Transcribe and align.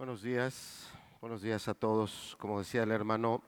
Buenos 0.00 0.22
días, 0.22 0.88
buenos 1.20 1.42
días 1.42 1.68
a 1.68 1.74
todos. 1.74 2.34
Como 2.40 2.58
decía 2.58 2.84
el 2.84 2.90
hermano, 2.90 3.42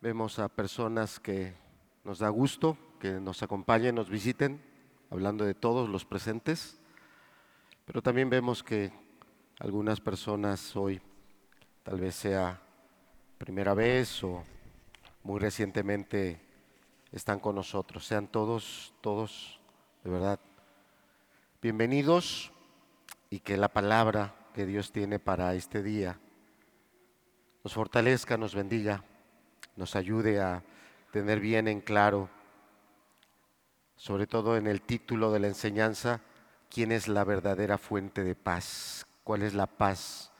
vemos 0.00 0.40
a 0.40 0.48
personas 0.48 1.20
que 1.20 1.54
nos 2.02 2.18
da 2.18 2.28
gusto 2.28 2.76
que 2.98 3.20
nos 3.20 3.44
acompañen, 3.44 3.94
nos 3.94 4.10
visiten, 4.10 4.60
hablando 5.10 5.44
de 5.44 5.54
todos 5.54 5.88
los 5.88 6.04
presentes, 6.04 6.80
pero 7.84 8.02
también 8.02 8.30
vemos 8.30 8.64
que 8.64 8.90
algunas 9.60 10.00
personas 10.00 10.74
hoy 10.74 11.00
tal 11.84 12.00
vez 12.00 12.16
sea 12.16 12.60
primera 13.38 13.74
vez 13.74 14.24
o 14.24 14.42
muy 15.22 15.38
recientemente 15.38 16.40
están 17.12 17.38
con 17.38 17.54
nosotros. 17.54 18.04
Sean 18.04 18.26
todos, 18.26 18.92
todos, 19.02 19.60
de 20.02 20.10
verdad, 20.10 20.40
bienvenidos 21.62 22.51
y 23.32 23.40
que 23.40 23.56
la 23.56 23.72
palabra 23.72 24.34
que 24.52 24.66
Dios 24.66 24.92
tiene 24.92 25.18
para 25.18 25.54
este 25.54 25.82
día 25.82 26.20
nos 27.64 27.72
fortalezca, 27.72 28.36
nos 28.36 28.54
bendiga, 28.54 29.04
nos 29.74 29.96
ayude 29.96 30.38
a 30.38 30.62
tener 31.12 31.40
bien 31.40 31.66
en 31.66 31.80
claro, 31.80 32.28
sobre 33.96 34.26
todo 34.26 34.58
en 34.58 34.66
el 34.66 34.82
título 34.82 35.32
de 35.32 35.40
la 35.40 35.46
enseñanza, 35.46 36.20
quién 36.68 36.92
es 36.92 37.08
la 37.08 37.24
verdadera 37.24 37.78
fuente 37.78 38.22
de 38.22 38.34
paz, 38.34 39.06
cuál 39.24 39.40
es 39.40 39.54
la 39.54 39.66
paz 39.66 40.30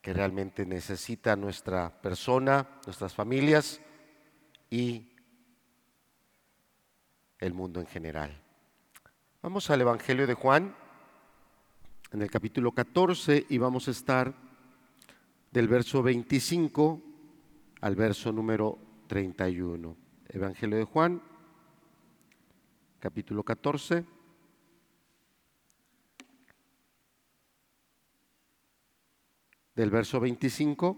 que 0.00 0.12
realmente 0.12 0.66
necesita 0.66 1.36
nuestra 1.36 2.02
persona, 2.02 2.66
nuestras 2.86 3.14
familias 3.14 3.80
y 4.68 5.12
el 7.38 7.54
mundo 7.54 7.78
en 7.78 7.86
general. 7.86 8.42
Vamos 9.42 9.70
al 9.70 9.80
Evangelio 9.80 10.26
de 10.26 10.34
Juan, 10.34 10.74
en 12.12 12.22
el 12.22 12.30
capítulo 12.30 12.72
14 12.72 13.46
y 13.48 13.58
vamos 13.58 13.88
a 13.88 13.90
estar 13.90 14.34
del 15.50 15.68
verso 15.68 16.02
25 16.02 17.02
al 17.80 17.96
verso 17.96 18.32
número 18.32 18.78
31. 19.08 19.96
Evangelio 20.28 20.76
de 20.76 20.84
Juan, 20.84 21.22
capítulo 23.00 23.42
14. 23.42 24.04
Del 29.74 29.90
verso 29.90 30.20
25 30.20 30.96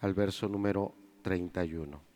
al 0.00 0.14
verso 0.14 0.48
número 0.48 0.94
31. 1.22 2.13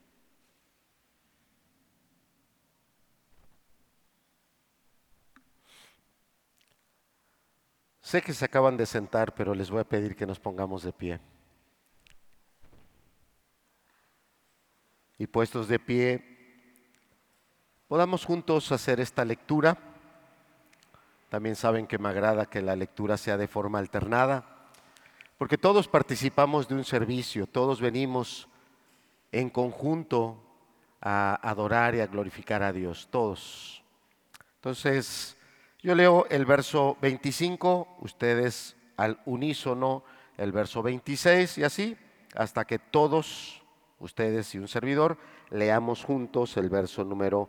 Sé 8.09 8.23
que 8.23 8.33
se 8.33 8.47
acaban 8.47 8.79
de 8.79 8.87
sentar, 8.87 9.35
pero 9.35 9.55
les 9.55 9.71
voy 9.71 9.81
a 9.81 9.85
pedir 9.85 10.17
que 10.17 10.25
nos 10.25 10.41
pongamos 10.41 10.83
de 10.83 10.95
pie. 10.95 11.21
Y 15.19 15.27
puestos 15.27 15.69
de 15.69 15.79
pie, 15.79 16.25
podamos 17.87 18.25
juntos 18.25 18.73
hacer 18.73 18.99
esta 18.99 19.27
lectura. 19.27 19.77
También 21.29 21.55
saben 21.55 21.87
que 21.87 21.99
me 21.99 22.09
agrada 22.09 22.47
que 22.47 22.63
la 22.63 22.77
lectura 22.77 23.19
sea 23.19 23.37
de 23.37 23.47
forma 23.47 23.79
alternada, 23.79 24.71
porque 25.37 25.59
todos 25.59 25.87
participamos 25.87 26.67
de 26.67 26.77
un 26.77 26.85
servicio, 26.85 27.47
todos 27.47 27.79
venimos 27.79 28.49
en 29.33 29.51
conjunto 29.51 30.43
a 31.03 31.39
adorar 31.47 31.95
y 31.95 32.01
a 32.01 32.07
glorificar 32.07 32.63
a 32.63 32.73
Dios, 32.73 33.07
todos. 33.11 33.85
Entonces, 34.55 35.38
yo 35.81 35.95
leo 35.95 36.27
el 36.31 36.45
verso 36.45 36.97
25, 37.01 37.97
ustedes 38.01 38.77
al 38.97 39.21
unísono 39.27 40.03
el 40.37 40.53
verso 40.53 40.83
26 40.83 41.59
y 41.59 41.65
así 41.65 41.97
hasta 42.35 42.65
que 42.67 42.79
todos, 42.79 43.63
ustedes 43.99 44.55
y 44.55 44.59
un 44.59 44.69
servidor, 44.69 45.19
leamos 45.51 46.05
juntos 46.05 46.57
el 46.57 46.69
verso 46.69 47.05
número 47.05 47.49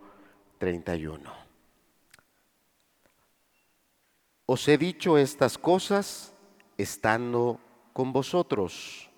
31. 0.57 1.31
Os 4.45 4.67
he 4.67 4.77
dicho 4.77 5.17
estas 5.17 5.57
cosas 5.57 6.33
estando 6.77 7.59
con 7.93 8.13
vosotros 8.13 9.08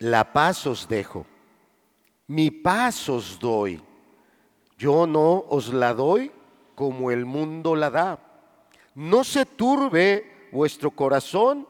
la 0.00 0.32
paz 0.32 0.66
os 0.66 0.86
dejo, 0.86 1.26
mi 2.26 2.50
paz 2.50 3.08
os 3.08 3.38
doy. 3.38 3.80
Yo 4.78 5.06
no 5.06 5.44
os 5.48 5.72
la 5.72 5.92
doy 5.92 6.30
como 6.74 7.10
el 7.10 7.24
mundo 7.24 7.74
la 7.74 7.90
da. 7.90 8.18
No 8.94 9.24
se 9.24 9.44
turbe 9.44 10.48
vuestro 10.52 10.92
corazón 10.92 11.66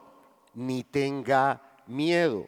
ni 0.54 0.84
tenga 0.84 1.62
miedo. 1.86 2.46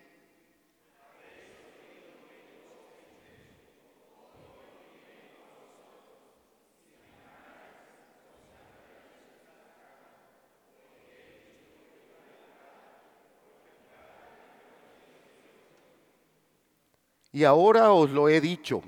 Y 17.32 17.44
ahora 17.44 17.92
os 17.92 18.10
lo 18.10 18.28
he 18.28 18.40
dicho, 18.40 18.82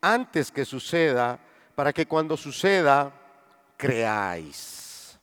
antes 0.00 0.50
que 0.50 0.64
suceda, 0.64 1.38
para 1.74 1.92
que 1.92 2.06
cuando 2.06 2.36
suceda, 2.36 3.12
creáis. 3.76 5.18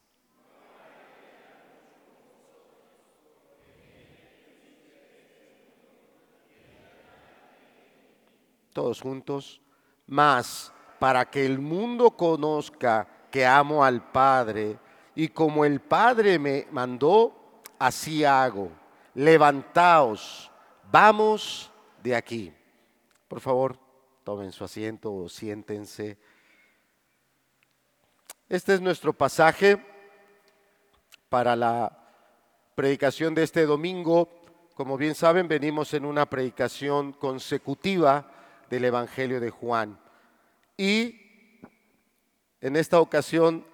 Todos 8.73 8.99
juntos, 8.99 9.61
más 10.07 10.73
para 10.99 11.29
que 11.29 11.45
el 11.45 11.59
mundo 11.59 12.11
conozca 12.11 13.07
que 13.29 13.45
amo 13.45 13.83
al 13.83 14.11
Padre 14.11 14.79
y 15.13 15.27
como 15.27 15.65
el 15.65 15.79
Padre 15.79 16.39
me 16.39 16.67
mandó, 16.71 17.61
así 17.79 18.23
hago. 18.23 18.71
Levantaos, 19.13 20.51
vamos 20.91 21.71
de 22.05 22.15
aquí. 22.15 22.53
Por 23.27 23.41
favor, 23.41 23.79
tomen 24.23 24.51
su 24.51 24.63
asiento 24.63 25.11
o 25.11 25.27
siéntense. 25.27 26.19
Este 28.47 28.75
es 28.75 28.81
nuestro 28.81 29.11
pasaje 29.11 29.83
para 31.29 31.55
la 31.55 32.13
predicación 32.75 33.33
de 33.33 33.41
este 33.41 33.65
domingo. 33.65 34.29
Como 34.75 34.97
bien 34.97 35.15
saben, 35.15 35.47
venimos 35.47 35.95
en 35.95 36.05
una 36.05 36.29
predicación 36.29 37.11
consecutiva 37.11 38.31
del 38.69 38.85
Evangelio 38.85 39.39
de 39.39 39.49
Juan. 39.49 39.99
Y 40.77 41.59
en 42.61 42.75
esta 42.75 42.99
ocasión 42.99 43.65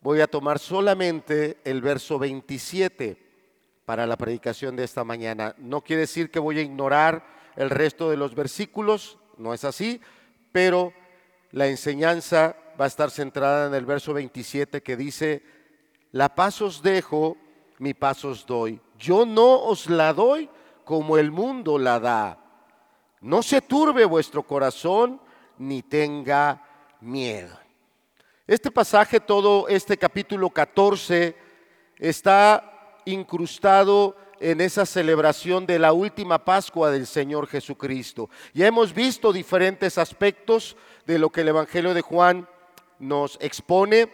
voy 0.00 0.20
a 0.20 0.28
tomar 0.28 0.60
solamente 0.60 1.58
el 1.64 1.82
verso 1.82 2.16
27 2.16 3.23
para 3.84 4.06
la 4.06 4.16
predicación 4.16 4.76
de 4.76 4.84
esta 4.84 5.04
mañana. 5.04 5.54
No 5.58 5.82
quiere 5.82 6.00
decir 6.00 6.30
que 6.30 6.38
voy 6.38 6.58
a 6.58 6.62
ignorar 6.62 7.24
el 7.56 7.70
resto 7.70 8.10
de 8.10 8.16
los 8.16 8.34
versículos, 8.34 9.18
no 9.36 9.54
es 9.54 9.64
así, 9.64 10.00
pero 10.52 10.92
la 11.50 11.66
enseñanza 11.66 12.56
va 12.80 12.86
a 12.86 12.88
estar 12.88 13.10
centrada 13.10 13.68
en 13.68 13.74
el 13.74 13.86
verso 13.86 14.14
27 14.14 14.82
que 14.82 14.96
dice, 14.96 15.42
la 16.12 16.34
paz 16.34 16.62
os 16.62 16.82
dejo, 16.82 17.36
mi 17.78 17.94
paz 17.94 18.24
os 18.24 18.46
doy. 18.46 18.80
Yo 18.98 19.26
no 19.26 19.62
os 19.64 19.88
la 19.88 20.12
doy 20.12 20.48
como 20.84 21.18
el 21.18 21.30
mundo 21.30 21.78
la 21.78 22.00
da. 22.00 22.38
No 23.20 23.42
se 23.42 23.60
turbe 23.62 24.04
vuestro 24.04 24.42
corazón 24.42 25.20
ni 25.58 25.82
tenga 25.82 26.62
miedo. 27.00 27.58
Este 28.46 28.70
pasaje, 28.70 29.20
todo 29.20 29.68
este 29.68 29.96
capítulo 29.96 30.50
14, 30.50 31.34
está 31.98 32.73
incrustado 33.04 34.16
en 34.40 34.60
esa 34.60 34.84
celebración 34.84 35.66
de 35.66 35.78
la 35.78 35.92
última 35.92 36.44
Pascua 36.44 36.90
del 36.90 37.06
Señor 37.06 37.46
Jesucristo. 37.46 38.28
Ya 38.52 38.66
hemos 38.66 38.92
visto 38.92 39.32
diferentes 39.32 39.98
aspectos 39.98 40.76
de 41.06 41.18
lo 41.18 41.30
que 41.30 41.42
el 41.42 41.48
Evangelio 41.48 41.94
de 41.94 42.02
Juan 42.02 42.48
nos 42.98 43.38
expone 43.40 44.10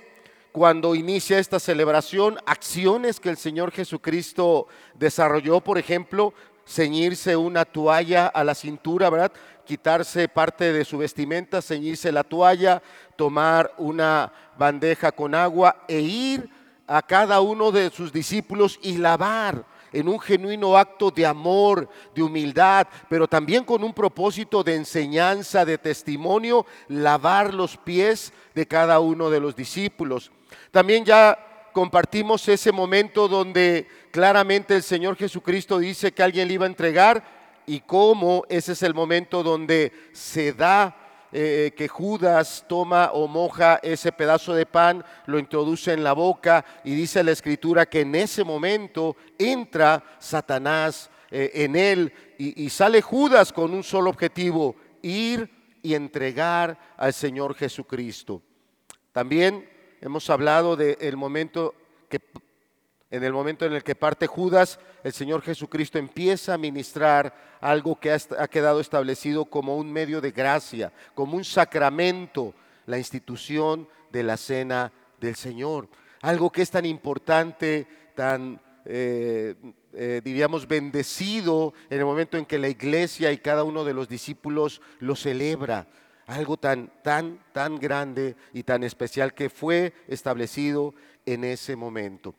cuando 0.53 0.95
inicia 0.95 1.39
esta 1.39 1.61
celebración, 1.61 2.39
acciones 2.45 3.21
que 3.21 3.29
el 3.31 3.37
Señor 3.37 3.71
Jesucristo 3.71 4.67
desarrolló, 4.95 5.61
por 5.61 5.79
ejemplo, 5.79 6.35
ceñirse 6.67 7.37
una 7.37 7.65
toalla 7.65 8.27
a 8.27 8.45
la 8.45 8.55
cintura, 8.55 9.11
¿verdad? 9.11 9.33
Quitarse 9.65 10.29
parte 10.29 10.73
de 10.73 10.85
su 10.85 10.99
vestimenta, 10.99 11.63
ceñirse 11.63 12.11
la 12.11 12.25
toalla, 12.25 12.83
tomar 13.17 13.73
una 13.79 14.33
bandeja 14.59 15.13
con 15.13 15.35
agua 15.35 15.85
e 15.89 16.01
ir 16.01 16.51
a 16.91 17.03
cada 17.03 17.41
uno 17.41 17.71
de 17.71 17.89
sus 17.91 18.13
discípulos 18.13 18.77
y 18.83 18.97
lavar 18.97 19.65
en 19.93 20.09
un 20.09 20.19
genuino 20.19 20.77
acto 20.77 21.13
de 21.13 21.25
amor, 21.25 21.89
de 22.17 22.21
humildad, 22.21 22.89
pero 23.09 23.29
también 23.29 23.63
con 23.63 23.85
un 23.85 23.95
propósito 23.95 24.65
de 24.65 24.75
enseñanza, 24.75 25.65
de 25.65 25.79
testimonio, 25.79 26.67
lavar 26.89 27.55
los 27.55 27.77
pies 27.77 28.33
de 28.57 28.67
cada 28.67 28.99
uno 28.99 29.31
de 29.31 29.39
los 29.39 29.55
discípulos. 29.55 30.33
También 30.73 31.05
ya 31.05 31.71
compartimos 31.73 32.49
ese 32.49 32.73
momento 32.73 33.29
donde 33.29 33.87
claramente 34.11 34.75
el 34.75 34.83
Señor 34.83 35.15
Jesucristo 35.15 35.79
dice 35.79 36.11
que 36.11 36.25
alguien 36.25 36.49
le 36.49 36.55
iba 36.55 36.65
a 36.65 36.69
entregar 36.69 37.23
y 37.67 37.79
cómo 37.79 38.45
ese 38.49 38.73
es 38.73 38.83
el 38.83 38.95
momento 38.95 39.45
donde 39.45 39.93
se 40.13 40.53
da 40.53 41.00
eh, 41.33 41.73
que 41.77 41.89
Judas 41.89 42.65
toma 42.69 43.11
o 43.13 43.29
moja 43.29 43.79
ese 43.83 44.13
pedazo 44.13 44.55
de 44.55 44.67
pan, 44.67 45.05
lo 45.27 45.39
introduce 45.39 45.93
en 45.93 46.03
la 46.03 46.13
boca 46.13 46.65
y 46.85 46.95
dice 46.95 47.23
la 47.23 47.33
escritura 47.33 47.87
que 47.87 48.01
en 48.01 48.15
ese 48.15 48.45
momento 48.45 49.17
entra 49.39 50.03
Satanás 50.19 51.11
eh, 51.31 51.51
en 51.55 51.77
él 51.77 52.13
y 52.39 52.71
sale 52.71 53.03
Judas 53.03 53.53
con 53.53 53.75
un 53.75 53.83
solo 53.83 54.09
objetivo, 54.09 54.75
ir 55.03 55.51
y 55.83 55.95
entregar 55.95 56.79
al 56.97 57.13
Señor 57.13 57.55
Jesucristo. 57.55 58.43
También 59.13 59.69
hemos 60.01 60.31
hablado 60.31 60.77
del 60.77 61.17
momento 61.17 61.75
que 62.09 62.21
en 63.11 63.25
el 63.25 63.33
momento 63.33 63.67
en 63.67 63.73
el 63.73 63.83
que 63.83 63.97
parte 63.97 64.27
Judas, 64.27 64.79
el 65.03 65.13
Señor 65.13 65.43
Jesucristo 65.43 65.99
empieza 65.99 66.55
a 66.55 66.59
ministrar 66.59 67.35
algo 67.61 67.99
que 67.99 68.13
ha, 68.13 68.49
quedado 68.49 68.81
establecido 68.81 69.45
como 69.47 69.77
un 69.77 69.93
medio 69.93 70.21
de 70.21 70.31
gracia, 70.31 70.93
como 71.15 71.37
un 71.37 71.45
sacramento, 71.45 72.55
la 72.87 72.99
institución 72.99 73.89
de 74.13 74.23
la 74.23 74.37
cena 74.37 74.93
del 75.21 75.35
Señor. 75.35 75.89
Algo 76.23 76.51
que 76.51 76.63
es 76.63 76.71
tan 76.71 76.87
importante, 76.87 77.87
tan, 78.15 78.61
eh, 78.85 79.57
eh, 79.93 80.21
diríamos, 80.23 80.69
bendecido 80.69 81.75
en 81.89 81.99
el 81.99 82.05
momento 82.05 82.39
en 82.39 82.47
que 82.47 82.59
la 82.59 82.69
iglesia 82.69 83.33
y 83.33 83.39
cada 83.39 83.65
uno 83.65 83.85
de 83.85 83.95
los 83.95 84.09
discípulos 84.09 84.81
lo 85.01 85.17
celebra. 85.17 85.89
Algo 86.27 86.57
tan, 86.57 86.93
tan, 87.03 87.41
tan 87.53 87.81
grande 87.81 88.37
y 88.53 88.63
tan 88.63 88.85
especial 88.85 89.35
que 89.35 89.51
fue 89.51 89.95
establecido 90.07 90.95
en 91.27 91.43
ese 91.43 91.75
momento. 91.75 92.37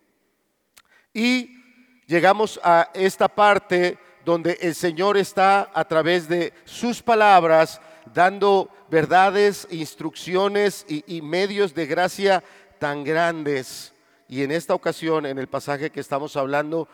Y 1.13 1.61
llegamos 2.07 2.59
a 2.63 2.89
esta 2.93 3.27
parte 3.27 3.97
donde 4.23 4.57
el 4.61 4.75
Señor 4.75 5.17
está 5.17 5.71
a 5.73 5.85
través 5.85 6.27
de 6.27 6.53
sus 6.65 7.01
palabras 7.01 7.81
dando 8.13 8.69
verdades, 8.89 9.67
instrucciones 9.71 10.85
y, 10.87 11.21
medios 11.21 11.73
de 11.73 11.85
gracia 11.85 12.43
tan 12.79 13.03
grandes. 13.03 13.93
Y 14.27 14.43
en 14.43 14.51
esta 14.51 14.73
ocasión, 14.73 15.25
en 15.25 15.37
el 15.37 15.47
pasaje 15.47 15.89
que 15.89 15.99
estamos 15.99 16.35
hablando, 16.35 16.87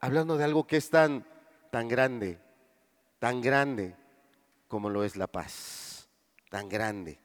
hablando 0.00 0.36
de 0.36 0.44
algo 0.44 0.66
que 0.66 0.76
es 0.76 0.90
tan, 0.90 1.24
tan 1.70 1.88
grande, 1.88 2.38
tan 3.18 3.40
grande 3.40 3.94
como 4.68 4.90
lo 4.90 5.04
es 5.04 5.16
la 5.16 5.26
paz, 5.26 6.08
tan 6.50 6.68
grande, 6.68 7.18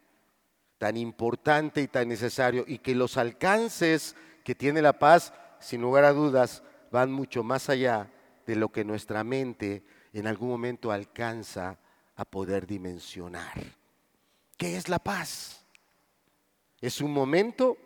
tan 0.78 0.96
importante 0.96 1.82
y 1.82 1.88
tan 1.88 2.08
necesario, 2.08 2.64
y 2.66 2.78
que 2.78 2.94
los 2.94 3.16
alcances 3.16 4.16
que 4.44 4.54
tiene 4.54 4.82
la 4.82 4.98
paz 4.98 5.32
sin 5.62 5.80
lugar 5.80 6.04
a 6.04 6.12
dudas, 6.12 6.62
van 6.90 7.10
mucho 7.10 7.42
más 7.42 7.68
allá 7.70 8.10
de 8.46 8.56
lo 8.56 8.70
que 8.70 8.84
nuestra 8.84 9.24
mente 9.24 9.84
en 10.12 10.26
algún 10.26 10.48
momento 10.48 10.92
alcanza 10.92 11.78
a 12.16 12.24
poder 12.24 12.66
dimensionar. 12.66 13.54
¿Qué 14.56 14.76
es 14.76 14.88
la 14.88 14.98
paz? 14.98 15.64
¿Es 16.80 17.00
un 17.00 17.12
momento? 17.12 17.78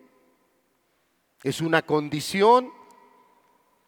¿Es 1.43 1.61
una 1.61 1.81
condición? 1.81 2.71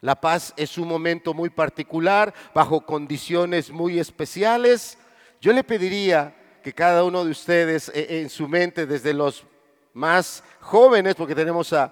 La 0.01 0.21
paz 0.21 0.53
es 0.55 0.77
un 0.77 0.87
momento 0.87 1.33
muy 1.33 1.49
particular, 1.49 2.33
bajo 2.53 2.85
condiciones 2.85 3.69
muy 3.69 3.99
especiales. 3.99 4.97
Yo 5.41 5.51
le 5.51 5.63
pediría 5.63 6.35
que 6.63 6.73
cada 6.73 7.03
uno 7.03 7.25
de 7.25 7.31
ustedes 7.31 7.89
eh, 7.89 8.21
en 8.21 8.29
su 8.29 8.47
mente, 8.47 8.85
desde 8.85 9.13
los 9.13 9.45
más 9.99 10.43
jóvenes, 10.61 11.13
porque 11.13 11.35
tenemos 11.35 11.71
a, 11.73 11.91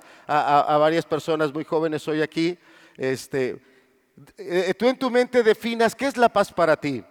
varias 0.79 1.05
personas 1.05 1.53
muy 1.53 1.63
jóvenes 1.63 2.07
hoy 2.07 2.21
aquí, 2.21 2.57
este, 2.95 3.61
eh, 4.37 4.73
tú 4.73 4.87
en 4.87 4.97
tu 4.97 5.11
mente 5.11 5.43
definas 5.43 5.93
qué 5.93 6.07
es 6.07 6.17
la 6.17 6.29
paz 6.29 6.51
para 6.51 6.75
ti. 6.75 7.03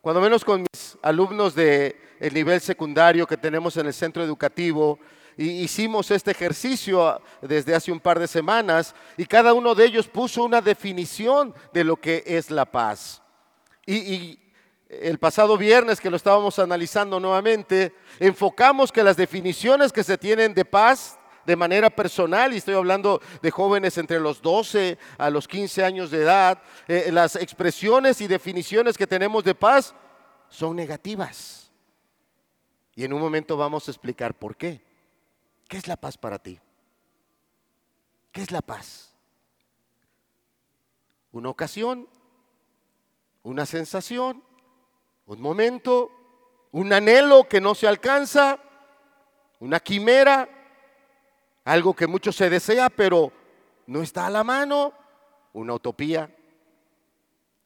Cuando 0.00 0.20
menos 0.20 0.44
con 0.44 0.60
mis 0.60 0.98
alumnos 1.02 1.54
del 1.54 1.96
el 2.20 2.34
nivel 2.34 2.60
secundario 2.60 3.26
que 3.26 3.36
tenemos 3.36 3.76
en 3.76 3.86
el 3.86 3.94
centro 3.94 4.22
educativo, 4.22 4.98
hicimos 5.36 6.10
este 6.10 6.30
ejercicio 6.30 7.20
desde 7.40 7.74
hace 7.74 7.92
un 7.92 8.00
par 8.00 8.18
de 8.18 8.26
semanas 8.26 8.94
y 9.16 9.26
cada 9.26 9.52
uno 9.52 9.74
de 9.74 9.84
ellos 9.84 10.08
puso 10.08 10.44
una 10.44 10.60
definición 10.60 11.54
de 11.72 11.84
lo 11.84 11.96
que 11.96 12.22
es 12.26 12.50
la 12.50 12.64
paz. 12.64 13.22
y 13.86 14.45
el 14.88 15.18
pasado 15.18 15.56
viernes 15.56 16.00
que 16.00 16.10
lo 16.10 16.16
estábamos 16.16 16.58
analizando 16.58 17.18
nuevamente, 17.18 17.94
enfocamos 18.20 18.92
que 18.92 19.02
las 19.02 19.16
definiciones 19.16 19.92
que 19.92 20.04
se 20.04 20.16
tienen 20.16 20.54
de 20.54 20.64
paz 20.64 21.18
de 21.44 21.56
manera 21.56 21.90
personal, 21.90 22.52
y 22.52 22.56
estoy 22.56 22.74
hablando 22.74 23.20
de 23.40 23.50
jóvenes 23.50 23.96
entre 23.98 24.18
los 24.18 24.42
12 24.42 24.98
a 25.16 25.30
los 25.30 25.46
15 25.46 25.84
años 25.84 26.10
de 26.10 26.22
edad, 26.22 26.60
eh, 26.88 27.10
las 27.12 27.36
expresiones 27.36 28.20
y 28.20 28.26
definiciones 28.26 28.98
que 28.98 29.06
tenemos 29.06 29.44
de 29.44 29.54
paz 29.54 29.94
son 30.48 30.74
negativas. 30.74 31.70
Y 32.96 33.04
en 33.04 33.12
un 33.12 33.20
momento 33.20 33.56
vamos 33.56 33.86
a 33.86 33.90
explicar 33.92 34.34
por 34.34 34.56
qué. 34.56 34.82
¿Qué 35.68 35.76
es 35.76 35.86
la 35.86 35.96
paz 35.96 36.18
para 36.18 36.38
ti? 36.38 36.58
¿Qué 38.32 38.42
es 38.42 38.50
la 38.50 38.62
paz? 38.62 39.14
¿Una 41.30 41.48
ocasión? 41.48 42.08
¿Una 43.42 43.66
sensación? 43.66 44.42
Un 45.26 45.40
momento, 45.40 46.10
un 46.72 46.92
anhelo 46.92 47.48
que 47.48 47.60
no 47.60 47.74
se 47.74 47.86
alcanza, 47.86 48.58
una 49.60 49.80
quimera, 49.80 50.48
algo 51.64 51.94
que 51.94 52.06
mucho 52.06 52.32
se 52.32 52.48
desea, 52.48 52.88
pero 52.90 53.32
no 53.86 54.02
está 54.02 54.26
a 54.26 54.30
la 54.30 54.44
mano, 54.44 54.92
una 55.52 55.74
utopía, 55.74 56.34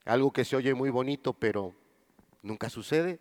algo 0.05 0.31
que 0.31 0.45
se 0.45 0.55
oye 0.55 0.73
muy 0.73 0.89
bonito, 0.89 1.33
pero 1.33 1.75
nunca 2.41 2.69
sucede. 2.69 3.19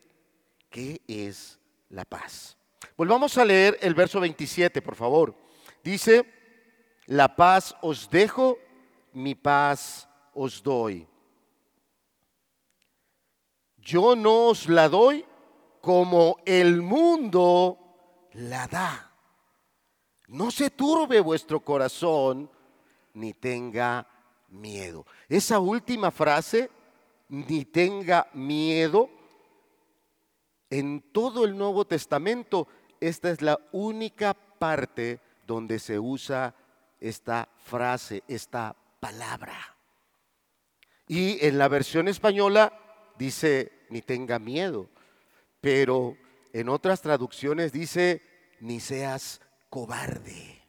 ¿Qué 0.70 1.00
es 1.06 1.58
la 1.88 2.04
paz? 2.04 2.56
Volvamos 2.96 3.36
a 3.36 3.44
leer 3.44 3.76
el 3.82 3.94
verso 3.94 4.20
27, 4.20 4.80
por 4.80 4.94
favor. 4.94 5.34
Dice, 5.82 6.24
la 7.06 7.34
paz 7.36 7.74
os 7.82 8.08
dejo, 8.08 8.58
mi 9.12 9.34
paz 9.34 10.08
os 10.32 10.62
doy. 10.62 11.06
Yo 13.82 14.14
no 14.14 14.48
os 14.48 14.68
la 14.68 14.88
doy 14.88 15.24
como 15.80 16.36
el 16.44 16.82
mundo 16.82 17.78
la 18.32 18.66
da. 18.66 19.12
No 20.28 20.50
se 20.50 20.70
turbe 20.70 21.20
vuestro 21.20 21.60
corazón 21.60 22.50
ni 23.14 23.32
tenga 23.34 24.06
miedo. 24.48 25.06
Esa 25.28 25.58
última 25.58 26.10
frase, 26.10 26.70
ni 27.28 27.64
tenga 27.64 28.28
miedo, 28.34 29.08
en 30.68 31.00
todo 31.12 31.44
el 31.44 31.56
Nuevo 31.56 31.84
Testamento, 31.84 32.68
esta 33.00 33.30
es 33.30 33.42
la 33.42 33.58
única 33.72 34.34
parte 34.34 35.20
donde 35.46 35.78
se 35.80 35.98
usa 35.98 36.54
esta 37.00 37.48
frase, 37.56 38.22
esta 38.28 38.76
palabra. 39.00 39.76
Y 41.08 41.44
en 41.44 41.58
la 41.58 41.66
versión 41.66 42.06
española 42.06 42.72
dice, 43.20 43.70
ni 43.90 44.00
tenga 44.00 44.38
miedo, 44.38 44.88
pero 45.60 46.16
en 46.54 46.70
otras 46.70 47.02
traducciones 47.02 47.70
dice, 47.70 48.22
ni 48.60 48.80
seas 48.80 49.42
cobarde. 49.68 50.62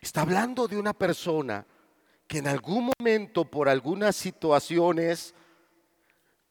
Está 0.00 0.22
hablando 0.22 0.66
de 0.66 0.78
una 0.78 0.94
persona 0.94 1.66
que 2.26 2.38
en 2.38 2.48
algún 2.48 2.90
momento, 2.98 3.44
por 3.44 3.68
algunas 3.68 4.16
situaciones, 4.16 5.34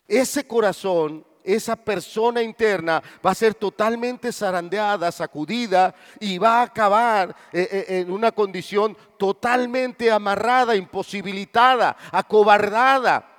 ese 0.08 0.46
corazón, 0.46 1.26
esa 1.44 1.76
persona 1.76 2.44
interna 2.44 3.02
va 3.26 3.32
a 3.32 3.36
ser 3.36 3.56
totalmente 3.56 4.32
zarandeada, 4.32 5.12
sacudida 5.12 5.96
y 6.20 6.38
va 6.38 6.60
a 6.60 6.64
acabar 6.64 7.36
eh, 7.52 7.68
eh, 7.72 7.86
en 8.02 8.12
una 8.12 8.32
condición 8.32 8.96
totalmente 9.18 10.12
amarrada, 10.12 10.76
imposibilitada, 10.76 11.98
acobardada 12.12 13.35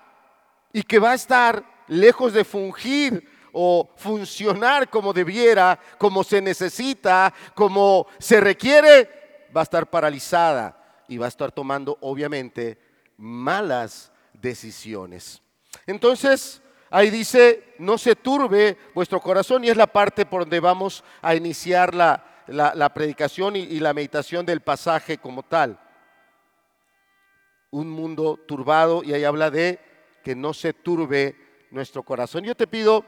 y 0.76 0.82
que 0.82 0.98
va 0.98 1.12
a 1.12 1.14
estar 1.14 1.64
lejos 1.88 2.34
de 2.34 2.44
fungir 2.44 3.26
o 3.50 3.88
funcionar 3.96 4.90
como 4.90 5.14
debiera, 5.14 5.80
como 5.96 6.22
se 6.22 6.42
necesita, 6.42 7.32
como 7.54 8.06
se 8.18 8.42
requiere, 8.42 9.48
va 9.56 9.62
a 9.62 9.64
estar 9.64 9.88
paralizada 9.88 11.02
y 11.08 11.16
va 11.16 11.24
a 11.24 11.28
estar 11.30 11.50
tomando 11.50 11.96
obviamente 12.02 12.78
malas 13.16 14.12
decisiones. 14.34 15.40
Entonces, 15.86 16.60
ahí 16.90 17.08
dice, 17.08 17.72
no 17.78 17.96
se 17.96 18.14
turbe 18.14 18.76
vuestro 18.94 19.18
corazón 19.18 19.64
y 19.64 19.70
es 19.70 19.78
la 19.78 19.86
parte 19.86 20.26
por 20.26 20.42
donde 20.42 20.60
vamos 20.60 21.02
a 21.22 21.34
iniciar 21.34 21.94
la, 21.94 22.92
predicación 22.94 23.56
y 23.56 23.80
la 23.80 23.94
meditación 23.94 24.44
del 24.44 24.60
pasaje 24.60 25.16
como 25.16 25.42
tal. 25.42 25.80
un 27.70 27.88
mundo 27.88 28.38
turbado 28.46 29.02
y 29.02 29.14
ahí 29.14 29.24
habla 29.24 29.50
de 29.50 29.85
que 30.26 30.34
no 30.34 30.52
se 30.52 30.72
turbe 30.72 31.36
nuestro 31.70 32.02
corazón. 32.02 32.42
Yo 32.42 32.56
te 32.56 32.66
pido 32.66 33.04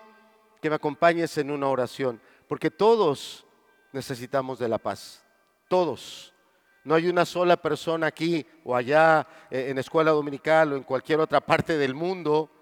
que 0.63 0.71
me 0.71 0.77
acompañes 0.77 1.37
en 1.39 1.51
una 1.51 1.67
oración, 1.67 2.23
porque 2.47 2.71
todos 2.71 3.45
necesitamos 3.93 4.61
de 4.61 4.69
la 4.69 4.79
paz, 4.79 5.25
todos. 5.67 6.33
No 6.85 6.95
hay 6.95 7.09
una 7.09 7.25
sola 7.25 7.57
persona 7.57 8.07
aquí 8.07 8.47
o 8.63 8.77
allá 8.77 9.27
eh, 9.51 9.67
en 9.69 9.79
escuela 9.79 10.13
dominical 10.13 10.73
o 10.73 10.77
en 10.77 10.85
cualquier 10.85 11.19
otra 11.19 11.41
parte 11.41 11.77
del 11.77 11.93
mundo 11.93 12.53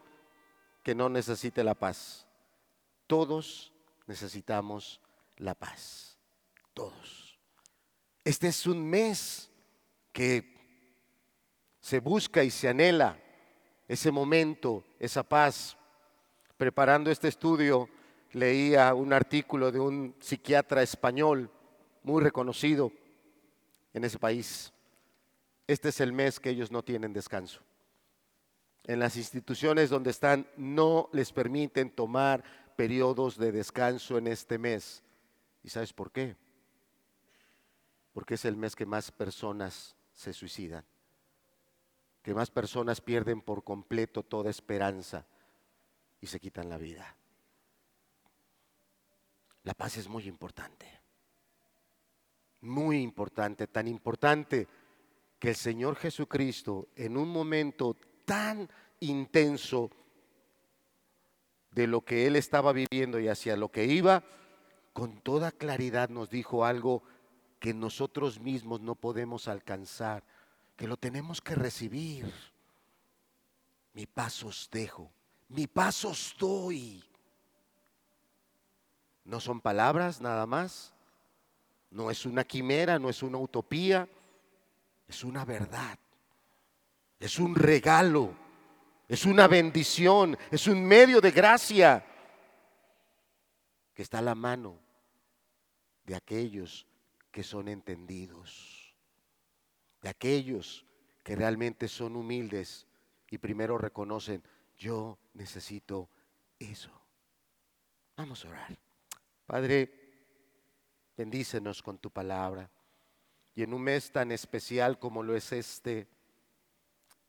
que 0.83 0.95
no 0.95 1.11
necesite 1.11 1.63
la 1.63 1.75
paz. 1.75 2.27
Todos 3.07 3.75
necesitamos 4.07 5.03
la 5.37 5.55
paz, 5.55 6.19
todos. 6.73 7.39
Este 8.25 8.49
es 8.49 8.67
un 8.67 8.89
mes 8.89 9.51
que 10.13 10.57
se 11.79 12.01
busca 12.01 12.43
y 12.43 12.51
se 12.51 12.71
anhela 12.71 13.21
ese 13.89 14.11
momento, 14.11 14.85
esa 14.99 15.23
paz. 15.23 15.77
Preparando 16.57 17.11
este 17.11 17.29
estudio, 17.29 17.89
leía 18.33 18.95
un 18.95 19.13
artículo 19.13 19.71
de 19.71 19.81
un 19.81 20.15
psiquiatra 20.21 20.83
español 20.83 21.51
muy 22.03 22.23
reconocido 22.23 22.93
en 23.93 24.05
ese 24.05 24.19
país. 24.19 24.73
Este 25.67 25.89
es 25.89 26.01
el 26.01 26.13
mes 26.13 26.39
que 26.39 26.51
ellos 26.51 26.71
no 26.71 26.83
tienen 26.83 27.13
descanso. 27.13 27.61
En 28.85 29.01
las 29.01 29.17
instituciones 29.17 29.91
donde 29.91 30.11
están 30.11 30.47
no 30.57 31.09
les 31.13 31.33
permiten 31.33 31.91
tomar 31.91 32.45
periodos 32.77 33.37
de 33.37 33.51
descanso 33.51 34.19
en 34.19 34.29
este 34.29 34.59
mes. 34.59 35.03
¿Y 35.65 35.71
sabes 35.71 35.93
por 35.93 36.13
qué? 36.13 36.37
Porque 38.13 38.35
es 38.35 38.45
el 38.45 38.57
mes 38.57 38.77
que 38.77 38.87
más 38.87 39.11
personas 39.11 39.97
se 40.13 40.33
suicidan, 40.33 40.85
que 42.27 42.35
más 42.35 42.51
personas 42.51 43.01
pierden 43.01 43.41
por 43.41 43.63
completo 43.63 44.25
toda 44.25 44.51
esperanza 44.51 45.25
y 46.21 46.27
se 46.27 46.41
quitan 46.41 46.69
la 46.69 46.77
vida. 46.77 47.15
La 49.63 49.75
paz 49.75 49.99
es 49.99 50.09
muy 50.09 50.25
importante, 50.25 50.87
muy 52.63 53.01
importante, 53.01 53.69
tan 53.69 53.87
importante 53.87 54.67
que 55.39 55.51
el 55.51 55.55
Señor 55.55 55.95
Jesucristo 55.95 56.89
en 56.97 57.17
un 57.17 57.29
momento 57.29 57.97
tan 58.25 58.69
intenso 58.99 59.89
de 61.71 61.87
lo 61.87 62.01
que 62.01 62.27
Él 62.27 62.35
estaba 62.35 62.73
viviendo 62.73 63.21
y 63.21 63.29
hacia 63.29 63.57
lo 63.57 63.71
que 63.71 63.85
iba, 63.85 64.25
con 64.93 65.21
toda 65.21 65.53
claridad 65.53 66.09
nos 66.09 66.29
dijo 66.29 66.65
algo 66.65 67.05
que 67.61 67.73
nosotros 67.73 68.41
mismos 68.41 68.81
no 68.81 68.97
podemos 68.97 69.47
alcanzar, 69.47 70.25
que 70.77 70.87
lo 70.87 70.97
tenemos 70.97 71.41
que 71.41 71.55
recibir. 71.55 72.33
Mi 73.95 74.07
paso 74.07 74.49
os 74.49 74.69
dejo, 74.71 75.11
mi 75.49 75.67
paso 75.67 76.11
os 76.11 76.35
doy. 76.39 77.03
No 79.25 79.41
son 79.41 79.61
palabras 79.61 80.21
nada 80.21 80.47
más. 80.47 80.93
No 81.91 82.11
es 82.11 82.27
una 82.27 82.45
quimera, 82.45 82.99
no 82.99 83.09
es 83.09 83.23
una 83.23 83.39
utopía. 83.39 84.09
Es 85.09 85.25
una 85.25 85.45
verdad. 85.45 85.99
Es 87.19 87.39
un 87.39 87.55
regalo. 87.55 88.35
Es 89.09 89.25
una 89.25 89.49
bendición. 89.49 90.37
Es 90.51 90.67
un 90.67 90.85
medio 90.85 91.21
de 91.21 91.31
gracia 91.31 92.05
que 93.95 94.03
está 94.03 94.19
a 94.19 94.23
la 94.23 94.35
mano 94.35 94.79
de 96.05 96.15
aquellos 96.15 96.87
que 97.33 97.43
son 97.43 97.69
entendidos. 97.69 98.76
De 100.03 100.09
aquellos 100.09 100.87
que 101.23 101.37
realmente 101.37 101.89
son 101.89 102.17
humildes 102.17 102.87
y 103.31 103.39
primero 103.39 103.79
reconocen, 103.79 104.43
yo 104.77 105.19
necesito 105.35 106.09
eso. 106.59 106.91
Vamos 108.17 108.45
a 108.45 108.49
orar. 108.49 108.79
Padre, 109.47 109.91
bendícenos 111.17 111.83
con 111.83 111.99
tu 111.99 112.11
palabra. 112.11 112.71
Y 113.55 113.63
en 113.63 113.73
un 113.73 113.83
mes 113.83 114.13
tan 114.13 114.33
especial 114.33 114.99
como 114.99 115.23
lo 115.23 115.35
es 115.35 115.53
este, 115.53 116.09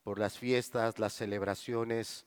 por 0.04 0.20
las 0.20 0.38
fiestas, 0.38 1.00
las 1.00 1.14
celebraciones, 1.14 2.26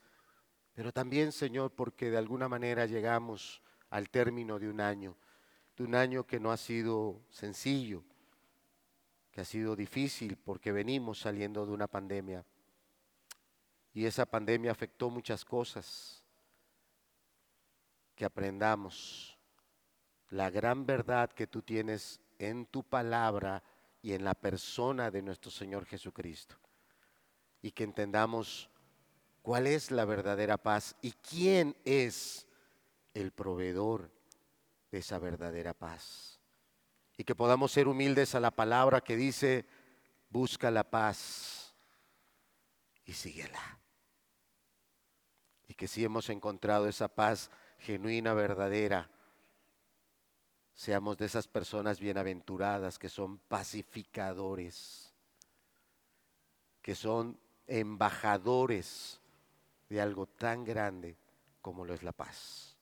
pero 0.74 0.92
también, 0.92 1.32
Señor, 1.32 1.72
porque 1.72 2.10
de 2.10 2.16
alguna 2.16 2.48
manera 2.48 2.86
llegamos 2.86 3.62
al 3.90 4.08
término 4.08 4.58
de 4.58 4.68
un 4.68 4.80
año, 4.80 5.16
de 5.76 5.84
un 5.84 5.94
año 5.94 6.26
que 6.26 6.40
no 6.40 6.52
ha 6.52 6.56
sido 6.56 7.20
sencillo, 7.30 8.02
que 9.30 9.40
ha 9.40 9.44
sido 9.44 9.76
difícil 9.76 10.36
porque 10.36 10.72
venimos 10.72 11.20
saliendo 11.20 11.64
de 11.64 11.72
una 11.72 11.86
pandemia. 11.86 12.44
Y 13.92 14.06
esa 14.06 14.26
pandemia 14.26 14.72
afectó 14.72 15.10
muchas 15.10 15.44
cosas. 15.44 16.24
Que 18.14 18.24
aprendamos 18.24 19.38
la 20.28 20.50
gran 20.50 20.84
verdad 20.84 21.30
que 21.30 21.46
tú 21.46 21.62
tienes 21.62 22.20
en 22.38 22.66
tu 22.66 22.82
palabra 22.82 23.62
y 24.02 24.12
en 24.12 24.24
la 24.24 24.34
persona 24.34 25.10
de 25.10 25.22
nuestro 25.22 25.50
Señor 25.50 25.86
Jesucristo. 25.86 26.56
Y 27.62 27.72
que 27.72 27.84
entendamos 27.84 28.70
cuál 29.42 29.66
es 29.66 29.90
la 29.90 30.04
verdadera 30.04 30.56
paz 30.56 30.96
y 31.02 31.12
quién 31.12 31.76
es 31.84 32.46
el 33.14 33.32
proveedor 33.32 34.10
de 34.90 34.98
esa 34.98 35.18
verdadera 35.18 35.74
paz. 35.74 36.39
Y 37.20 37.24
que 37.24 37.34
podamos 37.34 37.70
ser 37.72 37.86
humildes 37.86 38.34
a 38.34 38.40
la 38.40 38.50
palabra 38.50 39.02
que 39.02 39.14
dice, 39.14 39.66
busca 40.30 40.70
la 40.70 40.84
paz 40.84 41.74
y 43.04 43.12
síguela. 43.12 43.78
Y 45.68 45.74
que 45.74 45.86
si 45.86 46.02
hemos 46.02 46.30
encontrado 46.30 46.88
esa 46.88 47.08
paz 47.08 47.50
genuina, 47.76 48.32
verdadera, 48.32 49.10
seamos 50.72 51.18
de 51.18 51.26
esas 51.26 51.46
personas 51.46 52.00
bienaventuradas 52.00 52.98
que 52.98 53.10
son 53.10 53.36
pacificadores, 53.36 55.12
que 56.80 56.94
son 56.94 57.38
embajadores 57.66 59.20
de 59.90 60.00
algo 60.00 60.24
tan 60.24 60.64
grande 60.64 61.18
como 61.60 61.84
lo 61.84 61.92
es 61.92 62.02
la 62.02 62.12
paz. 62.12 62.78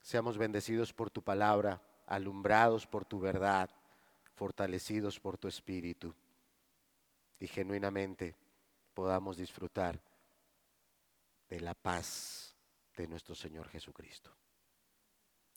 Seamos 0.00 0.38
bendecidos 0.38 0.92
por 0.92 1.10
tu 1.10 1.20
palabra, 1.20 1.82
alumbrados 2.08 2.86
por 2.86 3.04
tu 3.04 3.20
verdad, 3.20 3.70
fortalecidos 4.34 5.20
por 5.20 5.36
tu 5.36 5.46
espíritu 5.46 6.14
y 7.38 7.46
genuinamente 7.46 8.34
podamos 8.94 9.36
disfrutar 9.36 10.00
de 11.48 11.60
la 11.60 11.74
paz 11.74 12.54
de 12.96 13.06
nuestro 13.06 13.34
Señor 13.34 13.68
Jesucristo. 13.68 14.30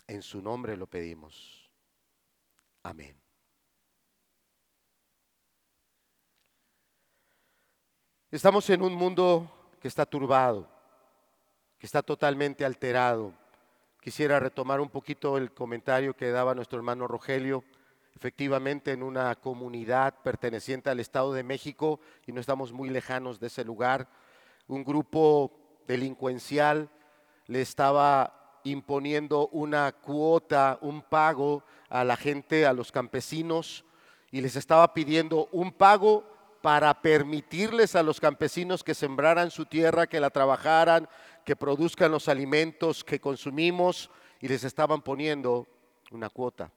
En 0.08 0.22
su 0.22 0.42
nombre 0.42 0.76
lo 0.76 0.88
pedimos. 0.88 1.70
Amén. 2.84 3.16
Estamos 8.30 8.70
en 8.70 8.82
un 8.82 8.94
mundo 8.94 9.72
que 9.82 9.88
está 9.88 10.06
turbado, 10.06 10.70
que 11.78 11.86
está 11.86 12.02
totalmente 12.02 12.64
alterado. 12.64 13.34
Quisiera 14.02 14.40
retomar 14.40 14.82
un 14.82 14.90
poquito 14.90 15.38
el 15.38 15.52
comentario 15.52 16.16
que 16.16 16.32
daba 16.32 16.56
nuestro 16.56 16.80
hermano 16.80 17.08
Rogelio. 17.08 17.64
Efectivamente, 18.16 18.94
en 18.94 19.04
una 19.04 19.36
comunidad 19.36 20.16
perteneciente 20.24 20.90
al 20.90 21.00
Estado 21.00 21.34
de 21.34 21.44
México, 21.44 22.00
y 22.26 22.32
no 22.32 22.42
estamos 22.42 22.74
muy 22.74 22.90
lejanos 22.90 23.40
de 23.40 23.46
ese 23.46 23.64
lugar, 23.64 24.08
un 24.68 24.84
grupo 24.84 25.52
delincuencial 25.88 26.90
le 27.46 27.62
estaba 27.62 28.60
imponiendo 28.64 29.50
una 29.50 29.92
cuota, 29.92 30.80
un 30.82 31.04
pago 31.04 31.64
a 31.88 32.04
la 32.04 32.18
gente, 32.18 32.66
a 32.66 32.74
los 32.74 32.92
campesinos, 32.92 33.86
y 34.32 34.42
les 34.42 34.56
estaba 34.56 34.96
pidiendo 34.96 35.48
un 35.52 35.72
pago 35.72 36.26
para 36.62 36.94
permitirles 37.02 37.96
a 37.96 38.04
los 38.04 38.20
campesinos 38.20 38.84
que 38.84 38.94
sembraran 38.94 39.52
su 39.52 39.66
tierra, 39.66 40.08
que 40.08 40.20
la 40.20 40.30
trabajaran, 40.30 41.10
que 41.46 41.56
produzcan 41.56 42.12
los 42.12 42.28
alimentos 42.28 43.04
que 43.04 43.20
consumimos, 43.20 44.10
y 44.42 44.48
les 44.48 44.64
estaban 44.64 45.02
poniendo 45.02 45.68
una 46.12 46.30
cuota. 46.30 46.72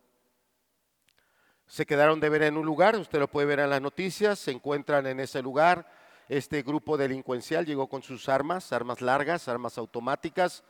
Se 1.67 1.87
quedaron 1.87 2.21
de 2.21 2.29
ver 2.29 2.43
en 2.43 2.59
un 2.59 2.67
lugar, 2.67 2.95
usted 2.97 3.19
lo 3.19 3.29
puede 3.29 3.47
ver 3.47 3.61
en 3.61 3.71
las 3.71 3.81
noticias, 3.81 4.39
se 4.39 4.51
encuentran 4.51 5.07
en 5.07 5.19
ese 5.19 5.41
lugar. 5.41 5.91
Este 6.29 6.63
grupo 6.63 6.97
delincuencial 6.97 7.65
llegó 7.65 7.89
con 7.89 8.03
sus 8.03 8.29
armas, 8.29 8.73
armas 8.73 9.01
largas, 9.01 9.49
armas 9.49 9.79
automáticas, 9.79 10.63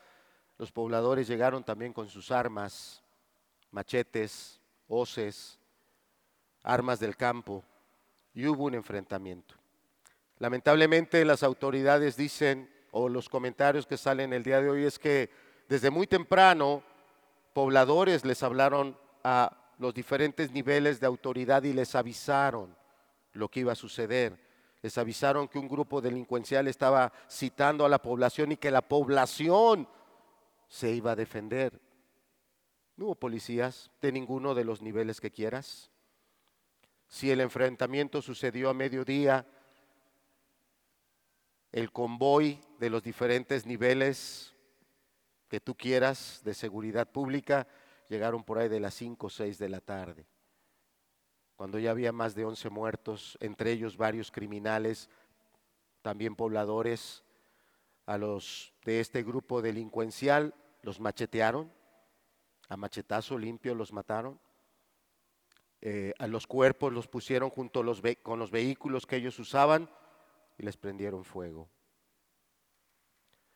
los 0.57 0.71
pobladores 0.71 1.27
llegaron 1.27 1.65
también 1.65 1.93
con 1.93 2.09
sus 2.09 2.31
armas, 2.31 3.03
machetes, 3.73 4.61
hoces, 4.87 5.59
armas 6.63 7.01
del 7.01 7.17
campo, 7.17 7.65
y 8.33 8.47
hubo 8.47 8.65
un 8.65 8.75
enfrentamiento. 8.75 9.57
Lamentablemente 10.39 11.25
las 11.25 11.43
autoridades 11.43 12.17
dicen, 12.17 12.73
o 12.97 13.09
los 13.09 13.29
comentarios 13.29 13.87
que 13.87 13.97
salen 13.97 14.33
el 14.33 14.45
día 14.45 14.61
de 14.61 14.71
hoy 14.71 14.85
es 14.85 15.01
que 15.01 15.29
desde 15.69 15.91
muy 15.91 16.07
temprano 16.07 16.85
pobladores 17.53 18.25
les 18.25 18.41
hablaron 18.45 18.97
a 19.25 19.75
los 19.79 19.93
diferentes 19.93 20.53
niveles 20.53 21.01
de 21.01 21.07
autoridad 21.07 21.65
y 21.65 21.73
les 21.73 21.97
avisaron 21.97 22.77
lo 23.33 23.49
que 23.49 23.61
iba 23.61 23.73
a 23.73 23.77
suceder. 23.77 24.39
les 24.81 24.97
avisaron 24.99 25.49
que 25.49 25.59
un 25.59 25.67
grupo 25.67 26.01
delincuencial 26.01 26.69
estaba 26.69 27.13
citando 27.29 27.85
a 27.85 27.89
la 27.89 28.01
población 28.01 28.53
y 28.53 28.59
que 28.59 28.71
la 28.71 28.83
población 28.83 29.89
se 30.69 30.93
iba 30.93 31.13
a 31.13 31.17
defender. 31.17 31.81
No 32.97 33.07
hubo 33.07 33.15
policías 33.15 33.91
de 34.03 34.13
ninguno 34.13 34.55
de 34.55 34.65
los 34.65 34.83
niveles 34.83 35.21
que 35.21 35.31
quieras. 35.31 35.91
Si 37.09 37.31
el 37.31 37.41
enfrentamiento 37.41 38.21
sucedió 38.21 38.69
a 38.69 38.75
mediodía, 38.75 39.47
el 41.75 41.91
convoy 41.91 42.61
de 42.79 42.89
los 42.89 43.03
diferentes 43.03 43.67
niveles 43.67 44.55
que 45.49 45.59
tú 45.61 45.75
quieras 45.75 46.41
de 46.45 46.55
seguridad 46.55 47.11
pública 47.11 47.67
llegaron 48.09 48.45
por 48.45 48.59
ahí 48.59 48.69
de 48.69 48.81
las 48.81 48.95
5 48.95 49.27
o 49.27 49.31
6 49.31 49.59
de 49.59 49.69
la 49.69 49.81
tarde 49.81 50.27
cuando 51.57 51.79
ya 51.79 51.91
había 51.91 52.13
más 52.13 52.35
de 52.35 52.45
11 52.45 52.71
muertos, 52.71 53.39
entre 53.41 53.71
ellos 53.73 53.97
varios 53.97 54.31
criminales, 54.31 55.09
también 56.03 56.35
pobladores, 56.35 57.25
a 58.07 58.19
los 58.19 58.75
de 58.85 59.01
este 59.01 59.23
grupo 59.23 59.63
delincuencial 59.63 60.55
los 60.83 61.01
machetearon, 61.01 61.73
a 62.69 62.77
machetazo 62.77 63.39
limpio 63.39 63.75
los 63.75 63.93
mataron, 63.93 64.41
eh, 65.81 66.13
a 66.19 66.27
los 66.27 66.47
cuerpos 66.47 66.93
los 66.93 67.09
pusieron 67.09 67.51
junto 67.51 67.83
los 67.83 68.03
con 68.23 68.39
los 68.39 68.51
vehículos 68.51 69.07
que 69.07 69.17
ellos 69.17 69.39
usaban 69.39 69.89
y 70.59 70.63
les 70.63 70.77
prendieron 70.77 71.25
fuego. 71.25 71.69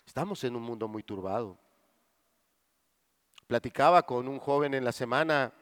Estamos 0.07 0.43
en 0.45 0.57
un 0.57 0.63
mundo 0.63 0.89
muy 0.89 1.03
turbado. 1.03 1.59
Platicaba 3.47 4.05
con 4.05 4.29
un 4.29 4.39
joven 4.39 4.75
en 4.75 4.85
la 4.85 4.93
semana, 4.93 5.53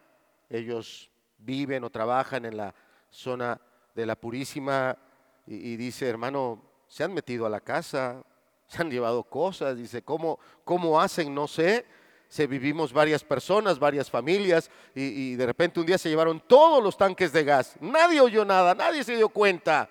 ellos 0.48 1.10
viven 1.38 1.84
o 1.84 1.90
trabajan 1.90 2.44
en 2.44 2.56
la 2.56 2.74
zona 3.10 3.60
de 3.94 4.06
la 4.06 4.16
Purísima 4.16 4.96
y, 5.46 5.76
dice, 5.76 6.08
hermano, 6.08 6.62
se 6.88 7.04
han 7.04 7.14
metido 7.14 7.46
a 7.46 7.50
la 7.50 7.60
casa, 7.60 8.24
se 8.66 8.82
han 8.82 8.90
llevado 8.90 9.22
cosas, 9.24 9.76
dice, 9.76 10.02
¿cómo, 10.02 10.38
cómo 10.64 11.00
hacen? 11.00 11.34
No 11.34 11.46
sé. 11.46 11.84
Se 12.28 12.48
vivimos 12.48 12.92
varias 12.92 13.22
personas, 13.22 13.78
varias 13.78 14.10
familias, 14.10 14.68
y, 14.96 15.02
y 15.02 15.36
de 15.36 15.46
repente 15.46 15.78
un 15.78 15.86
día 15.86 15.96
se 15.96 16.08
llevaron 16.08 16.40
todos 16.40 16.82
los 16.82 16.96
tanques 16.96 17.32
de 17.32 17.44
gas. 17.44 17.76
Nadie 17.80 18.20
oyó 18.20 18.44
nada, 18.44 18.74
nadie 18.74 19.04
se 19.04 19.14
dio 19.14 19.28
cuenta. 19.28 19.88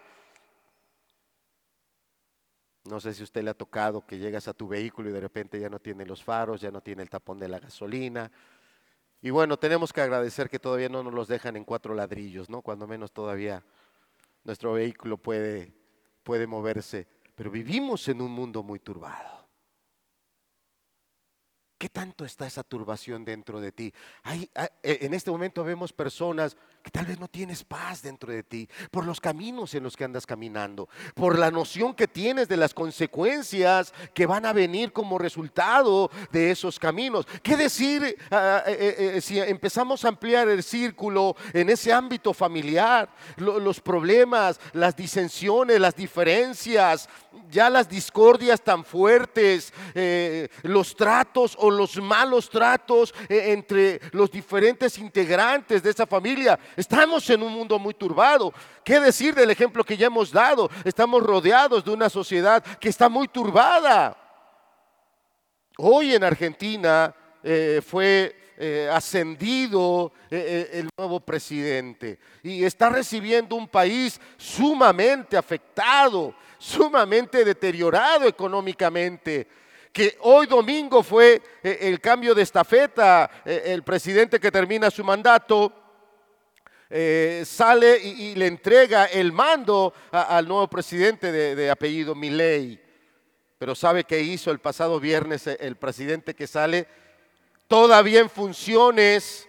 No 2.86 3.00
sé 3.00 3.13
si 3.13 3.24
usted 3.24 3.44
le 3.44 3.50
ha 3.50 3.56
tocado 3.56 4.06
que 4.06 4.18
llegas 4.18 4.48
a 4.48 4.54
tu 4.54 4.68
vehículo 4.68 5.10
y 5.10 5.13
de 5.13 5.20
repente 5.20 5.60
ya 5.60 5.70
no 5.70 5.80
tiene 5.80 6.06
los 6.06 6.24
faros, 6.24 6.62
ya 6.62 6.72
no 6.72 6.82
tiene 6.82 7.01
el 7.04 7.10
tapón 7.10 7.39
de 7.39 7.48
la 7.48 7.60
gasolina, 7.60 8.32
y 9.25 9.32
bueno, 9.32 9.58
tenemos 9.58 9.92
que 9.92 10.01
agradecer 10.01 10.51
que 10.51 10.60
todavía 10.60 10.88
no 10.88 11.01
nos 11.01 11.12
los 11.12 11.27
dejan 11.27 11.56
en 11.56 11.63
cuatro 11.63 11.96
ladrillos, 11.96 12.48
¿no? 12.48 12.62
Cuando 12.62 12.86
menos 12.86 13.12
todavía 13.12 13.63
nuestro 14.44 14.74
vehículo 14.74 15.18
puede, 15.18 15.74
puede 16.22 16.46
moverse. 16.46 17.08
Pero 17.34 17.50
vivimos 17.50 18.08
en 18.08 18.22
un 18.22 18.30
mundo 18.32 18.62
muy 18.62 18.77
turbado. 18.77 19.48
¿Qué 21.80 21.89
tanto 21.89 22.24
está 22.24 22.46
esa 22.46 22.62
turbación 22.62 23.25
dentro 23.25 23.60
de 23.60 23.72
ti? 23.72 23.92
Hay, 24.22 24.48
e, 24.84 25.00
en 25.01 25.15
este 25.15 25.32
momento 25.32 25.63
vemos 25.63 25.92
personas 25.92 26.56
que 26.86 26.92
tal 26.92 27.08
vez 27.08 27.20
no 27.20 27.27
tienes 27.27 27.63
paz 27.63 28.04
dentro 28.04 28.32
de 28.32 28.44
ti, 28.44 28.70
por 28.92 29.08
los 29.08 29.20
caminos 29.20 29.74
en 29.74 29.82
los 29.82 29.98
que 29.98 30.04
andas 30.04 30.27
caminando, 30.27 30.88
por 31.15 31.39
la 31.39 31.50
noción 31.50 31.96
que 31.96 32.08
tienes 32.08 32.48
de 32.48 32.58
las 32.58 32.75
consecuencias 32.75 33.92
que 34.13 34.27
van 34.27 34.46
a 34.46 34.54
venir 34.54 34.94
como 34.94 35.18
resultado 35.18 36.12
de 36.32 36.51
esos 36.51 36.77
caminos. 36.77 37.25
¿Qué 37.42 37.58
decir 37.58 38.15
ah, 38.30 38.62
eh, 38.68 38.75
eh, 38.77 39.12
eh, 39.15 39.22
si 39.22 39.39
empezamos 39.39 40.06
a 40.06 40.10
ampliar 40.10 40.48
el 40.48 40.62
círculo 40.62 41.36
en 41.54 41.72
ese 41.72 41.92
ámbito 41.92 42.36
familiar? 42.36 43.10
los 43.38 43.80
problemas, 43.80 44.60
las 44.74 44.96
disensiones, 44.96 45.80
las 45.80 45.96
diferencias, 45.96 47.10
ya 47.50 47.70
las 47.70 47.89
discordias 47.89 48.62
tan 48.62 48.84
fuertes, 48.84 49.74
los 50.64 50.96
tratos 50.96 51.55
o 51.60 51.72
los 51.72 51.98
malos 51.98 52.50
tratos 52.50 53.14
entre 53.29 54.01
los 54.12 54.29
diferentes 54.29 54.98
integrantes 54.98 55.81
de 55.81 55.90
esa 55.90 56.05
familia. 56.05 56.60
Estamos 56.75 57.29
en 57.29 57.42
un 57.42 57.53
mundo 57.53 57.79
muy 57.79 57.94
turbado. 57.94 58.53
¿Qué 58.83 59.00
decir 59.00 59.33
del 59.33 59.50
ejemplo 59.50 59.83
que 59.83 59.98
ya 59.98 60.07
hemos 60.07 60.31
dado? 60.31 60.70
Estamos 60.83 61.24
rodeados 61.24 61.85
de 61.85 61.92
una 61.92 62.09
sociedad 62.09 62.64
que 62.79 62.90
está 62.90 63.07
muy 63.07 63.27
turbada. 63.27 64.18
Hoy 65.77 66.16
en 66.16 66.24
Argentina 66.24 67.14
eh, 67.44 67.81
fue 67.85 68.35
eh, 68.57 68.90
ascendido 68.92 70.11
eh, 70.31 70.70
el 70.74 70.90
nuevo 70.98 71.20
presidente 71.20 72.18
y 72.42 72.64
está 72.64 72.90
recibiendo 72.90 73.55
un 73.55 73.68
país 73.68 74.20
sumamente 74.38 75.38
afectado, 75.38 76.33
sumamente 76.57 77.44
deteriorado 77.44 78.27
económicamente 78.27 79.48
que 79.92 80.18
hoy 80.22 80.46
domingo 80.46 81.03
fue 81.03 81.42
el 81.64 82.01
cambio 82.01 82.35
de 82.35 82.42
estafeta, 82.42 83.31
el 83.46 83.81
presidente 83.83 84.42
que 84.42 84.51
termina 84.51 84.92
su 84.92 85.05
mandato 85.05 85.85
eh, 86.90 87.44
sale 87.46 87.98
y, 87.98 88.36
le 88.36 88.48
entrega 88.48 89.06
el 89.06 89.32
mando 89.32 89.94
al 90.12 90.48
nuevo 90.48 90.68
presidente 90.68 91.32
de, 91.32 91.70
apellido 91.70 92.16
Milei. 92.16 92.80
Pero 93.58 93.74
¿sabe 93.74 94.04
qué 94.04 94.22
hizo 94.22 94.52
el 94.52 94.60
pasado 94.60 95.00
viernes 95.00 95.48
el 95.48 95.76
presidente 95.78 96.36
que 96.36 96.48
sale? 96.48 96.88
Todavía 97.68 98.20
en 98.20 98.30
funciones 98.30 99.48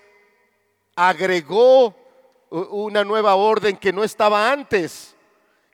agregó 0.95 1.95
una 2.51 3.05
nueva 3.05 3.35
orden 3.35 3.77
que 3.77 3.93
no 3.93 4.05
estaba 4.05 4.51
antes. 4.51 5.15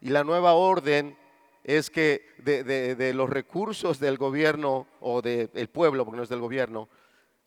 Y 0.00 0.08
la 0.08 0.24
nueva 0.24 0.54
orden 0.54 1.16
es 1.62 1.90
que 1.90 2.26
de, 2.38 3.12
los 3.14 3.30
recursos 3.30 4.00
del 4.00 4.18
gobierno 4.18 4.88
o 5.00 5.22
del 5.22 5.68
pueblo, 5.68 6.04
porque 6.04 6.16
no 6.16 6.24
es 6.24 6.28
del 6.28 6.40
gobierno, 6.40 6.88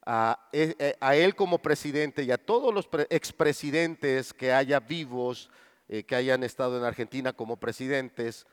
e, 0.06 0.76
eh, 0.78 0.96
a, 1.00 1.16
él 1.16 1.36
como 1.36 1.58
presidente 1.58 2.24
y 2.24 2.32
a 2.32 2.38
todos 2.38 2.74
los 2.74 2.88
expresidentes 3.10 4.34
que 4.34 4.54
haya 4.54 4.80
vivos, 4.80 5.50
eh, 5.88 6.04
que 6.04 6.16
hayan 6.16 6.44
estado 6.44 6.78
en 6.78 6.84
Argentina 6.84 7.34
como 7.34 7.58
presidentes, 7.58 8.46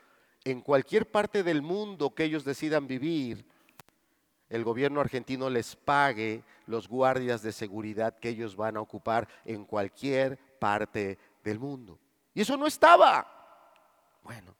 en 0.43 0.61
cualquier 0.61 1.09
parte 1.09 1.43
del 1.43 1.61
mundo 1.61 2.13
que 2.15 2.23
ellos 2.23 2.43
decidan 2.43 2.87
vivir, 2.87 3.45
el 4.49 4.63
gobierno 4.63 4.99
argentino 4.99 5.49
les 5.49 5.75
pague 5.75 6.43
los 6.67 6.87
guardias 6.87 7.41
de 7.41 7.51
seguridad 7.51 8.17
que 8.19 8.29
ellos 8.29 8.55
van 8.55 8.77
a 8.77 8.81
ocupar 8.81 9.27
en 9.45 9.65
cualquier 9.65 10.37
parte 10.59 11.17
del 11.43 11.59
mundo. 11.59 11.99
Y 12.33 12.41
eso 12.41 12.57
no 12.57 12.67
estaba. 12.67 13.27
Bueno, 14.23 14.55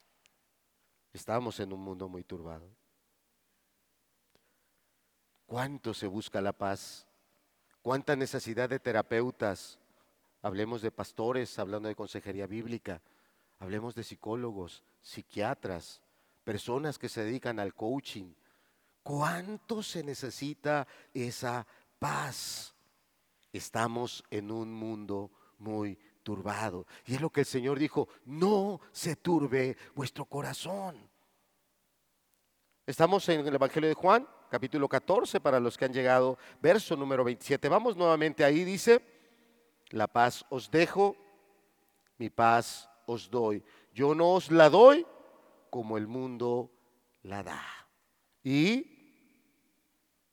estábamos 1.12 1.58
en 1.60 1.72
un 1.72 1.80
mundo 1.80 2.08
muy 2.08 2.24
turbado. 2.24 2.68
¿Cuánto 5.46 5.94
se 5.94 6.06
busca 6.06 6.40
la 6.40 6.52
paz? 6.52 7.06
¿Cuánta 7.82 8.16
necesidad 8.16 8.68
de 8.68 8.78
terapeutas? 8.78 9.78
Hablemos 10.42 10.82
de 10.82 10.90
pastores, 10.90 11.58
hablando 11.58 11.88
de 11.88 11.94
consejería 11.94 12.46
bíblica. 12.46 13.02
Hablemos 13.58 13.94
de 13.94 14.04
psicólogos, 14.04 14.82
psiquiatras, 15.02 16.02
personas 16.44 16.98
que 16.98 17.08
se 17.08 17.24
dedican 17.24 17.58
al 17.58 17.74
coaching. 17.74 18.32
¿Cuánto 19.02 19.82
se 19.82 20.02
necesita 20.02 20.86
esa 21.12 21.66
paz? 21.98 22.74
Estamos 23.52 24.24
en 24.30 24.50
un 24.50 24.72
mundo 24.72 25.30
muy 25.58 25.98
turbado. 26.22 26.86
Y 27.06 27.14
es 27.14 27.20
lo 27.20 27.30
que 27.30 27.40
el 27.40 27.46
Señor 27.46 27.78
dijo, 27.78 28.08
no 28.24 28.80
se 28.92 29.16
turbe 29.16 29.76
vuestro 29.94 30.24
corazón. 30.24 31.08
Estamos 32.86 33.28
en 33.28 33.46
el 33.46 33.54
Evangelio 33.54 33.88
de 33.88 33.94
Juan, 33.94 34.26
capítulo 34.54 34.88
14, 34.88 35.40
para 35.40 35.58
los 35.58 35.76
que 35.76 35.84
han 35.84 35.92
llegado, 35.92 36.38
verso 36.62 36.94
número 36.94 37.24
27. 37.24 37.68
Vamos 37.68 37.96
nuevamente 37.96 38.44
ahí, 38.44 38.62
dice, 38.62 39.04
la 39.90 40.06
paz 40.06 40.46
os 40.48 40.70
dejo, 40.70 41.16
mi 42.18 42.30
paz 42.30 42.88
os 43.04 43.28
doy. 43.28 43.64
Yo 43.92 44.14
no 44.14 44.30
os 44.34 44.52
la 44.52 44.70
doy 44.70 45.04
como 45.70 45.98
el 45.98 46.06
mundo 46.06 46.70
la 47.24 47.42
da. 47.42 47.64
Y 48.44 48.86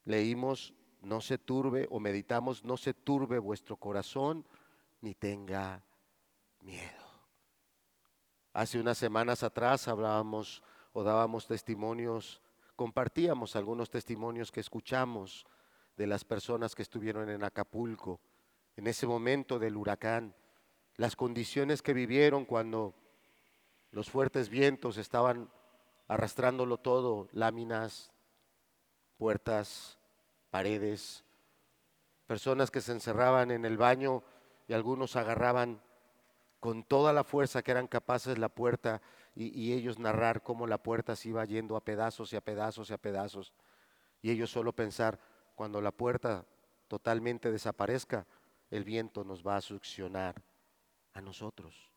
leímos, 0.06 0.76
no 1.02 1.20
se 1.20 1.40
turbe, 1.40 1.88
o 1.90 2.00
meditamos, 2.00 2.64
no 2.64 2.78
se 2.78 2.94
turbe 2.94 3.40
vuestro 3.40 3.76
corazón, 3.76 4.46
ni 5.02 5.16
tenga 5.16 5.84
miedo. 6.60 7.08
Hace 8.54 8.80
unas 8.80 9.00
semanas 9.00 9.42
atrás 9.42 9.88
hablábamos 9.88 10.62
o 10.94 11.02
dábamos 11.02 11.48
testimonios 11.48 12.40
compartíamos 12.82 13.56
algunos 13.56 13.92
testimonios 13.92 14.52
que 14.52 14.60
escuchamos 14.60 15.46
de 15.98 16.08
las 16.08 16.26
personas 16.26 16.74
que 16.74 16.82
estuvieron 16.82 17.30
en 17.30 17.44
Acapulco 17.44 18.20
en 18.76 18.88
ese 18.88 19.06
momento 19.06 19.60
del 19.60 19.78
huracán, 19.78 20.34
las 20.96 21.16
condiciones 21.16 21.84
que 21.84 21.94
vivieron 21.94 22.44
cuando 22.44 22.96
los 23.92 24.10
fuertes 24.10 24.50
vientos 24.50 24.98
estaban 24.98 25.52
arrastrándolo 26.08 26.80
todo, 26.80 27.28
láminas, 27.34 28.12
puertas, 29.16 30.00
paredes, 30.50 31.24
personas 32.26 32.72
que 32.72 32.82
se 32.82 32.94
encerraban 32.94 33.52
en 33.52 33.64
el 33.64 33.78
baño 33.78 34.24
y 34.68 34.74
algunos 34.74 35.16
agarraban 35.18 35.84
con 36.60 36.84
toda 36.84 37.14
la 37.14 37.24
fuerza 37.24 37.62
que 37.62 37.70
eran 37.70 37.86
capaces 37.86 38.40
la 38.40 38.50
puerta 38.50 39.04
y, 39.34 39.74
ellos 39.74 39.98
narrar 39.98 40.44
cómo 40.44 40.68
la 40.68 40.78
puerta 40.78 41.16
se 41.16 41.30
iba 41.30 41.46
yendo 41.46 41.78
a 41.78 41.84
pedazos 41.84 42.34
y 42.34 42.36
a 42.36 42.42
pedazos 42.42 42.90
y 42.90 42.94
a 42.94 42.98
pedazos. 42.98 43.54
Y 44.22 44.30
ellos 44.30 44.52
solo 44.52 44.74
pensar, 44.74 45.20
cuando 45.56 45.82
la 45.82 45.92
puerta 45.92 46.46
totalmente 46.88 47.52
desaparezca, 47.52 48.26
el 48.70 48.84
viento 48.84 49.24
nos 49.24 49.46
va 49.46 49.58
a 49.58 49.62
succionar 49.62 50.42
a 51.14 51.22
nosotros. 51.22 51.92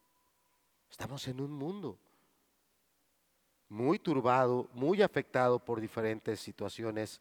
Estamos 0.91 1.27
en 1.29 1.41
un 1.41 1.51
mundo 1.51 1.99
muy 3.69 3.99
turbado, 3.99 4.69
muy 4.73 5.03
afectado 5.03 5.59
por 5.59 5.81
diferentes 5.81 6.39
situaciones 6.39 7.21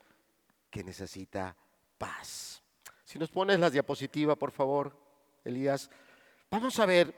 que 0.70 0.84
necesita 0.84 1.56
paz. 1.98 2.62
Si 3.04 3.18
nos 3.18 3.30
pones 3.30 3.60
la 3.60 3.70
diapositiva, 3.70 4.36
por 4.36 4.52
favor, 4.52 4.96
Elías, 5.44 5.90
vamos 6.50 6.78
a 6.80 6.86
ver 6.86 7.14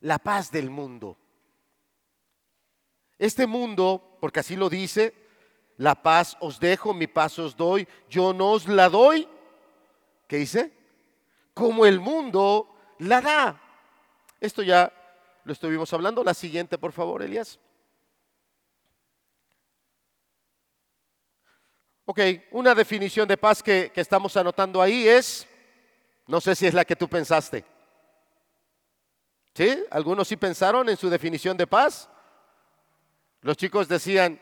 la 0.00 0.18
paz 0.18 0.50
del 0.50 0.70
mundo. 0.70 1.16
Este 3.20 3.46
mundo, 3.46 4.16
porque 4.18 4.40
así 4.40 4.56
lo 4.56 4.70
dice, 4.70 5.12
la 5.76 5.94
paz 5.94 6.38
os 6.40 6.58
dejo, 6.58 6.94
mi 6.94 7.06
paz 7.06 7.38
os 7.38 7.54
doy, 7.54 7.86
yo 8.08 8.32
no 8.32 8.52
os 8.52 8.66
la 8.66 8.88
doy. 8.88 9.28
¿Qué 10.26 10.38
dice? 10.38 10.72
Como 11.52 11.84
el 11.84 12.00
mundo 12.00 12.74
la 12.98 13.20
da. 13.20 13.60
Esto 14.40 14.62
ya 14.62 14.90
lo 15.44 15.52
estuvimos 15.52 15.92
hablando. 15.92 16.24
La 16.24 16.32
siguiente, 16.32 16.78
por 16.78 16.92
favor, 16.92 17.20
Elías. 17.20 17.60
Ok, 22.06 22.20
una 22.52 22.74
definición 22.74 23.28
de 23.28 23.36
paz 23.36 23.62
que, 23.62 23.92
que 23.94 24.00
estamos 24.00 24.34
anotando 24.38 24.80
ahí 24.80 25.06
es, 25.06 25.46
no 26.26 26.40
sé 26.40 26.54
si 26.54 26.66
es 26.66 26.72
la 26.72 26.86
que 26.86 26.96
tú 26.96 27.06
pensaste. 27.06 27.66
¿Sí? 29.54 29.84
¿Algunos 29.90 30.26
sí 30.26 30.36
pensaron 30.36 30.88
en 30.88 30.96
su 30.96 31.10
definición 31.10 31.58
de 31.58 31.66
paz? 31.66 32.08
Los 33.42 33.56
chicos 33.56 33.88
decían 33.88 34.38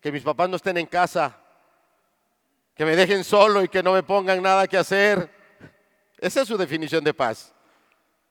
que 0.00 0.10
mis 0.10 0.22
papás 0.22 0.48
no 0.48 0.56
estén 0.56 0.76
en 0.78 0.86
casa, 0.86 1.36
que 2.74 2.84
me 2.84 2.96
dejen 2.96 3.22
solo 3.22 3.62
y 3.62 3.68
que 3.68 3.82
no 3.82 3.92
me 3.92 4.02
pongan 4.02 4.42
nada 4.42 4.66
que 4.66 4.76
hacer. 4.76 5.30
Esa 6.18 6.42
es 6.42 6.48
su 6.48 6.56
definición 6.56 7.04
de 7.04 7.14
paz. 7.14 7.52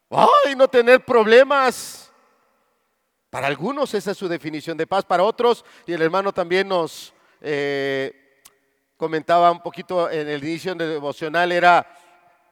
¡Ay, 0.09 0.55
no 0.55 0.67
tener 0.67 1.05
problemas! 1.05 2.11
Para 3.29 3.47
algunos 3.47 3.93
esa 3.93 4.11
es 4.11 4.17
su 4.17 4.27
definición 4.27 4.75
de 4.75 4.87
paz, 4.87 5.05
para 5.05 5.23
otros, 5.23 5.63
y 5.85 5.93
el 5.93 6.01
hermano 6.01 6.33
también 6.33 6.67
nos 6.67 7.13
eh, 7.41 8.41
comentaba 8.97 9.51
un 9.51 9.61
poquito 9.61 10.09
en 10.09 10.27
el 10.27 10.43
inicio 10.43 10.73
de 10.73 10.87
devocional, 10.87 11.51
era 11.51 11.87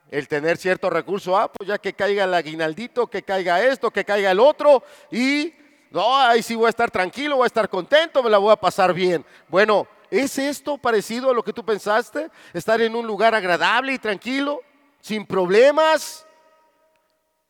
el 0.10 0.28
tener 0.28 0.58
cierto 0.58 0.90
recurso, 0.90 1.36
ah, 1.36 1.52
pues 1.52 1.68
ya 1.68 1.80
que 1.80 1.94
caiga 1.94 2.26
el 2.26 2.34
aguinaldito, 2.34 3.08
que 3.08 3.24
caiga 3.24 3.62
esto, 3.64 3.90
que 3.90 4.06
caiga 4.06 4.30
el 4.30 4.40
otro, 4.40 4.84
y 5.12 5.52
no, 5.92 6.18
ahí 6.18 6.44
sí 6.44 6.56
voy 6.56 6.68
a 6.68 6.70
estar 6.70 6.92
tranquilo, 6.92 7.38
voy 7.38 7.46
a 7.46 7.48
estar 7.48 7.70
contento, 7.70 8.22
me 8.22 8.30
la 8.30 8.38
voy 8.38 8.52
a 8.52 8.58
pasar 8.58 8.94
bien. 8.94 9.26
Bueno, 9.48 9.88
¿es 10.12 10.38
esto 10.38 10.78
parecido 10.78 11.30
a 11.30 11.34
lo 11.34 11.44
que 11.44 11.54
tú 11.54 11.64
pensaste? 11.64 12.30
¿Estar 12.54 12.82
en 12.82 12.96
un 12.96 13.08
lugar 13.08 13.34
agradable 13.34 13.94
y 13.94 14.00
tranquilo, 14.00 14.62
sin 15.00 15.26
problemas 15.26 16.26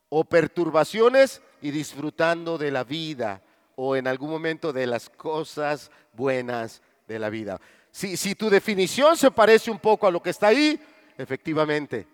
o 0.08 0.24
perturbaciones 0.24 1.42
y 1.60 1.70
disfrutando 1.70 2.58
de 2.58 2.70
la 2.70 2.84
vida 2.84 3.42
o 3.74 3.96
en 3.96 4.06
algún 4.06 4.30
momento 4.30 4.72
de 4.72 4.86
las 4.86 5.10
cosas 5.10 5.90
buenas 6.12 6.80
de 7.06 7.18
la 7.18 7.30
vida? 7.30 7.60
Si, 7.90 8.16
si 8.16 8.34
tu 8.34 8.48
definición 8.48 9.16
se 9.16 9.30
parece 9.30 9.70
un 9.70 9.78
poco 9.78 10.06
a 10.06 10.10
lo 10.10 10.22
que 10.22 10.30
está 10.30 10.48
ahí, 10.48 10.80
efectivamente, 11.16 12.06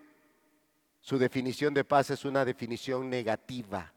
su 1.00 1.18
definición 1.18 1.74
de 1.74 1.84
paz 1.84 2.08
es 2.08 2.24
una 2.24 2.46
definición 2.46 3.10
negativa. 3.10 3.93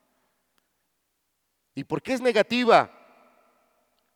¿Y 1.77 1.83
por 1.83 2.01
qué 2.01 2.13
es 2.13 2.21
negativa? 2.21 2.89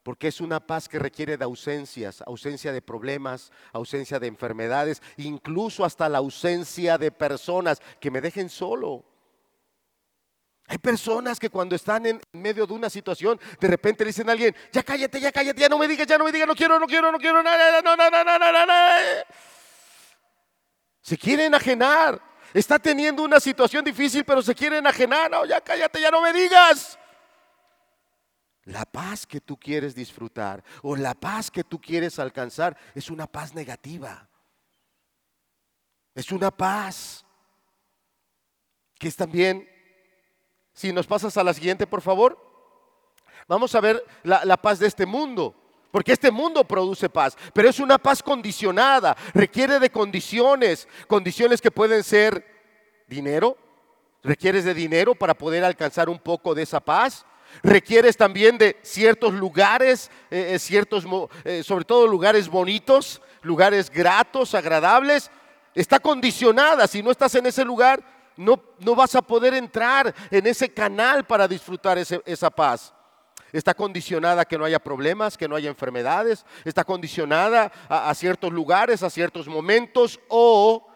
Porque 0.02 0.30
es 0.30 0.42
una 0.42 0.60
paz 0.60 0.90
que 0.90 0.98
requiere 0.98 1.38
de 1.38 1.44
ausencias, 1.44 2.24
ausencia 2.26 2.72
de 2.72 2.82
problemas, 2.82 3.52
ausencia 3.72 4.20
de 4.20 4.26
enfermedades, 4.26 5.00
incluso 5.18 5.86
hasta 5.86 6.10
la 6.10 6.18
ausencia 6.18 6.98
de 6.98 7.12
personas 7.12 7.80
que 8.00 8.10
me 8.10 8.20
dejen 8.20 8.50
solo. 8.50 9.06
Hay 10.70 10.80
personas 10.80 11.40
que 11.40 11.52
cuando 11.52 11.76
están 11.76 12.08
en 12.08 12.20
medio 12.32 12.66
de 12.66 12.74
una 12.74 12.90
situación, 12.90 13.40
de 13.60 13.68
repente 13.68 14.06
le 14.06 14.08
dicen 14.08 14.28
a 14.30 14.32
alguien, 14.32 14.56
ya 14.72 14.82
cállate, 14.82 15.22
ya 15.22 15.32
cállate, 15.32 15.62
ya 15.62 15.70
no 15.70 15.78
me 15.78 15.88
digas, 15.88 16.08
ya 16.08 16.18
no 16.18 16.26
me 16.26 16.32
digas, 16.32 16.48
no 16.48 16.56
quiero, 16.56 16.80
no 16.80 16.88
quiero, 16.88 17.12
no 17.12 17.20
quiero, 17.20 17.44
no, 17.44 17.52
no, 17.84 17.96
no, 17.96 18.10
no, 18.10 18.24
no, 18.24 18.52
no, 18.52 18.66
no. 18.66 18.74
Se 21.00 21.16
quieren 21.16 21.46
enajenar. 21.46 22.20
Está 22.56 22.80
teniendo 22.80 23.22
una 23.22 23.40
situación 23.40 23.86
difícil, 23.86 24.26
pero 24.26 24.42
se 24.42 24.56
quiere 24.56 24.80
enajenar. 24.80 25.30
No, 25.30 25.46
ya 25.46 25.62
cállate, 25.62 26.02
ya 26.02 26.10
no 26.10 26.24
me 26.24 26.34
digas. 26.34 26.98
La 28.66 28.86
paz 28.86 29.26
que 29.26 29.42
tú 29.42 29.58
quieres 29.58 29.96
disfrutar 29.96 30.64
o 30.84 30.96
la 30.96 31.14
paz 31.14 31.50
que 31.50 31.64
tú 31.64 31.82
quieres 31.82 32.20
alcanzar 32.20 32.78
es 32.94 33.10
una 33.10 33.26
paz 33.26 33.56
negativa. 33.56 34.30
Es 36.14 36.32
una 36.32 36.52
paz 36.52 37.26
que 39.00 39.08
es 39.08 39.16
también, 39.16 39.68
si 40.74 40.94
nos 40.94 41.08
pasas 41.08 41.36
a 41.36 41.44
la 41.44 41.56
siguiente, 41.56 41.88
por 41.88 42.02
favor, 42.02 42.38
vamos 43.48 43.74
a 43.74 43.82
ver 43.82 44.04
la, 44.22 44.58
paz 44.58 44.78
de 44.78 44.86
este 44.86 45.08
mundo. 45.08 45.56
Porque 45.90 46.14
este 46.14 46.32
mundo 46.32 46.64
produce 46.64 47.10
paz, 47.10 47.36
pero 47.54 47.68
es 47.68 47.80
una 47.80 47.98
paz 47.98 48.22
condicionada, 48.24 49.18
requiere 49.34 49.80
de 49.80 49.90
condiciones, 49.90 50.88
condiciones 51.08 51.60
que 51.60 51.72
pueden 51.72 52.04
ser 52.04 52.46
dinero, 53.08 53.58
requieres 54.24 54.64
de 54.64 54.74
dinero 54.74 55.16
para 55.16 55.34
poder 55.34 55.66
alcanzar 55.66 56.08
un 56.08 56.20
poco 56.20 56.56
de 56.56 56.62
esa 56.62 56.80
paz, 56.80 57.26
requieres 57.64 58.18
también 58.18 58.58
de 58.58 58.78
ciertos 58.82 59.34
lugares, 59.34 60.10
eh, 60.30 60.52
eh, 60.54 60.60
ciertos, 60.60 61.06
eh, 61.44 61.64
sobre 61.64 61.86
todo 61.86 62.08
lugares 62.08 62.48
bonitos, 62.48 63.22
lugares 63.42 63.90
gratos, 63.90 64.56
agradables. 64.56 65.32
Está 65.74 66.00
condicionada, 66.00 66.88
si 66.88 67.02
no 67.02 67.12
estás 67.12 67.36
en 67.36 67.46
ese 67.46 67.64
lugar, 67.64 68.04
no, 68.38 68.62
no 68.80 68.96
vas 68.96 69.16
a 69.16 69.22
poder 69.22 69.54
entrar 69.54 70.14
en 70.30 70.48
ese 70.48 70.74
canal 70.74 71.26
para 71.26 71.48
disfrutar 71.48 71.98
esa 71.98 72.50
paz. 72.50 72.94
Está 73.52 73.74
condicionada 73.74 74.44
a 74.44 74.46
que 74.46 74.58
no 74.58 74.64
haya 74.64 74.80
problemas, 74.80 75.38
que 75.38 75.48
no 75.48 75.56
haya 75.56 75.70
enfermedades. 75.70 76.46
Está 76.64 76.86
condicionada 76.86 77.72
a, 77.90 78.10
a 78.10 78.16
ciertos 78.16 78.52
lugares, 78.52 79.04
a 79.04 79.10
ciertos 79.10 79.48
momentos 79.48 80.20
o 80.30 80.88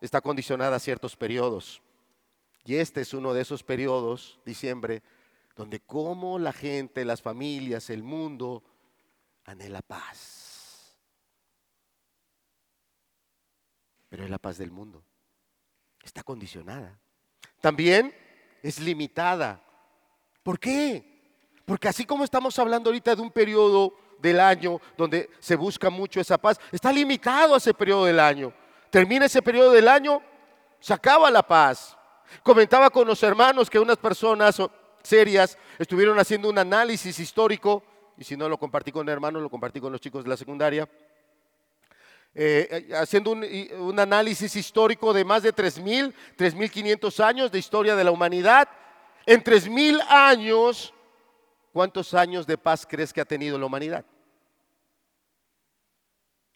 está 0.00 0.20
condicionada 0.20 0.76
a 0.76 0.80
ciertos 0.80 1.16
periodos. 1.16 1.82
Y 2.64 2.76
este 2.76 3.02
es 3.02 3.12
uno 3.12 3.34
de 3.34 3.42
esos 3.42 3.62
periodos, 3.62 4.38
diciembre, 4.44 5.02
donde 5.56 5.80
como 5.80 6.38
la 6.38 6.52
gente, 6.52 7.04
las 7.04 7.22
familias, 7.22 7.90
el 7.90 8.02
mundo 8.02 8.62
anhela 9.44 9.82
paz. 9.82 10.98
Pero 14.08 14.24
es 14.24 14.30
la 14.30 14.38
paz 14.38 14.58
del 14.58 14.70
mundo. 14.70 15.04
Está 16.02 16.22
condicionada. 16.22 16.98
También 17.60 18.14
es 18.62 18.78
limitada. 18.80 19.62
¿Por 20.42 20.58
qué? 20.58 21.14
Porque 21.64 21.88
así 21.88 22.04
como 22.04 22.24
estamos 22.24 22.58
hablando 22.58 22.90
ahorita 22.90 23.16
de 23.16 23.22
un 23.22 23.30
periodo 23.30 23.94
del 24.18 24.40
año 24.40 24.80
donde 24.96 25.30
se 25.38 25.56
busca 25.56 25.90
mucho 25.90 26.20
esa 26.20 26.38
paz, 26.38 26.58
está 26.70 26.92
limitado 26.92 27.54
a 27.54 27.58
ese 27.58 27.74
periodo 27.74 28.04
del 28.04 28.20
año. 28.20 28.52
Termina 28.90 29.26
ese 29.26 29.42
periodo 29.42 29.72
del 29.72 29.88
año, 29.88 30.22
se 30.80 30.92
acaba 30.92 31.30
la 31.30 31.42
paz. 31.42 31.96
Comentaba 32.42 32.90
con 32.90 33.06
los 33.06 33.22
hermanos 33.22 33.70
que 33.70 33.78
unas 33.78 33.96
personas 33.96 34.60
serias, 35.04 35.56
estuvieron 35.78 36.18
haciendo 36.18 36.48
un 36.48 36.58
análisis 36.58 37.18
histórico, 37.20 37.84
y 38.16 38.24
si 38.24 38.36
no 38.36 38.48
lo 38.48 38.58
compartí 38.58 38.90
con 38.90 39.08
hermanos, 39.08 39.42
lo 39.42 39.50
compartí 39.50 39.80
con 39.80 39.92
los 39.92 40.00
chicos 40.00 40.24
de 40.24 40.30
la 40.30 40.36
secundaria, 40.36 40.88
eh, 42.34 42.90
haciendo 42.96 43.30
un, 43.30 43.44
un, 43.78 44.00
análisis 44.00 44.56
histórico 44.56 45.12
de 45.12 45.24
más 45.24 45.44
de 45.44 45.54
3.000, 45.54 46.12
3.500 46.36 47.22
años 47.22 47.52
de 47.52 47.60
historia 47.60 47.94
de 47.94 48.02
la 48.02 48.10
humanidad. 48.10 48.68
En 49.24 49.44
3.000 49.44 50.04
años, 50.08 50.92
¿cuántos 51.72 52.12
años 52.12 52.44
de 52.44 52.58
paz 52.58 52.84
crees 52.88 53.12
que 53.12 53.20
ha 53.20 53.24
tenido 53.24 53.56
la 53.56 53.66
humanidad? 53.66 54.04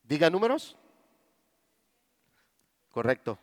Diga 0.03 0.31
números. 0.31 0.77
Correcto. 2.91 3.39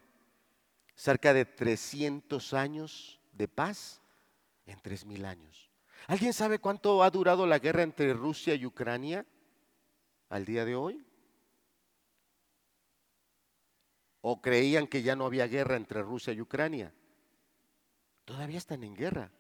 Cerca 0.96 1.34
de 1.34 1.46
300 1.46 2.54
años 2.54 3.20
de 3.32 3.48
paz 3.48 4.02
en 4.65 4.80
tres 4.82 5.06
mil 5.06 5.25
años. 5.25 5.69
¿Alguien 6.08 6.34
sabe 6.34 6.60
cuánto 6.60 7.04
ha 7.04 7.10
durado 7.10 7.47
la 7.47 7.60
guerra 7.60 7.84
entre 7.84 8.13
Rusia 8.13 8.56
y 8.56 8.65
Ucrania 8.65 9.25
al 10.30 10.45
día 10.45 10.65
de 10.65 10.75
hoy? 10.75 11.06
¿O 14.21 14.41
creían 14.41 14.88
que 14.88 15.04
ya 15.04 15.15
no 15.15 15.25
había 15.25 15.47
guerra 15.47 15.75
entre 15.75 16.01
Rusia 16.01 16.34
y 16.34 16.41
Ucrania? 16.41 16.93
Todavía 18.25 18.58
están 18.58 18.84
en 18.84 18.95
guerra. 18.95 19.32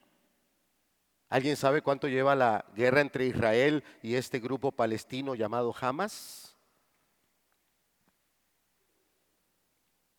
¿Alguien 1.29 1.57
sabe 1.57 1.81
cuánto 1.81 2.07
lleva 2.07 2.35
la 2.35 2.65
guerra 2.75 3.01
entre 3.01 3.25
Israel 3.25 3.83
y 4.03 4.15
este 4.15 4.39
grupo 4.39 4.71
palestino 4.71 5.33
llamado 5.33 5.73
Hamas? 5.79 6.55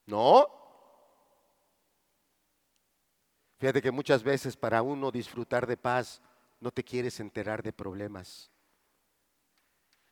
¿No? 0.06 0.55
Fíjate 3.58 3.80
que 3.80 3.90
muchas 3.90 4.22
veces 4.22 4.56
para 4.56 4.82
uno 4.82 5.10
disfrutar 5.10 5.66
de 5.66 5.76
paz 5.76 6.20
no 6.60 6.70
te 6.70 6.84
quieres 6.84 7.20
enterar 7.20 7.62
de 7.62 7.72
problemas. 7.72 8.50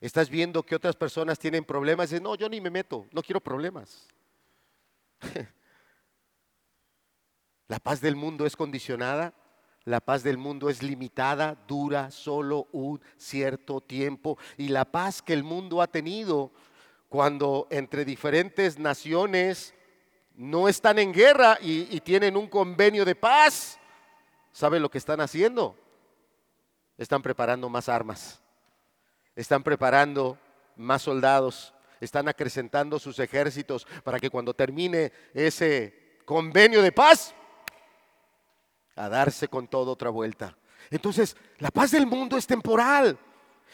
Estás 0.00 0.28
viendo 0.28 0.62
que 0.62 0.74
otras 0.74 0.96
personas 0.96 1.38
tienen 1.38 1.64
problemas 1.64 2.06
y 2.06 2.14
dices, 2.14 2.22
no, 2.22 2.34
yo 2.34 2.48
ni 2.48 2.60
me 2.60 2.70
meto, 2.70 3.06
no 3.12 3.22
quiero 3.22 3.40
problemas. 3.40 4.06
La 7.68 7.78
paz 7.78 8.00
del 8.00 8.14
mundo 8.14 8.44
es 8.44 8.56
condicionada, 8.56 9.32
la 9.84 10.00
paz 10.00 10.22
del 10.22 10.38
mundo 10.38 10.68
es 10.70 10.82
limitada, 10.82 11.56
dura 11.66 12.10
solo 12.10 12.68
un 12.72 13.00
cierto 13.16 13.80
tiempo. 13.80 14.38
Y 14.56 14.68
la 14.68 14.84
paz 14.84 15.22
que 15.22 15.32
el 15.32 15.44
mundo 15.44 15.82
ha 15.82 15.86
tenido 15.86 16.52
cuando 17.08 17.66
entre 17.70 18.04
diferentes 18.04 18.78
naciones 18.78 19.74
no 20.34 20.68
están 20.68 20.98
en 20.98 21.12
guerra 21.12 21.58
y, 21.60 22.00
tienen 22.00 22.36
un 22.36 22.48
convenio 22.48 23.04
de 23.04 23.14
paz, 23.14 23.78
¿saben 24.52 24.82
lo 24.82 24.90
que 24.90 24.98
están 24.98 25.20
haciendo? 25.20 25.76
Están 26.98 27.22
preparando 27.22 27.68
más 27.68 27.88
armas, 27.88 28.40
están 29.36 29.62
preparando 29.62 30.38
más 30.76 31.02
soldados, 31.02 31.72
están 32.00 32.28
acrecentando 32.28 32.98
sus 32.98 33.18
ejércitos 33.18 33.86
para 34.02 34.18
que 34.18 34.30
cuando 34.30 34.54
termine 34.54 35.12
ese 35.32 36.18
convenio 36.24 36.82
de 36.82 36.92
paz, 36.92 37.34
a 38.96 39.08
darse 39.08 39.48
con 39.48 39.66
todo 39.66 39.92
otra 39.92 40.10
vuelta. 40.10 40.56
Entonces, 40.90 41.36
la 41.58 41.70
paz 41.70 41.90
del 41.90 42.06
mundo 42.06 42.36
es 42.36 42.46
temporal 42.46 43.18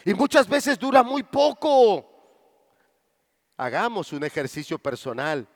y 0.05 0.15
muchas 0.15 0.49
veces 0.49 0.79
dura 0.79 1.03
muy 1.03 1.23
poco. 1.23 2.07
Hagamos 3.57 4.13
un 4.13 4.25
ejercicio 4.25 4.79
personal. 4.79 5.47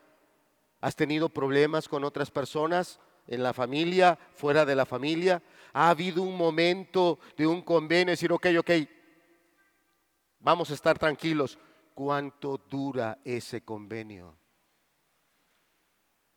¿Has 0.84 0.96
tenido 0.96 1.30
problemas 1.30 1.88
con 1.88 2.04
otras 2.04 2.30
personas 2.30 3.00
en 3.26 3.42
la 3.42 3.54
familia, 3.54 4.18
fuera 4.34 4.66
de 4.66 4.74
la 4.74 4.84
familia? 4.84 5.42
¿Ha 5.72 5.88
habido 5.88 6.22
un 6.22 6.36
momento 6.36 7.18
de 7.38 7.46
un 7.46 7.62
convenio, 7.62 8.10
decir, 8.10 8.30
ok, 8.30 8.48
ok, 8.58 8.70
vamos 10.40 10.70
a 10.70 10.74
estar 10.74 10.98
tranquilos? 10.98 11.58
¿Cuánto 11.94 12.58
dura 12.58 13.18
ese 13.24 13.62
convenio? 13.64 14.36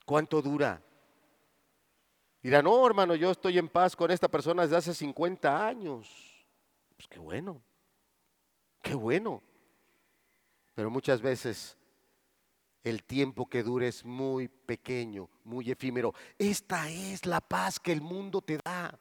¿Cuánto 0.05 0.41
dura? 0.41 0.81
Dirá, 2.41 2.61
no, 2.61 2.87
hermano, 2.87 3.15
yo 3.15 3.31
estoy 3.31 3.57
en 3.57 3.67
paz 3.67 3.97
con 3.97 4.11
esta 4.11 4.29
persona 4.29 4.61
desde 4.61 4.77
hace 4.77 4.93
50 4.93 5.67
años. 5.67 6.07
Pues 6.95 7.09
qué 7.09 7.19
bueno, 7.19 7.61
qué 8.81 8.95
bueno. 8.95 9.43
Pero 10.73 10.89
muchas 10.89 11.21
veces 11.21 11.77
el 12.83 13.03
tiempo 13.03 13.47
que 13.47 13.63
dura 13.63 13.87
es 13.87 14.05
muy 14.05 14.47
pequeño, 14.47 15.29
muy 15.43 15.69
efímero. 15.71 16.13
Esta 16.37 16.89
es 16.89 17.25
la 17.25 17.41
paz 17.41 17.79
que 17.79 17.91
el 17.91 18.01
mundo 18.01 18.41
te 18.41 18.57
da. 18.63 18.97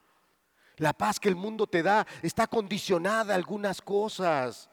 La 0.76 0.92
paz 0.92 1.18
que 1.18 1.28
el 1.28 1.36
mundo 1.36 1.66
te 1.66 1.82
da 1.82 2.06
está 2.22 2.46
condicionada 2.46 3.32
a 3.32 3.36
algunas 3.36 3.80
cosas, 3.80 4.68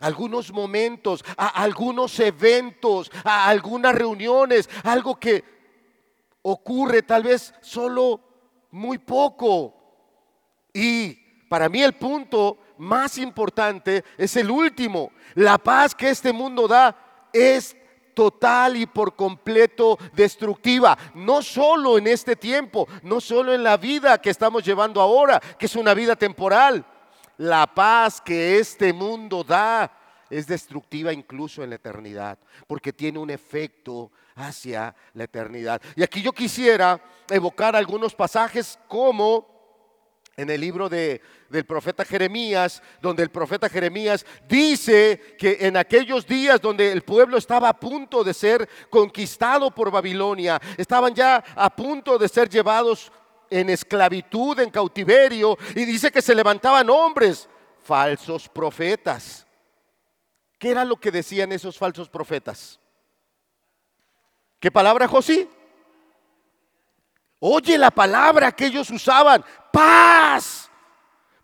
a 0.00 0.06
algunos 0.06 0.50
momentos, 0.52 1.24
a 1.36 1.48
algunos 1.48 2.18
eventos, 2.20 3.10
a 3.24 3.48
algunas 3.48 3.94
reuniones, 3.94 4.68
algo 4.82 5.16
que 5.16 5.44
ocurre 6.42 7.02
tal 7.02 7.24
vez 7.24 7.52
solo 7.60 8.20
muy 8.70 8.98
poco. 8.98 9.74
Y 10.72 11.14
para 11.48 11.68
mí 11.68 11.82
el 11.82 11.94
punto 11.94 12.58
más 12.78 13.18
importante 13.18 14.04
es 14.16 14.36
el 14.36 14.50
último. 14.50 15.12
La 15.34 15.58
paz 15.58 15.94
que 15.94 16.08
este 16.08 16.32
mundo 16.32 16.66
da 16.66 17.28
es 17.32 17.76
total 18.20 18.76
y 18.76 18.84
por 18.84 19.16
completo 19.16 19.98
destructiva. 20.12 20.98
No 21.14 21.40
solo 21.40 21.96
en 21.96 22.06
este 22.06 22.36
tiempo, 22.36 22.86
no 23.02 23.18
solo 23.18 23.54
en 23.54 23.62
la 23.62 23.78
vida 23.78 24.20
que 24.20 24.28
estamos 24.28 24.62
llevando 24.62 25.00
ahora, 25.00 25.40
que 25.58 25.64
es 25.64 25.74
una 25.74 25.94
vida 25.94 26.14
temporal. 26.16 26.84
La 27.38 27.66
paz 27.66 28.20
que 28.20 28.58
este 28.58 28.92
mundo 28.92 29.42
da 29.42 29.90
es 30.28 30.46
destructiva 30.46 31.14
incluso 31.14 31.64
en 31.64 31.70
la 31.70 31.76
eternidad, 31.76 32.38
porque 32.66 32.92
tiene 32.92 33.18
un 33.18 33.30
efecto 33.30 34.12
hacia 34.34 34.94
la 35.14 35.24
eternidad. 35.24 35.80
Y 35.96 36.02
aquí 36.02 36.20
yo 36.20 36.32
quisiera 36.32 37.00
evocar 37.30 37.74
algunos 37.74 38.14
pasajes 38.14 38.78
como 38.86 39.59
en 40.36 40.50
el 40.50 40.60
libro 40.60 40.88
de, 40.88 41.20
del 41.48 41.64
profeta 41.64 42.04
Jeremías, 42.04 42.82
donde 43.02 43.22
el 43.22 43.30
profeta 43.30 43.68
Jeremías 43.68 44.24
dice 44.48 45.36
que 45.38 45.58
en 45.60 45.76
aquellos 45.76 46.26
días 46.26 46.60
donde 46.60 46.92
el 46.92 47.02
pueblo 47.02 47.36
estaba 47.36 47.68
a 47.68 47.78
punto 47.78 48.24
de 48.24 48.32
ser 48.32 48.68
conquistado 48.88 49.70
por 49.70 49.90
Babilonia, 49.90 50.60
estaban 50.76 51.14
ya 51.14 51.44
a 51.54 51.74
punto 51.74 52.18
de 52.18 52.28
ser 52.28 52.48
llevados 52.48 53.12
en 53.50 53.68
esclavitud, 53.68 54.58
en 54.60 54.70
cautiverio, 54.70 55.58
y 55.74 55.84
dice 55.84 56.10
que 56.10 56.22
se 56.22 56.34
levantaban 56.34 56.88
hombres, 56.88 57.48
falsos 57.82 58.48
profetas. 58.48 59.46
¿Qué 60.58 60.70
era 60.70 60.84
lo 60.84 60.96
que 60.96 61.10
decían 61.10 61.52
esos 61.52 61.76
falsos 61.76 62.08
profetas? 62.08 62.78
¿Qué 64.60 64.70
palabra, 64.70 65.08
José? 65.08 65.48
Oye 67.40 67.78
la 67.78 67.90
palabra 67.90 68.52
que 68.52 68.66
ellos 68.66 68.90
usaban, 68.90 69.42
paz, 69.72 70.70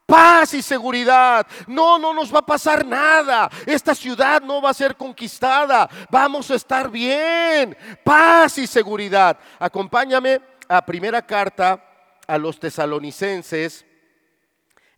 paz 0.04 0.52
y 0.52 0.61
seguridad. 0.61 1.46
No, 1.66 1.98
no 1.98 2.12
nos 2.12 2.32
va 2.32 2.40
a 2.40 2.46
pasar 2.46 2.85
nada. 2.85 3.50
Esta 3.64 3.94
ciudad 3.94 4.42
no 4.42 4.61
va 4.61 4.70
a 4.70 4.74
ser 4.74 4.94
conquistada. 4.94 5.88
Vamos 6.11 6.50
a 6.50 6.56
estar 6.56 6.90
bien. 6.90 7.74
Paz 8.04 8.59
y 8.59 8.66
seguridad. 8.66 9.38
Acompáñame 9.59 10.42
a 10.68 10.85
primera 10.85 11.22
carta 11.22 11.82
a 12.26 12.37
los 12.37 12.61
tesalonicenses. 12.61 13.87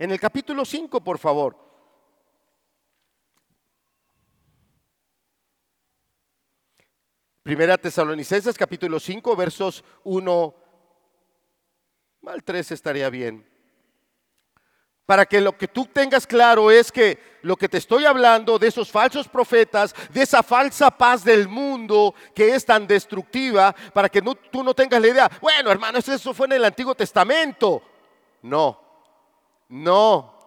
En 0.00 0.10
el 0.10 0.18
capítulo 0.18 0.64
5, 0.64 1.00
por 1.02 1.18
favor. 1.18 1.68
Primera 7.44 7.78
Tesalonicenses 7.78 8.58
capítulo 8.58 9.00
5 9.00 9.34
versos 9.34 9.82
1 10.04 10.67
al 12.26 12.42
3 12.42 12.72
estaría 12.72 13.08
bien. 13.10 13.46
Para 15.06 15.24
que 15.24 15.40
lo 15.40 15.56
que 15.56 15.68
tú 15.68 15.86
tengas 15.86 16.26
claro 16.26 16.70
es 16.70 16.92
que 16.92 17.18
lo 17.40 17.56
que 17.56 17.68
te 17.68 17.78
estoy 17.78 18.04
hablando 18.04 18.58
de 18.58 18.66
esos 18.66 18.90
falsos 18.90 19.26
profetas, 19.26 19.94
de 20.10 20.22
esa 20.22 20.42
falsa 20.42 20.90
paz 20.90 21.24
del 21.24 21.48
mundo 21.48 22.14
que 22.34 22.54
es 22.54 22.66
tan 22.66 22.86
destructiva, 22.86 23.74
para 23.94 24.10
que 24.10 24.20
tú 24.50 24.62
no 24.62 24.74
tengas 24.74 25.00
la 25.00 25.08
idea, 25.08 25.30
bueno 25.40 25.70
hermano, 25.70 25.98
eso 25.98 26.34
fue 26.34 26.46
en 26.46 26.52
el 26.52 26.64
Antiguo 26.66 26.94
Testamento. 26.94 27.82
No, 28.42 28.78
no, 29.68 30.38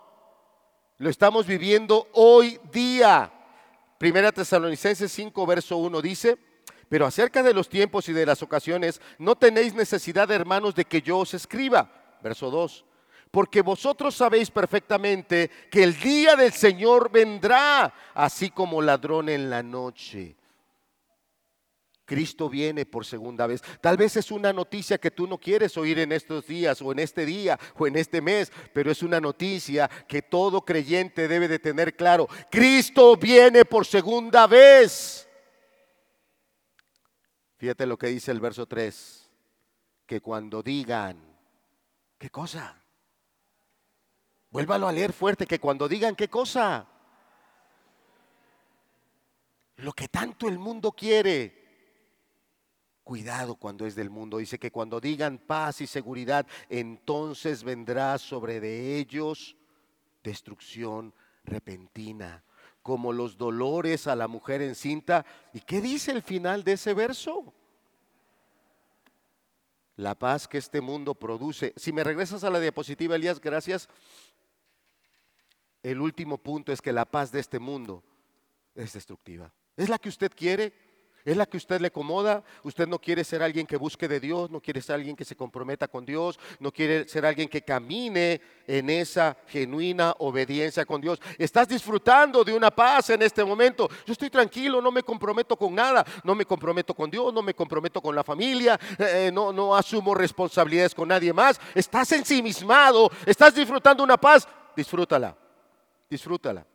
lo 0.99 1.09
estamos 1.09 1.47
viviendo 1.47 2.07
hoy 2.13 2.59
día. 2.71 3.31
Primera 3.97 4.31
Tesalonicenses 4.31 5.11
5, 5.11 5.45
verso 5.47 5.77
1 5.77 6.01
dice, 6.01 6.37
pero 6.91 7.05
acerca 7.05 7.41
de 7.41 7.53
los 7.53 7.69
tiempos 7.69 8.09
y 8.09 8.11
de 8.11 8.25
las 8.25 8.43
ocasiones, 8.43 8.99
no 9.17 9.37
tenéis 9.37 9.73
necesidad, 9.73 10.29
hermanos, 10.29 10.75
de 10.75 10.83
que 10.83 11.01
yo 11.01 11.19
os 11.19 11.33
escriba. 11.33 12.17
Verso 12.21 12.51
2. 12.51 12.83
Porque 13.31 13.61
vosotros 13.61 14.13
sabéis 14.13 14.51
perfectamente 14.51 15.49
que 15.71 15.83
el 15.83 15.97
día 15.97 16.35
del 16.35 16.51
Señor 16.51 17.09
vendrá, 17.09 17.93
así 18.13 18.49
como 18.49 18.81
ladrón 18.81 19.29
en 19.29 19.49
la 19.49 19.63
noche. 19.63 20.35
Cristo 22.03 22.49
viene 22.49 22.85
por 22.85 23.05
segunda 23.05 23.47
vez. 23.47 23.61
Tal 23.79 23.95
vez 23.95 24.17
es 24.17 24.29
una 24.29 24.51
noticia 24.51 24.97
que 24.97 25.11
tú 25.11 25.27
no 25.27 25.37
quieres 25.37 25.77
oír 25.77 25.97
en 25.97 26.11
estos 26.11 26.45
días 26.45 26.81
o 26.81 26.91
en 26.91 26.99
este 26.99 27.25
día 27.25 27.57
o 27.77 27.87
en 27.87 27.95
este 27.95 28.19
mes, 28.19 28.51
pero 28.73 28.91
es 28.91 29.01
una 29.01 29.21
noticia 29.21 29.89
que 30.09 30.23
todo 30.23 30.65
creyente 30.65 31.29
debe 31.29 31.47
de 31.47 31.59
tener 31.59 31.95
claro. 31.95 32.27
Cristo 32.49 33.15
viene 33.15 33.63
por 33.63 33.85
segunda 33.85 34.45
vez. 34.45 35.29
Fíjate 37.61 37.85
lo 37.85 37.95
que 37.95 38.07
dice 38.07 38.31
el 38.31 38.39
verso 38.39 38.65
3, 38.65 39.29
que 40.07 40.19
cuando 40.19 40.63
digan, 40.63 41.15
¿qué 42.17 42.31
cosa? 42.31 42.75
Vuélvalo 44.49 44.87
a 44.87 44.91
leer 44.91 45.13
fuerte, 45.13 45.45
que 45.45 45.59
cuando 45.59 45.87
digan, 45.87 46.15
¿qué 46.15 46.27
cosa? 46.27 46.87
Lo 49.75 49.93
que 49.93 50.07
tanto 50.07 50.47
el 50.47 50.57
mundo 50.57 50.91
quiere. 50.93 51.53
Cuidado 53.03 53.53
cuando 53.57 53.85
es 53.85 53.93
del 53.93 54.09
mundo. 54.09 54.39
Dice 54.39 54.57
que 54.57 54.71
cuando 54.71 54.99
digan 54.99 55.37
paz 55.37 55.81
y 55.81 55.85
seguridad, 55.85 56.47
entonces 56.67 57.63
vendrá 57.63 58.17
sobre 58.17 58.59
de 58.59 58.97
ellos 58.97 59.55
destrucción 60.23 61.13
repentina 61.43 62.43
como 62.81 63.13
los 63.13 63.37
dolores 63.37 64.07
a 64.07 64.15
la 64.15 64.27
mujer 64.27 64.61
encinta. 64.61 65.25
¿Y 65.53 65.61
qué 65.61 65.81
dice 65.81 66.11
el 66.11 66.21
final 66.21 66.63
de 66.63 66.73
ese 66.73 66.93
verso? 66.93 67.53
La 69.97 70.15
paz 70.15 70.47
que 70.47 70.57
este 70.57 70.81
mundo 70.81 71.13
produce. 71.13 71.73
Si 71.75 71.91
me 71.91 72.03
regresas 72.03 72.43
a 72.43 72.49
la 72.49 72.59
diapositiva, 72.59 73.15
Elías, 73.15 73.39
gracias. 73.39 73.87
El 75.83 76.01
último 76.01 76.37
punto 76.37 76.71
es 76.71 76.81
que 76.81 76.91
la 76.91 77.05
paz 77.05 77.31
de 77.31 77.39
este 77.39 77.59
mundo 77.59 78.03
es 78.75 78.93
destructiva. 78.93 79.53
¿Es 79.75 79.89
la 79.89 79.97
que 79.97 80.09
usted 80.09 80.31
quiere? 80.35 80.73
¿Es 81.23 81.37
la 81.37 81.45
que 81.45 81.57
usted 81.57 81.79
le 81.79 81.87
acomoda? 81.87 82.43
Usted 82.63 82.87
no 82.87 82.99
quiere 82.99 83.23
ser 83.23 83.43
alguien 83.43 83.67
que 83.67 83.77
busque 83.77 84.07
de 84.07 84.19
Dios, 84.19 84.49
no 84.49 84.59
quiere 84.59 84.81
ser 84.81 84.95
alguien 84.95 85.15
que 85.15 85.25
se 85.25 85.35
comprometa 85.35 85.87
con 85.87 86.05
Dios, 86.05 86.39
no 86.59 86.71
quiere 86.71 87.07
ser 87.07 87.25
alguien 87.25 87.47
que 87.47 87.61
camine 87.61 88.41
en 88.65 88.89
esa 88.89 89.37
genuina 89.47 90.15
obediencia 90.19 90.85
con 90.85 90.99
Dios. 90.99 91.19
Estás 91.37 91.67
disfrutando 91.67 92.43
de 92.43 92.53
una 92.53 92.71
paz 92.71 93.11
en 93.11 93.21
este 93.21 93.43
momento. 93.43 93.87
Yo 94.05 94.13
estoy 94.13 94.29
tranquilo, 94.31 94.81
no 94.81 94.91
me 94.91 95.03
comprometo 95.03 95.55
con 95.55 95.75
nada, 95.75 96.03
no 96.23 96.33
me 96.33 96.45
comprometo 96.45 96.95
con 96.95 97.11
Dios, 97.11 97.31
no 97.31 97.43
me 97.43 97.53
comprometo 97.53 98.01
con 98.01 98.15
la 98.15 98.23
familia, 98.23 98.79
eh, 98.97 99.29
no, 99.31 99.53
no 99.53 99.75
asumo 99.75 100.15
responsabilidades 100.15 100.95
con 100.95 101.07
nadie 101.07 101.33
más. 101.33 101.59
Estás 101.75 102.11
ensimismado, 102.13 103.11
estás 103.25 103.53
disfrutando 103.53 104.03
una 104.03 104.17
paz, 104.17 104.47
disfrútala, 104.75 105.37
disfrútala. 106.09 106.65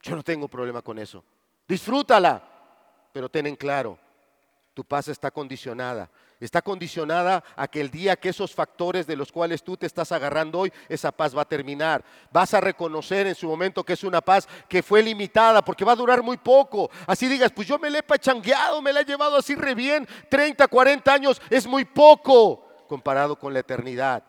Yo 0.00 0.16
no 0.16 0.22
tengo 0.22 0.48
problema 0.48 0.80
con 0.80 0.98
eso. 0.98 1.22
Disfrútala 1.66 2.53
pero 3.14 3.28
ten 3.28 3.46
en 3.46 3.54
claro, 3.54 3.96
tu 4.74 4.82
paz 4.84 5.06
está 5.06 5.30
condicionada. 5.30 6.10
Está 6.40 6.60
condicionada 6.60 7.44
a 7.54 7.68
que 7.68 7.80
el 7.80 7.92
día 7.92 8.16
que 8.16 8.30
esos 8.30 8.52
factores 8.52 9.06
de 9.06 9.14
los 9.14 9.30
cuales 9.30 9.62
tú 9.62 9.76
te 9.76 9.86
estás 9.86 10.10
agarrando 10.10 10.58
hoy, 10.58 10.72
esa 10.88 11.12
paz 11.12 11.34
va 11.34 11.42
a 11.42 11.48
terminar. 11.48 12.04
Vas 12.32 12.54
a 12.54 12.60
reconocer 12.60 13.28
en 13.28 13.36
su 13.36 13.46
momento 13.46 13.84
que 13.84 13.92
es 13.92 14.02
una 14.02 14.20
paz 14.20 14.48
que 14.68 14.82
fue 14.82 15.00
limitada 15.00 15.64
porque 15.64 15.84
va 15.84 15.92
a 15.92 15.96
durar 15.96 16.24
muy 16.24 16.36
poco. 16.38 16.90
Así 17.06 17.28
digas, 17.28 17.52
pues 17.52 17.68
yo 17.68 17.78
me 17.78 17.88
la 17.88 17.98
he 17.98 18.02
pachangueado, 18.02 18.82
me 18.82 18.92
la 18.92 19.02
he 19.02 19.04
llevado 19.04 19.36
así 19.36 19.54
re 19.54 19.76
bien, 19.76 20.08
30, 20.28 20.66
40 20.66 21.14
años, 21.14 21.40
es 21.50 21.68
muy 21.68 21.84
poco 21.84 22.66
comparado 22.88 23.38
con 23.38 23.54
la 23.54 23.60
eternidad. 23.60 24.24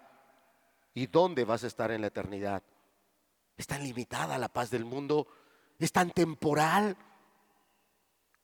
¿Y 0.93 1.07
dónde 1.07 1.43
vas 1.43 1.63
a 1.63 1.67
estar 1.67 1.89
en 1.89 2.01
la 2.01 2.07
eternidad? 2.07 2.61
Es 3.57 3.65
tan 3.65 3.83
limitada 3.83 4.37
la 4.37 4.49
paz 4.49 4.69
del 4.69 4.85
mundo, 4.85 5.25
es 5.79 5.91
tan 5.91 6.11
temporal. 6.11 6.95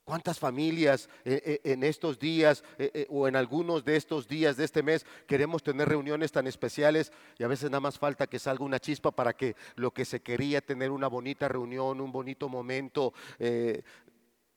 ¿Cuántas 0.04 0.40
familias 0.40 1.08
eh, 1.24 1.40
eh, 1.44 1.72
en 1.72 1.84
estos 1.84 2.18
días 2.18 2.64
eh, 2.76 3.06
o 3.08 3.28
en 3.28 3.36
algunos 3.36 3.84
de 3.84 3.94
estos 3.94 4.26
días 4.26 4.56
de 4.56 4.64
este 4.64 4.82
mes 4.82 5.06
queremos 5.28 5.62
tener 5.62 5.88
reuniones 5.88 6.32
tan 6.32 6.48
especiales 6.48 7.12
y 7.38 7.44
a 7.44 7.48
veces 7.48 7.70
nada 7.70 7.80
más 7.80 8.00
falta 8.00 8.26
que 8.26 8.40
salga 8.40 8.64
una 8.64 8.80
chispa 8.80 9.12
para 9.12 9.32
que 9.32 9.54
lo 9.76 9.92
que 9.92 10.04
se 10.04 10.20
quería 10.20 10.60
tener 10.60 10.90
una 10.90 11.06
bonita 11.06 11.46
reunión, 11.46 12.00
un 12.00 12.10
bonito 12.10 12.48
momento, 12.48 13.14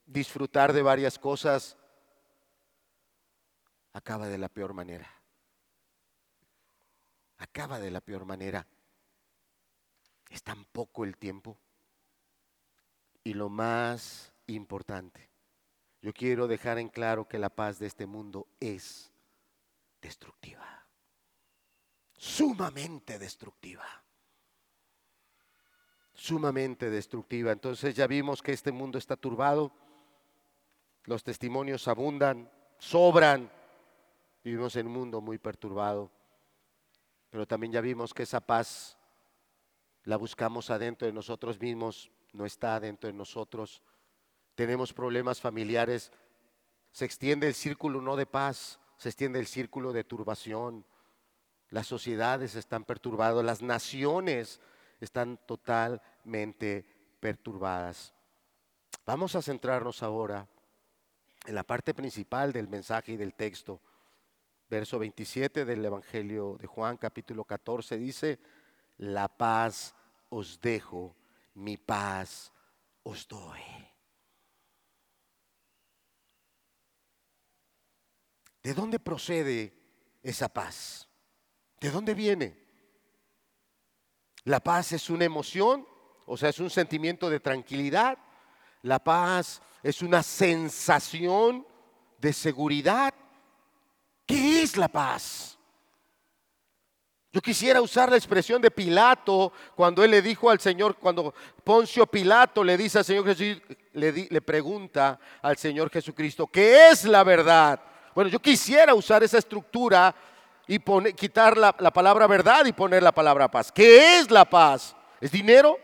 disfrutar 0.04 0.72
de 0.72 0.82
varias 0.82 1.16
cosas, 1.16 1.76
acaba 3.92 4.26
de 4.26 4.38
la 4.38 4.48
peor 4.48 4.74
manera. 4.74 5.08
Acaba 7.38 7.78
de 7.78 7.92
la 7.92 8.00
peor 8.00 8.24
manera. 8.24 8.66
Es 10.28 10.42
tan 10.42 10.64
poco 10.64 11.04
el 11.04 11.16
tiempo. 11.16 11.56
Y 13.22 13.34
lo 13.34 13.48
más 13.48 14.32
importante, 14.46 15.35
yo 16.02 16.12
quiero 16.12 16.46
dejar 16.46 16.78
en 16.78 16.88
claro 16.88 17.26
que 17.26 17.38
la 17.38 17.48
paz 17.48 17.78
de 17.78 17.86
este 17.86 18.06
mundo 18.06 18.46
es 18.60 19.10
destructiva, 20.00 20.86
sumamente 22.16 23.18
destructiva, 23.18 23.84
sumamente 26.12 26.90
destructiva. 26.90 27.52
Entonces 27.52 27.94
ya 27.94 28.06
vimos 28.06 28.42
que 28.42 28.52
este 28.52 28.72
mundo 28.72 28.98
está 28.98 29.16
turbado, 29.16 29.72
los 31.04 31.24
testimonios 31.24 31.88
abundan, 31.88 32.50
sobran, 32.78 33.50
vivimos 34.44 34.76
en 34.76 34.86
un 34.86 34.92
mundo 34.92 35.20
muy 35.20 35.38
perturbado, 35.38 36.10
pero 37.30 37.46
también 37.46 37.72
ya 37.72 37.80
vimos 37.80 38.14
que 38.14 38.22
esa 38.22 38.40
paz 38.40 38.96
la 40.04 40.16
buscamos 40.16 40.70
adentro 40.70 41.06
de 41.06 41.12
nosotros 41.12 41.60
mismos, 41.60 42.10
no 42.32 42.46
está 42.46 42.76
adentro 42.76 43.08
de 43.08 43.12
nosotros 43.12 43.82
tenemos 44.56 44.92
problemas 44.92 45.40
familiares, 45.40 46.10
se 46.90 47.04
extiende 47.04 47.46
el 47.46 47.54
círculo 47.54 48.00
no 48.00 48.16
de 48.16 48.26
paz, 48.26 48.80
se 48.96 49.10
extiende 49.10 49.38
el 49.38 49.46
círculo 49.46 49.92
de 49.92 50.02
turbación. 50.02 50.84
Las 51.68 51.86
sociedades 51.86 52.56
están 52.56 52.84
perturbadas, 52.84 53.44
las 53.44 53.60
naciones 53.62 54.60
están 54.98 55.38
totalmente 55.46 56.86
perturbadas. 57.20 58.14
Vamos 59.04 59.36
a 59.36 59.42
centrarnos 59.42 60.02
ahora 60.02 60.48
en 61.44 61.54
la 61.54 61.62
parte 61.62 61.92
principal 61.92 62.52
del 62.52 62.66
mensaje 62.66 63.12
y 63.12 63.16
del 63.16 63.34
texto. 63.34 63.80
Verso 64.70 64.98
27 64.98 65.64
del 65.66 65.84
Evangelio 65.84 66.56
de 66.58 66.66
Juan, 66.66 66.96
capítulo 66.96 67.44
14, 67.44 67.98
dice, 67.98 68.40
la 68.96 69.28
paz 69.28 69.94
os 70.30 70.58
dejo, 70.60 71.14
mi 71.54 71.76
paz 71.76 72.52
os 73.04 73.28
doy. 73.28 73.60
¿De 78.66 78.74
dónde 78.74 78.98
procede 78.98 79.72
esa 80.24 80.48
paz? 80.48 81.08
¿De 81.78 81.88
dónde 81.88 82.14
viene? 82.14 82.58
La 84.42 84.58
paz 84.58 84.90
es 84.90 85.08
una 85.08 85.24
emoción, 85.24 85.86
o 86.24 86.36
sea, 86.36 86.48
es 86.48 86.58
un 86.58 86.68
sentimiento 86.68 87.30
de 87.30 87.38
tranquilidad. 87.38 88.18
La 88.82 88.98
paz 88.98 89.62
es 89.84 90.02
una 90.02 90.20
sensación 90.20 91.64
de 92.18 92.32
seguridad. 92.32 93.14
¿Qué 94.26 94.64
es 94.64 94.76
la 94.76 94.88
paz? 94.88 95.56
Yo 97.32 97.40
quisiera 97.40 97.80
usar 97.80 98.10
la 98.10 98.16
expresión 98.16 98.60
de 98.60 98.72
Pilato 98.72 99.52
cuando 99.76 100.02
él 100.02 100.10
le 100.10 100.22
dijo 100.22 100.50
al 100.50 100.58
Señor, 100.58 100.96
cuando 100.96 101.32
Poncio 101.62 102.04
Pilato 102.04 102.64
le 102.64 102.76
dice 102.76 102.98
al 102.98 103.04
Señor 103.04 103.26
Jesús, 103.26 103.62
le, 103.92 104.26
le 104.28 104.42
pregunta 104.42 105.20
al 105.40 105.56
Señor 105.56 105.88
Jesucristo, 105.88 106.48
¿qué 106.48 106.88
es 106.88 107.04
la 107.04 107.22
verdad? 107.22 107.80
Bueno, 108.16 108.30
yo 108.30 108.40
quisiera 108.40 108.94
usar 108.94 109.22
esa 109.24 109.36
estructura 109.36 110.14
y 110.66 110.78
quitar 111.12 111.54
la, 111.58 111.76
la 111.78 111.92
palabra 111.92 112.26
verdad 112.26 112.64
y 112.64 112.72
poner 112.72 113.02
la 113.02 113.12
palabra 113.12 113.50
paz. 113.50 113.70
¿Qué 113.70 114.18
es 114.18 114.30
la 114.30 114.46
paz? 114.46 114.96
¿Es 115.20 115.30
dinero? 115.30 115.78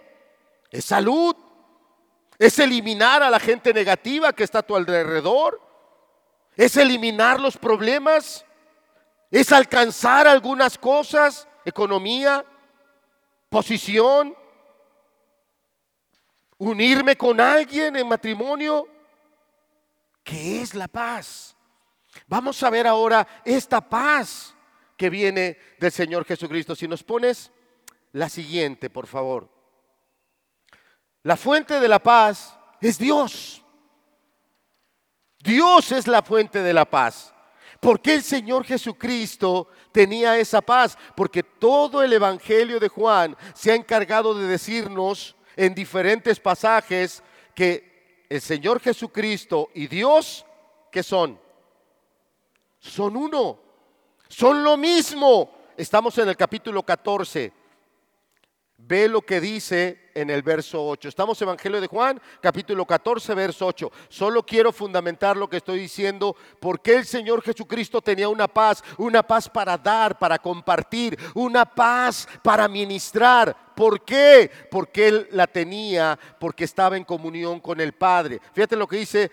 ¿Es 0.70 0.86
salud? 0.86 1.36
¿Es 2.38 2.58
eliminar 2.58 3.22
a 3.22 3.28
la 3.28 3.38
gente 3.38 3.74
negativa 3.74 4.32
que 4.32 4.44
está 4.44 4.60
a 4.60 4.62
tu 4.62 4.74
alrededor? 4.74 5.60
¿Es 6.56 6.78
eliminar 6.78 7.38
los 7.38 7.58
problemas? 7.58 8.46
¿Es 9.30 9.52
alcanzar 9.52 10.26
algunas 10.26 10.78
cosas? 10.78 11.46
¿Economía? 11.66 12.46
¿Posición? 13.50 14.34
¿Unirme 16.56 17.14
con 17.14 17.42
alguien 17.42 17.94
en 17.94 18.08
matrimonio? 18.08 18.88
¿Qué 20.24 20.62
es 20.62 20.74
la 20.74 20.88
paz? 20.88 21.51
Vamos 22.27 22.62
a 22.62 22.70
ver 22.70 22.87
ahora 22.87 23.27
esta 23.44 23.81
paz 23.81 24.55
que 24.96 25.11
viene 25.11 25.59
del 25.79 25.92
Señor 25.92 26.25
Jesucristo. 26.25 26.75
Si 26.75 26.87
nos 26.87 27.03
pones 27.03 27.51
la 28.12 28.29
siguiente, 28.29 28.90
por 28.90 29.07
favor. 29.07 29.48
La 31.22 31.37
fuente 31.37 31.81
de 31.81 31.88
la 31.88 32.01
paz 32.01 32.59
es 32.81 32.98
Dios. 32.98 33.64
Dios 35.38 35.92
es 35.92 36.07
la 36.07 36.22
fuente 36.22 36.62
de 36.62 36.72
la 36.72 36.85
paz. 36.85 37.35
¿Por 37.81 38.01
qué 38.01 38.14
el 38.14 38.22
Señor 38.22 38.64
Jesucristo 38.64 39.68
tenía 39.90 40.38
esa 40.38 40.61
paz? 40.61 40.96
Porque 41.16 41.42
todo 41.42 42.03
el 42.03 42.12
Evangelio 42.12 42.79
de 42.79 42.88
Juan 42.88 43.37
se 43.55 43.72
ha 43.72 43.75
encargado 43.75 44.35
de 44.35 44.46
decirnos 44.46 45.35
en 45.57 45.75
diferentes 45.75 46.38
pasajes 46.38 47.22
que 47.55 48.25
el 48.29 48.40
Señor 48.40 48.81
Jesucristo 48.81 49.68
y 49.75 49.88
Dios, 49.88 50.46
¿qué 50.92 51.03
son? 51.03 51.41
Son 52.82 53.16
uno, 53.16 53.60
son 54.28 54.64
lo 54.64 54.76
mismo. 54.76 55.50
Estamos 55.76 56.18
en 56.18 56.28
el 56.28 56.36
capítulo 56.36 56.82
14. 56.82 57.52
Ve 58.76 59.06
lo 59.06 59.22
que 59.22 59.40
dice 59.40 60.10
en 60.14 60.28
el 60.28 60.42
verso 60.42 60.84
8. 60.84 61.08
Estamos 61.08 61.40
Evangelio 61.40 61.80
de 61.80 61.86
Juan, 61.86 62.20
capítulo 62.40 62.84
14, 62.84 63.34
verso 63.34 63.66
8. 63.66 63.92
Solo 64.08 64.44
quiero 64.44 64.72
fundamentar 64.72 65.36
lo 65.36 65.48
que 65.48 65.58
estoy 65.58 65.78
diciendo, 65.78 66.34
porque 66.58 66.96
el 66.96 67.06
Señor 67.06 67.40
Jesucristo 67.42 68.02
tenía 68.02 68.28
una 68.28 68.48
paz, 68.48 68.83
una 68.98 69.22
paz 69.22 69.48
para 69.48 69.78
dar, 69.78 70.18
para 70.18 70.40
compartir, 70.40 71.16
una 71.35 71.64
paz 71.64 72.26
para 72.42 72.66
ministrar. 72.66 73.56
¿Por 73.76 74.04
qué? 74.04 74.50
Porque 74.72 75.06
Él 75.06 75.28
la 75.30 75.46
tenía, 75.46 76.18
porque 76.40 76.64
estaba 76.64 76.96
en 76.96 77.04
comunión 77.04 77.60
con 77.60 77.80
el 77.80 77.92
Padre. 77.92 78.40
Fíjate 78.52 78.74
lo 78.74 78.88
que 78.88 78.96
dice 78.96 79.30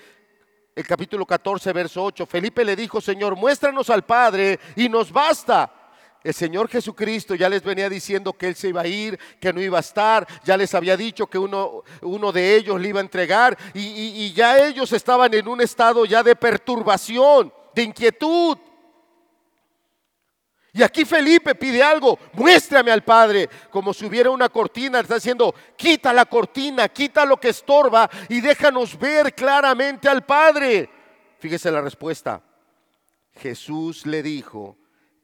el 0.76 0.88
capítulo 0.88 1.26
14, 1.26 1.74
verso 1.74 2.04
8, 2.04 2.26
Felipe 2.26 2.64
le 2.64 2.76
dijo, 2.76 3.02
Señor, 3.02 3.36
muéstranos 3.36 3.90
al 3.90 4.06
Padre 4.06 4.60
y 4.76 4.88
nos 4.88 5.12
basta. 5.12 5.74
El 6.24 6.34
Señor 6.34 6.68
Jesucristo 6.68 7.34
ya 7.36 7.48
les 7.48 7.64
venía 7.64 7.90
diciendo 7.90 8.34
que 8.34 8.48
Él 8.48 8.56
se 8.56 8.70
iba 8.70 8.82
a 8.82 8.88
ir, 8.88 9.18
que 9.40 9.54
no 9.54 9.62
iba 9.62 9.78
a 9.78 9.82
estar, 9.82 10.28
ya 10.44 10.58
les 10.58 10.74
había 10.74 10.98
dicho 10.98 11.28
que 11.28 11.38
uno, 11.38 11.84
uno 12.02 12.32
de 12.32 12.56
ellos 12.56 12.80
le 12.80 12.90
iba 12.90 13.00
a 13.00 13.04
entregar 13.04 13.58
y, 13.74 13.82
y 13.82 14.34
ya 14.34 14.58
ellos 14.60 14.92
estaban 14.92 15.34
en 15.34 15.48
un 15.48 15.62
estado 15.62 16.06
ya 16.06 16.22
de 16.22 16.36
perturbación, 16.36 17.54
de 17.74 17.84
inquietud. 17.84 18.58
Y 20.72 20.84
aquí 20.84 21.04
Felipe 21.04 21.56
pide 21.56 21.82
algo, 21.82 22.20
muéstrame 22.34 22.92
al 22.92 23.04
Padre, 23.04 23.50
como 23.72 23.94
si 23.94 24.06
hubiera 24.06 24.30
una 24.30 24.50
cortina, 24.50 25.00
está 25.00 25.16
diciendo, 25.16 25.54
quita 25.76 26.14
la 26.14 26.26
cortina, 26.26 26.88
quita 26.90 27.26
lo 27.26 27.38
que 27.38 27.50
estorba 27.50 28.10
y 28.28 28.40
déjanos 28.40 28.98
ver 28.98 29.34
claramente 29.34 30.08
al 30.08 30.26
Padre. 30.26 30.90
fíjese 31.40 31.72
la 31.72 31.82
respuesta. 31.82 32.44
Jesús 33.34 34.06
le 34.06 34.22
dijo, 34.22 34.78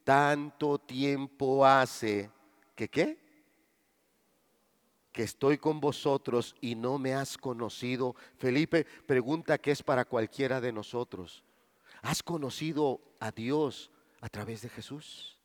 tanto 0.04 0.80
tiempo 0.80 1.66
hace 1.66 2.32
que 2.76 2.90
qué? 2.90 3.18
Que 5.12 5.24
estoy 5.24 5.58
con 5.58 5.80
vosotros 5.80 6.56
y 6.60 6.76
no 6.76 6.98
me 6.98 7.14
has 7.14 7.38
conocido. 7.38 8.16
Felipe 8.38 8.86
pregunta 9.06 9.58
que 9.58 9.72
es 9.72 9.84
para 9.84 10.06
cualquiera 10.06 10.60
de 10.60 10.72
nosotros. 10.72 11.44
¿Has 12.02 12.24
conocido 12.24 13.02
a 13.20 13.32
Dios 13.32 13.92
a 14.26 14.30
través 14.30 14.64
de 14.64 14.70
Jesús? 14.70 15.38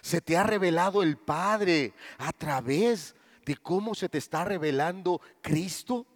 Se 0.00 0.20
te 0.20 0.36
ha 0.36 0.44
revelado 0.44 1.02
el 1.02 1.18
Padre 1.18 1.92
a 2.18 2.32
través 2.32 3.16
de 3.44 3.56
cómo 3.56 3.96
se 3.96 4.08
te 4.08 4.18
está 4.18 4.44
revelando 4.44 5.20
Cristo. 5.42 6.06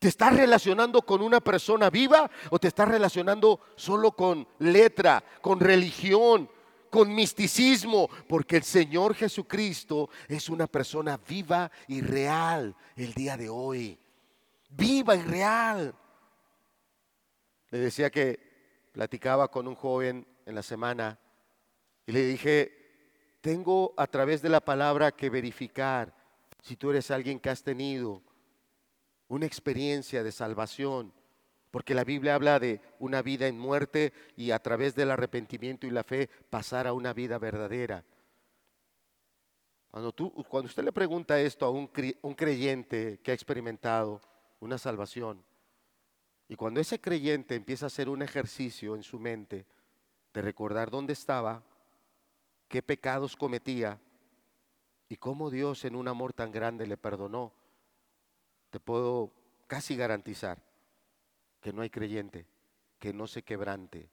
¿Te 0.00 0.08
estás 0.08 0.34
relacionando 0.34 1.02
con 1.02 1.22
una 1.22 1.40
persona 1.40 1.90
viva 1.90 2.28
o 2.50 2.58
te 2.58 2.66
estás 2.66 2.88
relacionando 2.88 3.60
solo 3.76 4.12
con 4.12 4.48
letra, 4.58 5.22
con 5.40 5.60
religión, 5.60 6.50
con 6.90 7.14
misticismo? 7.14 8.10
Porque 8.28 8.56
el 8.56 8.64
Señor 8.64 9.14
Jesucristo 9.14 10.10
es 10.26 10.48
una 10.48 10.66
persona 10.66 11.20
viva 11.28 11.70
y 11.86 12.00
real 12.00 12.74
el 12.96 13.14
día 13.14 13.36
de 13.36 13.48
hoy. 13.48 13.96
Viva 14.70 15.14
y 15.14 15.22
real. 15.22 15.94
Le 17.70 17.78
decía 17.78 18.10
que 18.10 18.45
platicaba 18.96 19.48
con 19.48 19.68
un 19.68 19.74
joven 19.74 20.26
en 20.46 20.54
la 20.54 20.62
semana 20.62 21.18
y 22.06 22.12
le 22.12 22.22
dije, 22.24 22.72
tengo 23.42 23.92
a 23.98 24.06
través 24.06 24.40
de 24.40 24.48
la 24.48 24.62
palabra 24.62 25.12
que 25.12 25.28
verificar 25.28 26.14
si 26.62 26.76
tú 26.76 26.88
eres 26.88 27.10
alguien 27.10 27.38
que 27.38 27.50
has 27.50 27.62
tenido 27.62 28.22
una 29.28 29.44
experiencia 29.44 30.24
de 30.24 30.32
salvación, 30.32 31.12
porque 31.70 31.94
la 31.94 32.04
Biblia 32.04 32.36
habla 32.36 32.58
de 32.58 32.80
una 32.98 33.20
vida 33.20 33.46
en 33.46 33.58
muerte 33.58 34.14
y 34.34 34.50
a 34.50 34.60
través 34.60 34.94
del 34.94 35.10
arrepentimiento 35.10 35.86
y 35.86 35.90
la 35.90 36.02
fe 36.02 36.30
pasar 36.48 36.86
a 36.86 36.94
una 36.94 37.12
vida 37.12 37.36
verdadera. 37.36 38.02
Cuando, 39.90 40.10
tú, 40.12 40.32
cuando 40.48 40.68
usted 40.68 40.84
le 40.84 40.92
pregunta 40.92 41.38
esto 41.38 41.66
a 41.66 41.70
un, 41.70 41.86
creyente 42.34 43.20
que 43.22 43.30
ha 43.30 43.34
experimentado 43.34 44.22
una 44.58 44.78
salvación, 44.78 45.44
y 46.48 46.56
cuando 46.56 46.80
ese 46.80 47.00
creyente 47.00 47.54
empieza 47.54 47.86
a 47.86 47.88
hacer 47.88 48.08
un 48.08 48.22
ejercicio 48.22 48.94
en 48.94 49.02
su 49.02 49.18
mente 49.18 49.66
de 50.32 50.42
recordar 50.42 50.90
dónde 50.90 51.12
estaba, 51.12 51.62
qué 52.68 52.82
pecados 52.82 53.36
cometía 53.36 54.00
y 55.08 55.16
cómo 55.16 55.50
Dios 55.50 55.84
en 55.84 55.96
un 55.96 56.08
amor 56.08 56.32
tan 56.32 56.52
grande 56.52 56.86
le 56.86 56.96
perdonó, 56.96 57.52
te 58.70 58.80
puedo 58.80 59.32
casi 59.66 59.96
garantizar 59.96 60.62
que 61.60 61.72
no 61.72 61.82
hay 61.82 61.90
creyente 61.90 62.46
que 62.98 63.12
no 63.12 63.26
se 63.26 63.42
quebrante, 63.42 64.10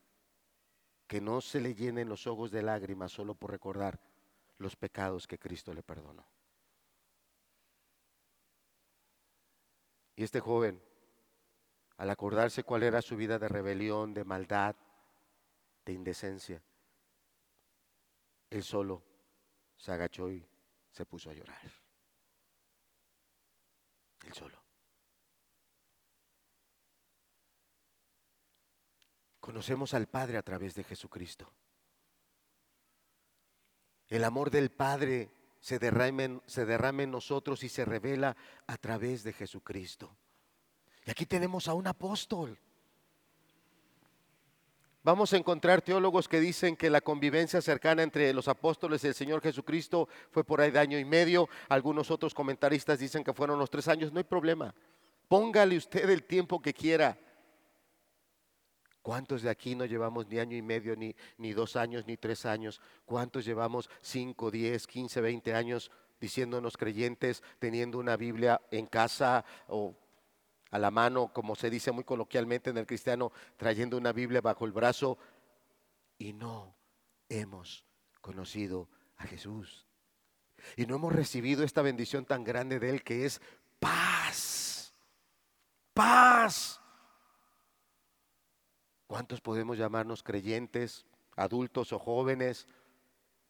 que 1.07 1.21
no 1.21 1.41
se 1.41 1.61
le 1.61 1.73
llenen 1.73 2.09
los 2.09 2.27
ojos 2.27 2.51
de 2.51 2.61
lágrimas 2.61 3.11
solo 3.11 3.35
por 3.35 3.51
recordar 3.51 3.99
los 4.57 4.75
pecados 4.75 5.27
que 5.27 5.39
Cristo 5.39 5.73
le 5.73 5.83
perdonó. 5.83 6.25
Y 10.15 10.23
este 10.23 10.39
joven, 10.39 10.81
al 11.97 12.09
acordarse 12.09 12.63
cuál 12.63 12.83
era 12.83 13.01
su 13.01 13.15
vida 13.15 13.39
de 13.39 13.47
rebelión, 13.47 14.13
de 14.13 14.23
maldad, 14.23 14.75
de 15.85 15.93
indecencia, 15.93 16.61
él 18.49 18.63
solo 18.63 19.03
se 19.75 19.91
agachó 19.91 20.31
y 20.31 20.47
se 20.91 21.05
puso 21.05 21.29
a 21.29 21.33
llorar. 21.33 21.71
Él 24.25 24.33
solo. 24.33 24.61
Conocemos 29.39 29.93
al 29.93 30.07
Padre 30.07 30.37
a 30.37 30.43
través 30.43 30.75
de 30.75 30.83
Jesucristo. 30.83 31.51
El 34.07 34.23
amor 34.23 34.51
del 34.51 34.71
Padre 34.71 35.31
se 35.59 35.79
derrama, 35.79 36.23
en, 36.23 36.41
se 36.45 36.65
derrama 36.65 37.03
en 37.03 37.11
nosotros 37.11 37.63
y 37.63 37.69
se 37.69 37.83
revela 37.83 38.37
a 38.67 38.77
través 38.77 39.23
de 39.23 39.33
Jesucristo. 39.33 40.15
Y 41.05 41.11
aquí 41.11 41.25
tenemos 41.25 41.67
a 41.67 41.73
un 41.73 41.87
apóstol 41.87 42.57
Vamos 45.05 45.33
a 45.33 45.37
encontrar 45.37 45.81
teólogos 45.81 46.29
que 46.29 46.39
dicen 46.39 46.77
que 46.77 46.89
la 46.89 47.01
convivencia 47.01 47.61
cercana 47.61 48.03
entre 48.03 48.31
los 48.33 48.47
apóstoles 48.47 49.03
y 49.03 49.07
el 49.07 49.13
Señor 49.13 49.41
Jesucristo 49.41 50.07
fue 50.31 50.45
por 50.45 50.61
ahí 50.61 50.71
de 50.71 50.79
año 50.79 50.97
y 50.97 51.03
medio. 51.03 51.49
Algunos 51.67 52.09
otros 52.09 52.33
comentaristas 52.33 52.99
dicen 52.99 53.21
que 53.21 53.33
fueron 53.33 53.59
los 53.59 53.69
tres 53.69 53.89
años. 53.89 54.13
No 54.13 54.19
hay 54.19 54.23
problema. 54.23 54.73
Póngale 55.27 55.75
usted 55.75 56.09
el 56.09 56.23
tiempo 56.23 56.61
que 56.61 56.73
quiera. 56.73 57.19
¿Cuántos 59.01 59.41
de 59.41 59.49
aquí 59.49 59.75
no 59.75 59.83
llevamos 59.83 60.25
ni 60.29 60.39
año 60.39 60.55
y 60.55 60.61
medio, 60.61 60.95
ni, 60.95 61.13
ni 61.37 61.51
dos 61.51 61.75
años, 61.75 62.07
ni 62.07 62.15
tres 62.15 62.45
años? 62.45 62.79
¿Cuántos 63.03 63.43
llevamos 63.43 63.89
cinco, 63.99 64.51
diez, 64.51 64.87
quince, 64.87 65.19
veinte 65.19 65.53
años 65.53 65.91
diciéndonos 66.21 66.77
creyentes, 66.77 67.43
teniendo 67.59 67.97
una 67.99 68.15
Biblia 68.15 68.61
en 68.71 68.85
casa 68.85 69.43
o 69.67 69.93
a 70.73 70.79
la 70.79 70.89
mano, 70.89 71.31
como 71.31 71.55
se 71.55 71.69
dice 71.69 71.91
muy 71.91 72.03
coloquialmente 72.03 72.71
en 72.71 72.79
el 72.79 72.87
cristiano, 72.87 73.31
trayendo 73.57 73.95
una 73.95 74.11
Biblia 74.11 74.41
bajo 74.41 74.65
el 74.65 74.71
brazo 74.71 75.19
y 76.17 76.33
no 76.33 76.75
hemos 77.29 77.85
conocido 78.21 78.89
a 79.17 79.27
Jesús. 79.27 79.85
Y 80.75 80.87
no 80.87 80.95
hemos 80.95 81.13
recibido 81.13 81.63
esta 81.63 81.83
bendición 81.83 82.25
tan 82.25 82.43
grande 82.43 82.79
de 82.79 82.89
Él 82.89 83.03
que 83.03 83.23
es 83.23 83.39
paz. 83.79 84.95
Paz. 85.93 86.81
¿Cuántos 89.05 89.41
podemos 89.41 89.77
llamarnos 89.77 90.23
creyentes, 90.23 91.05
adultos 91.35 91.93
o 91.93 91.99
jóvenes? 91.99 92.67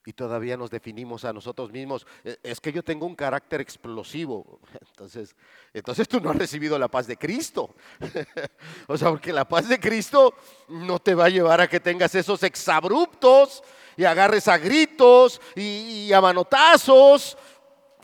Y 0.06 0.14
todavía 0.14 0.58
nos 0.58 0.70
definimos 0.70 1.24
a 1.26 1.34
nosotros 1.34 1.72
mismos, 1.72 2.06
e, 2.24 2.38
es 2.44 2.60
que 2.60 2.72
yo 2.72 2.84
tengo 2.84 3.06
un 3.06 3.16
carácter 3.16 3.62
explosivo. 3.62 4.60
Entonces, 4.90 5.36
entonces 5.74 6.08
tú 6.08 6.20
no 6.20 6.30
has 6.30 6.36
recibido 6.36 6.78
la 6.78 6.88
paz 6.88 7.08
de 7.08 7.18
Cristo. 7.18 7.74
o 8.88 8.98
sea, 8.98 9.10
porque 9.10 9.34
la 9.34 9.48
paz 9.48 9.68
de 9.68 9.80
Cristo 9.80 10.36
no 10.70 11.00
te 11.00 11.16
va 11.16 11.26
a 11.26 11.30
llevar 11.30 11.62
a 11.62 11.68
que 11.68 11.80
tengas 11.80 12.14
esos 12.16 12.44
exabruptos 12.44 13.64
y 13.98 14.06
agarres 14.06 14.48
a 14.48 14.58
gritos 14.58 15.42
y, 15.56 16.06
y 16.08 16.14
a 16.14 16.22
manotazos, 16.22 17.38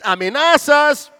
amenazas. 0.02 1.12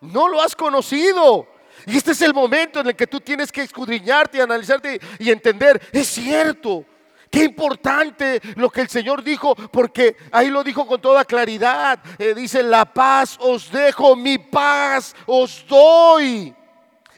No 0.00 0.28
lo 0.28 0.40
has 0.40 0.56
conocido. 0.56 1.46
Y 1.86 1.96
este 1.96 2.12
es 2.12 2.22
el 2.22 2.34
momento 2.34 2.80
en 2.80 2.88
el 2.88 2.96
que 2.96 3.06
tú 3.06 3.20
tienes 3.20 3.52
que 3.52 3.62
escudriñarte 3.62 4.40
analizarte 4.40 5.00
y 5.18 5.30
entender, 5.30 5.80
es 5.92 6.08
cierto. 6.08 6.84
Qué 7.30 7.44
importante 7.44 8.40
lo 8.56 8.70
que 8.70 8.82
el 8.82 8.88
Señor 8.88 9.22
dijo, 9.22 9.54
porque 9.54 10.16
ahí 10.32 10.48
lo 10.48 10.64
dijo 10.64 10.86
con 10.86 11.00
toda 11.00 11.24
claridad. 11.24 11.98
Eh, 12.18 12.34
dice, 12.34 12.62
la 12.62 12.84
paz 12.84 13.36
os 13.40 13.70
dejo, 13.70 14.16
mi 14.16 14.38
paz 14.38 15.14
os 15.26 15.64
doy. 15.68 16.54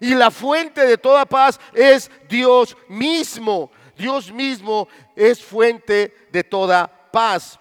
Y 0.00 0.14
la 0.14 0.30
fuente 0.30 0.86
de 0.86 0.98
toda 0.98 1.26
paz 1.26 1.60
es 1.74 2.10
Dios 2.28 2.76
mismo. 2.88 3.70
Dios 3.96 4.32
mismo 4.32 4.88
es 5.14 5.44
fuente 5.44 6.28
de 6.32 6.42
toda 6.42 6.88
paz. 7.12 7.60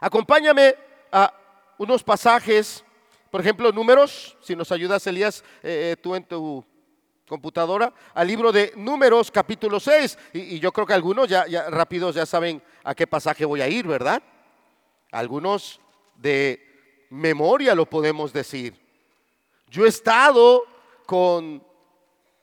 Acompáñame 0.00 0.76
a 1.10 1.32
unos 1.78 2.02
pasajes, 2.02 2.84
por 3.30 3.40
ejemplo, 3.40 3.72
números, 3.72 4.36
si 4.42 4.54
nos 4.54 4.70
ayudas 4.70 5.06
Elías, 5.06 5.42
eh, 5.62 5.92
eh, 5.92 5.96
tú 5.96 6.14
en 6.14 6.24
tu 6.24 6.64
computadora 7.30 7.94
al 8.12 8.26
libro 8.26 8.50
de 8.50 8.72
Números 8.74 9.30
capítulo 9.30 9.78
6. 9.78 10.18
Y, 10.32 10.58
yo 10.58 10.72
creo 10.72 10.84
que 10.84 10.94
algunos 10.94 11.28
ya, 11.28 11.46
ya 11.46 11.70
rápidos 11.70 12.16
ya 12.16 12.26
saben 12.26 12.60
a 12.82 12.92
qué 12.92 13.06
pasaje 13.06 13.44
voy 13.44 13.60
a 13.60 13.68
ir, 13.68 13.86
¿verdad? 13.86 14.20
Algunos 15.12 15.80
de 16.16 17.06
memoria 17.08 17.76
lo 17.76 17.86
podemos 17.86 18.32
decir. 18.32 18.74
Yo 19.68 19.86
he 19.86 19.88
estado 19.88 20.64
con 21.06 21.64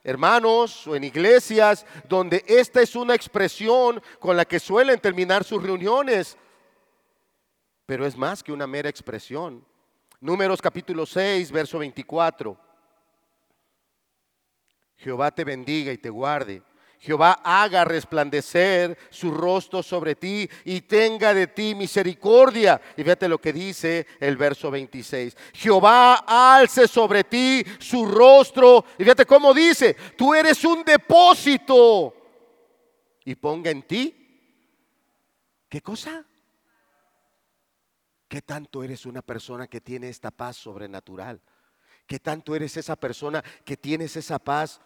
hermanos 0.02 0.86
o 0.86 0.96
en 0.96 1.04
iglesias 1.04 1.84
donde 2.08 2.42
esta 2.48 2.80
es 2.80 2.96
una 2.96 3.14
expresión 3.14 4.02
con 4.18 4.38
la 4.38 4.46
que 4.46 4.58
suelen 4.58 4.98
terminar 4.98 5.44
sus 5.44 5.62
reuniones, 5.62 6.38
pero 7.84 8.06
es 8.06 8.16
más 8.16 8.42
que 8.42 8.52
una 8.52 8.66
mera 8.66 8.88
expresión. 8.88 9.62
Números 10.18 10.62
capítulo 10.62 11.04
6, 11.04 11.52
verso 11.52 11.78
24. 11.78 12.67
Jehová 14.98 15.30
te 15.30 15.44
bendiga 15.44 15.92
y 15.92 15.98
te 15.98 16.10
guarde. 16.10 16.62
Jehová 17.00 17.40
haga 17.44 17.84
resplandecer 17.84 18.98
su 19.10 19.30
rostro 19.30 19.84
sobre 19.84 20.16
ti 20.16 20.50
y 20.64 20.80
tenga 20.80 21.32
de 21.32 21.46
ti 21.46 21.74
misericordia. 21.76 22.80
Y 22.96 23.04
fíjate 23.04 23.28
lo 23.28 23.40
que 23.40 23.52
dice 23.52 24.06
el 24.18 24.36
verso 24.36 24.70
26. 24.70 25.36
Jehová 25.54 26.24
alce 26.26 26.88
sobre 26.88 27.22
ti 27.22 27.64
su 27.78 28.04
rostro. 28.04 28.84
Y 28.98 29.04
fíjate 29.04 29.26
cómo 29.26 29.54
dice, 29.54 29.94
tú 30.16 30.34
eres 30.34 30.64
un 30.64 30.82
depósito. 30.82 32.14
Y 33.24 33.36
ponga 33.36 33.70
en 33.70 33.82
ti, 33.82 34.14
¿qué 35.68 35.80
cosa? 35.80 36.24
¿Qué 38.26 38.42
tanto 38.42 38.82
eres 38.82 39.06
una 39.06 39.22
persona 39.22 39.68
que 39.68 39.80
tiene 39.80 40.08
esta 40.08 40.32
paz 40.32 40.56
sobrenatural? 40.56 41.40
¿Qué 42.06 42.18
tanto 42.18 42.56
eres 42.56 42.76
esa 42.76 42.96
persona 42.96 43.44
que 43.64 43.76
tienes 43.76 44.16
esa 44.16 44.38
paz 44.38 44.80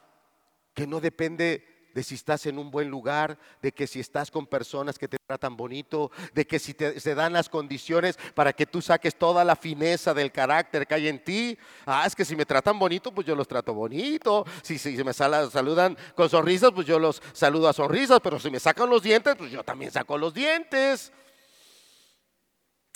que 0.74 0.86
no 0.86 1.00
depende 1.00 1.72
de 1.94 2.02
si 2.02 2.14
estás 2.14 2.46
en 2.46 2.58
un 2.58 2.70
buen 2.70 2.88
lugar, 2.88 3.38
de 3.60 3.72
que 3.72 3.86
si 3.86 4.00
estás 4.00 4.30
con 4.30 4.46
personas 4.46 4.98
que 4.98 5.08
te 5.08 5.18
tratan 5.26 5.56
bonito, 5.56 6.10
de 6.32 6.46
que 6.46 6.58
si 6.58 6.74
te, 6.74 6.98
se 7.00 7.14
dan 7.14 7.32
las 7.32 7.48
condiciones 7.48 8.18
para 8.34 8.52
que 8.52 8.66
tú 8.66 8.80
saques 8.80 9.14
toda 9.14 9.44
la 9.44 9.56
fineza 9.56 10.14
del 10.14 10.32
carácter 10.32 10.86
que 10.86 10.94
hay 10.94 11.08
en 11.08 11.22
ti. 11.22 11.58
Ah, 11.86 12.04
es 12.06 12.14
que 12.14 12.24
si 12.24 12.36
me 12.36 12.46
tratan 12.46 12.78
bonito, 12.78 13.12
pues 13.12 13.26
yo 13.26 13.34
los 13.34 13.48
trato 13.48 13.74
bonito. 13.74 14.44
Si, 14.62 14.78
si 14.78 15.02
me 15.04 15.12
saludan 15.12 15.96
con 16.14 16.28
sonrisas, 16.28 16.70
pues 16.74 16.86
yo 16.86 16.98
los 16.98 17.22
saludo 17.32 17.68
a 17.68 17.72
sonrisas. 17.72 18.20
Pero 18.22 18.38
si 18.38 18.50
me 18.50 18.60
sacan 18.60 18.88
los 18.88 19.02
dientes, 19.02 19.34
pues 19.36 19.50
yo 19.50 19.62
también 19.62 19.90
saco 19.90 20.16
los 20.16 20.32
dientes. 20.32 21.12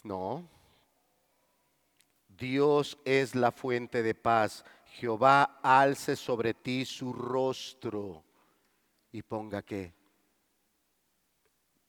No. 0.02 0.48
Dios 2.28 2.98
es 3.04 3.34
la 3.34 3.50
fuente 3.50 4.02
de 4.02 4.14
paz. 4.14 4.64
Jehová 4.96 5.60
alce 5.62 6.16
sobre 6.16 6.54
ti 6.54 6.86
su 6.86 7.12
rostro 7.12 8.24
y 9.12 9.20
ponga 9.20 9.60
qué? 9.60 9.92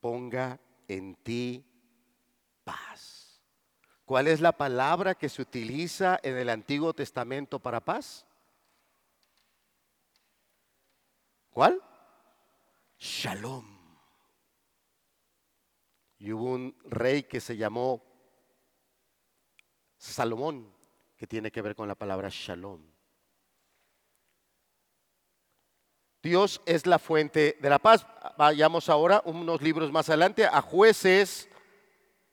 Ponga 0.01 0.59
en 0.89 1.15
ti 1.15 1.65
paz. 2.65 3.41
¿Cuál 4.03 4.27
es 4.27 4.41
la 4.41 4.51
palabra 4.51 5.15
que 5.15 5.29
se 5.29 5.41
utiliza 5.41 6.19
en 6.21 6.35
el 6.35 6.49
Antiguo 6.49 6.93
Testamento 6.93 7.59
para 7.59 7.79
paz? 7.79 8.25
¿Cuál? 11.49 11.81
Shalom. 12.99 13.65
Y 16.19 16.33
hubo 16.33 16.51
un 16.51 16.77
rey 16.83 17.23
que 17.23 17.39
se 17.39 17.55
llamó 17.55 18.03
Salomón, 19.97 20.73
que 21.15 21.25
tiene 21.25 21.51
que 21.51 21.61
ver 21.61 21.73
con 21.73 21.87
la 21.87 21.95
palabra 21.95 22.27
shalom. 22.29 22.96
Dios 26.27 26.61
es 26.65 26.85
la 26.85 26.99
fuente 26.99 27.57
de 27.61 27.69
la 27.69 27.79
paz. 27.79 28.05
Vayamos 28.37 28.89
ahora 28.89 29.21
unos 29.23 29.61
libros 29.61 29.93
más 29.93 30.09
adelante 30.09 30.45
a 30.45 30.61
jueces, 30.61 31.47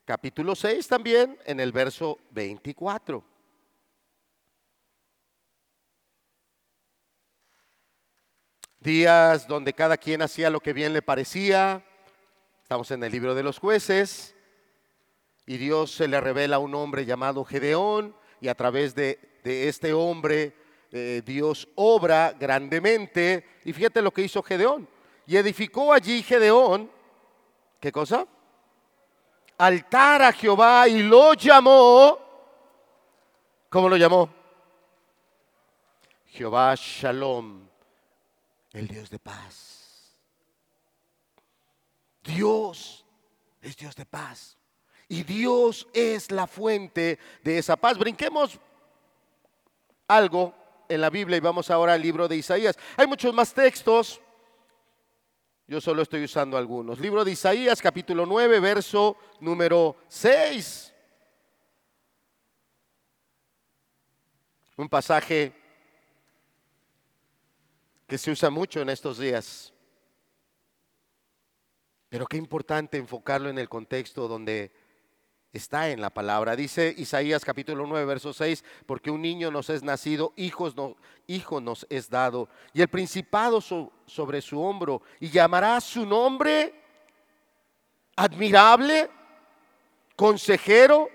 capítulo 0.04 0.56
6 0.56 0.88
también, 0.88 1.38
en 1.46 1.60
el 1.60 1.70
verso 1.70 2.18
24. 2.32 3.22
Días 8.80 9.46
donde 9.46 9.72
cada 9.72 9.96
quien 9.96 10.22
hacía 10.22 10.50
lo 10.50 10.58
que 10.58 10.72
bien 10.72 10.92
le 10.92 11.00
parecía. 11.00 11.80
Estamos 12.64 12.90
en 12.90 13.04
el 13.04 13.12
libro 13.12 13.36
de 13.36 13.44
los 13.44 13.60
jueces. 13.60 14.34
Y 15.46 15.56
Dios 15.56 15.92
se 15.92 16.08
le 16.08 16.20
revela 16.20 16.56
a 16.56 16.58
un 16.58 16.74
hombre 16.74 17.06
llamado 17.06 17.44
Gedeón 17.44 18.16
y 18.40 18.48
a 18.48 18.56
través 18.56 18.96
de, 18.96 19.20
de 19.44 19.68
este 19.68 19.92
hombre 19.92 20.63
eh, 20.96 21.22
Dios 21.26 21.68
obra 21.74 22.32
grandemente. 22.38 23.58
Y 23.64 23.72
fíjate 23.72 24.00
lo 24.00 24.12
que 24.12 24.22
hizo 24.22 24.40
Gedeón. 24.44 24.88
Y 25.26 25.36
edificó 25.36 25.92
allí 25.92 26.22
Gedeón, 26.22 26.88
¿qué 27.80 27.90
cosa? 27.90 28.24
Altar 29.58 30.22
a 30.22 30.32
Jehová 30.32 30.86
y 30.86 31.02
lo 31.02 31.34
llamó, 31.34 32.18
¿cómo 33.68 33.88
lo 33.88 33.96
llamó? 33.96 34.28
Jehová 36.26 36.74
Shalom, 36.76 37.66
el 38.72 38.86
Dios 38.86 39.10
de 39.10 39.18
paz. 39.18 40.14
Dios 42.22 43.04
es 43.60 43.76
Dios 43.76 43.96
de 43.96 44.06
paz. 44.06 44.56
Y 45.08 45.24
Dios 45.24 45.88
es 45.92 46.30
la 46.30 46.46
fuente 46.46 47.18
de 47.42 47.58
esa 47.58 47.74
paz. 47.76 47.98
Brinquemos 47.98 48.60
algo 50.06 50.63
en 50.88 51.00
la 51.00 51.10
Biblia 51.10 51.36
y 51.36 51.40
vamos 51.40 51.70
ahora 51.70 51.94
al 51.94 52.02
libro 52.02 52.28
de 52.28 52.36
Isaías. 52.36 52.78
Hay 52.96 53.06
muchos 53.06 53.34
más 53.34 53.52
textos, 53.52 54.20
yo 55.66 55.80
solo 55.80 56.02
estoy 56.02 56.24
usando 56.24 56.56
algunos. 56.56 56.98
Libro 56.98 57.24
de 57.24 57.32
Isaías, 57.32 57.80
capítulo 57.80 58.26
9, 58.26 58.60
verso 58.60 59.16
número 59.40 59.96
6. 60.08 60.92
Un 64.76 64.88
pasaje 64.88 65.52
que 68.06 68.18
se 68.18 68.30
usa 68.30 68.50
mucho 68.50 68.80
en 68.80 68.90
estos 68.90 69.18
días. 69.18 69.72
Pero 72.08 72.26
qué 72.26 72.36
importante 72.36 72.98
enfocarlo 72.98 73.48
en 73.48 73.58
el 73.58 73.68
contexto 73.68 74.28
donde 74.28 74.72
está 75.54 75.88
en 75.90 76.00
la 76.00 76.10
palabra. 76.10 76.56
Dice 76.56 76.92
Isaías 76.98 77.44
capítulo 77.44 77.86
9, 77.86 78.04
verso 78.04 78.32
6, 78.32 78.64
porque 78.86 79.10
un 79.10 79.22
niño 79.22 79.50
nos 79.50 79.70
es 79.70 79.82
nacido, 79.82 80.32
hijos 80.36 80.76
no, 80.76 80.96
hijo 81.28 81.60
nos 81.60 81.86
es 81.88 82.10
dado, 82.10 82.48
y 82.72 82.82
el 82.82 82.88
principado 82.88 83.60
sobre 83.60 84.42
su 84.42 84.60
hombro, 84.60 85.00
y 85.20 85.30
llamará 85.30 85.80
su 85.80 86.04
nombre 86.04 86.74
admirable, 88.16 89.08
consejero, 90.16 91.08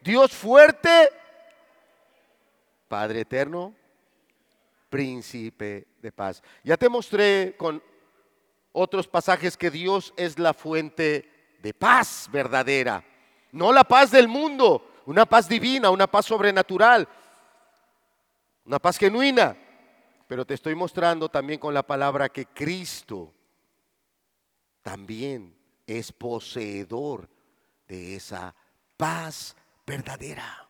Dios 0.00 0.32
fuerte, 0.32 1.10
Padre 2.88 3.20
eterno, 3.20 3.74
príncipe 4.88 5.88
de 6.00 6.12
paz. 6.12 6.42
Ya 6.62 6.76
te 6.76 6.88
mostré 6.88 7.54
con 7.58 7.82
otros 8.72 9.08
pasajes 9.08 9.56
que 9.56 9.70
Dios 9.70 10.14
es 10.16 10.38
la 10.38 10.54
fuente 10.54 11.28
de 11.60 11.74
paz 11.74 12.28
verdadera 12.30 13.04
no 13.54 13.72
la 13.72 13.84
paz 13.84 14.10
del 14.10 14.26
mundo, 14.26 14.84
una 15.06 15.24
paz 15.24 15.48
divina, 15.48 15.88
una 15.90 16.08
paz 16.08 16.26
sobrenatural, 16.26 17.08
una 18.64 18.80
paz 18.80 18.98
genuina. 18.98 19.56
Pero 20.26 20.44
te 20.44 20.54
estoy 20.54 20.74
mostrando 20.74 21.28
también 21.28 21.60
con 21.60 21.72
la 21.72 21.84
palabra 21.84 22.28
que 22.28 22.46
Cristo 22.46 23.32
también 24.82 25.56
es 25.86 26.10
poseedor 26.10 27.28
de 27.86 28.16
esa 28.16 28.56
paz 28.96 29.56
verdadera. 29.86 30.68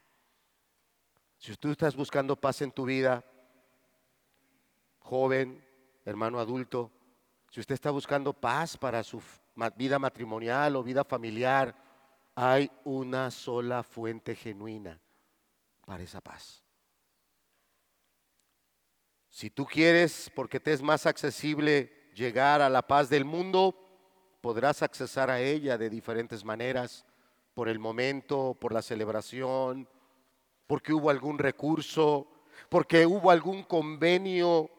Si 1.38 1.56
tú 1.56 1.70
estás 1.70 1.96
buscando 1.96 2.36
paz 2.36 2.60
en 2.60 2.70
tu 2.70 2.84
vida, 2.84 3.24
joven, 4.98 5.64
hermano 6.04 6.38
adulto, 6.38 6.90
si 7.50 7.60
usted 7.60 7.76
está 7.76 7.90
buscando 7.90 8.34
paz 8.34 8.76
para 8.76 9.02
su 9.02 9.22
vida 9.74 9.98
matrimonial 9.98 10.76
o 10.76 10.82
vida 10.82 11.02
familiar, 11.02 11.83
hay 12.34 12.70
una 12.84 13.30
sola 13.30 13.82
fuente 13.82 14.34
genuina 14.34 15.00
para 15.84 16.02
esa 16.02 16.20
paz. 16.20 16.62
Si 19.30 19.50
tú 19.50 19.66
quieres, 19.66 20.30
porque 20.34 20.60
te 20.60 20.72
es 20.72 20.82
más 20.82 21.06
accesible 21.06 22.10
llegar 22.14 22.62
a 22.62 22.68
la 22.68 22.82
paz 22.86 23.08
del 23.08 23.24
mundo, 23.24 23.74
podrás 24.40 24.82
accesar 24.82 25.30
a 25.30 25.40
ella 25.40 25.76
de 25.76 25.90
diferentes 25.90 26.44
maneras, 26.44 27.04
por 27.54 27.68
el 27.68 27.78
momento, 27.78 28.56
por 28.60 28.72
la 28.72 28.82
celebración, 28.82 29.88
porque 30.66 30.92
hubo 30.92 31.10
algún 31.10 31.38
recurso, 31.38 32.28
porque 32.68 33.06
hubo 33.06 33.30
algún 33.30 33.62
convenio 33.62 34.70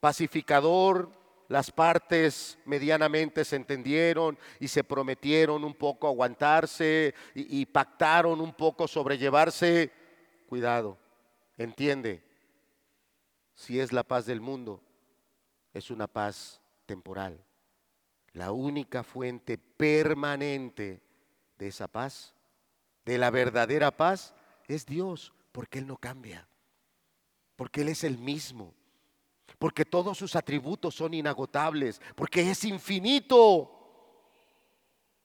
pacificador 0.00 1.10
las 1.48 1.70
partes 1.70 2.58
medianamente 2.66 3.42
se 3.42 3.56
entendieron 3.56 4.38
y 4.60 4.68
se 4.68 4.84
prometieron 4.84 5.64
un 5.64 5.74
poco 5.74 6.06
aguantarse 6.06 7.14
y, 7.34 7.64
pactaron 7.64 8.40
un 8.42 8.52
poco 8.52 8.86
sobrellevarse. 8.86 9.90
Cuidado, 10.46 10.98
entiende, 11.56 12.22
si 13.54 13.80
es 13.80 13.94
la 13.94 14.02
paz 14.02 14.26
del 14.26 14.42
mundo, 14.42 14.82
es 15.72 15.90
una 15.90 16.06
paz 16.06 16.60
temporal. 16.84 17.42
La 18.34 18.52
única 18.52 19.02
fuente 19.02 19.56
permanente 19.56 21.00
de 21.58 21.66
esa 21.66 21.88
paz, 21.88 22.34
de 23.06 23.16
la 23.16 23.30
verdadera 23.30 23.90
paz, 23.90 24.34
es 24.66 24.84
Dios, 24.84 25.32
porque 25.50 25.78
Él 25.78 25.86
no 25.86 25.96
cambia, 25.96 26.46
porque 27.56 27.80
Él 27.80 27.88
es 27.88 28.04
el 28.04 28.18
mismo 28.18 28.74
porque 29.58 29.84
todos 29.84 30.16
sus 30.16 30.36
atributos 30.36 30.94
son 30.94 31.14
inagotables, 31.14 32.00
porque 32.14 32.50
es 32.50 32.64
infinito. 32.64 33.74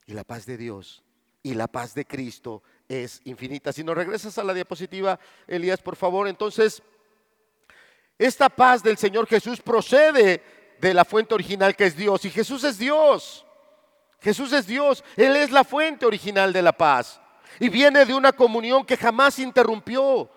Y 0.06 0.14
la 0.14 0.24
paz 0.24 0.46
de 0.46 0.58
Dios 0.58 1.04
y 1.44 1.54
la 1.54 1.68
paz 1.68 1.94
de 1.94 2.06
Cristo 2.06 2.64
es 2.88 3.22
infinita. 3.26 3.72
Si 3.72 3.84
nos 3.84 3.96
regresas 3.96 4.38
a 4.38 4.44
la 4.44 4.54
diapositiva, 4.54 5.20
Elías, 5.48 5.82
por 5.82 5.96
favor, 5.96 6.28
entonces, 6.28 6.82
esta 8.18 8.50
paz 8.50 8.82
del 8.82 8.98
Señor 8.98 9.28
Jesús 9.28 9.62
procede 9.62 10.42
de 10.80 10.94
la 10.94 11.06
fuente 11.06 11.34
original 11.34 11.76
que 11.76 11.86
es 11.86 11.96
Dios. 11.96 12.26
Y 12.26 12.30
Jesús 12.30 12.64
es 12.64 12.78
Dios. 12.78 13.46
Jesús 14.20 14.52
es 14.54 14.66
Dios. 14.66 15.04
Él 15.16 15.36
es 15.36 15.52
la 15.52 15.64
fuente 15.64 16.06
original 16.06 16.54
de 16.54 16.62
la 16.62 16.72
paz. 16.74 17.20
Y 17.60 17.70
viene 17.70 18.06
de 18.06 18.14
una 18.14 18.32
comunión 18.32 18.86
que 18.86 18.98
jamás 18.98 19.38
interrumpió. 19.40 20.30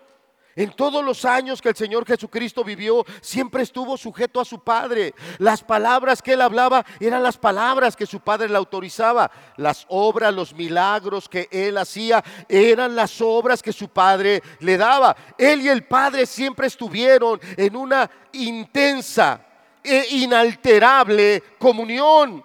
En 0.57 0.71
todos 0.71 1.05
los 1.05 1.23
años 1.23 1.61
que 1.61 1.69
el 1.69 1.75
Señor 1.75 2.03
Jesucristo 2.03 2.63
vivió, 2.63 3.05
siempre 3.21 3.61
estuvo 3.61 3.95
sujeto 3.95 4.41
a 4.41 4.45
su 4.45 4.59
Padre. 4.59 5.13
Las 5.37 5.63
palabras 5.63 6.19
que 6.19 6.33
él 6.33 6.41
hablaba 6.41 6.83
eran 6.99 7.21
las 7.21 7.37
palabras 7.37 7.95
que 7.95 8.07
su 8.07 8.21
Padre 8.21 8.49
le 8.49 8.57
autorizaba. 8.57 9.29
Las 9.57 9.85
obras, 9.87 10.33
los 10.33 10.55
milagros 10.55 11.29
que 11.29 11.47
él 11.51 11.77
hacía 11.77 12.23
eran 12.49 12.95
las 12.95 13.21
obras 13.21 13.61
que 13.61 13.71
su 13.71 13.89
Padre 13.89 14.41
le 14.61 14.77
daba. 14.77 15.15
Él 15.37 15.61
y 15.61 15.69
el 15.69 15.85
Padre 15.85 16.25
siempre 16.25 16.65
estuvieron 16.65 17.39
en 17.55 17.75
una 17.75 18.09
intensa 18.31 19.45
e 19.83 20.07
inalterable 20.09 21.43
comunión. 21.59 22.43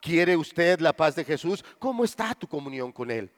¿Quiere 0.00 0.36
usted 0.36 0.80
la 0.80 0.92
paz 0.92 1.14
de 1.14 1.24
Jesús? 1.24 1.64
¿Cómo 1.78 2.02
está 2.02 2.34
tu 2.34 2.48
comunión 2.48 2.90
con 2.90 3.12
Él? 3.12 3.30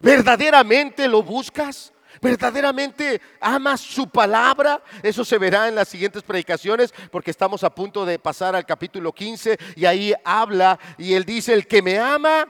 ¿Verdaderamente 0.00 1.06
lo 1.06 1.22
buscas? 1.22 1.92
¿Verdaderamente 2.20 3.20
amas 3.40 3.80
su 3.80 4.08
palabra? 4.08 4.82
Eso 5.02 5.24
se 5.24 5.38
verá 5.38 5.68
en 5.68 5.74
las 5.74 5.88
siguientes 5.88 6.22
predicaciones 6.22 6.92
porque 7.10 7.30
estamos 7.30 7.64
a 7.64 7.74
punto 7.74 8.04
de 8.04 8.18
pasar 8.18 8.56
al 8.56 8.66
capítulo 8.66 9.12
15 9.12 9.58
y 9.76 9.84
ahí 9.84 10.14
habla 10.24 10.78
y 10.96 11.14
él 11.14 11.24
dice, 11.24 11.54
el 11.54 11.66
que 11.66 11.82
me 11.82 11.98
ama, 11.98 12.46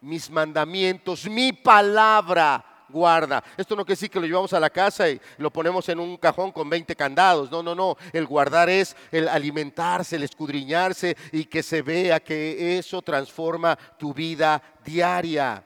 mis 0.00 0.30
mandamientos, 0.30 1.28
mi 1.28 1.52
palabra 1.52 2.64
guarda. 2.88 3.42
Esto 3.56 3.74
no 3.74 3.84
quiere 3.84 3.96
decir 3.96 4.10
que 4.10 4.20
lo 4.20 4.26
llevamos 4.26 4.52
a 4.52 4.60
la 4.60 4.70
casa 4.70 5.08
y 5.08 5.20
lo 5.38 5.50
ponemos 5.50 5.88
en 5.88 5.98
un 5.98 6.16
cajón 6.18 6.52
con 6.52 6.68
20 6.68 6.94
candados. 6.94 7.50
No, 7.50 7.62
no, 7.62 7.74
no. 7.74 7.96
El 8.12 8.26
guardar 8.26 8.68
es 8.68 8.94
el 9.10 9.28
alimentarse, 9.28 10.16
el 10.16 10.22
escudriñarse 10.22 11.16
y 11.32 11.46
que 11.46 11.62
se 11.62 11.82
vea 11.82 12.20
que 12.20 12.78
eso 12.78 13.02
transforma 13.02 13.76
tu 13.98 14.12
vida 14.12 14.62
diaria. 14.84 15.64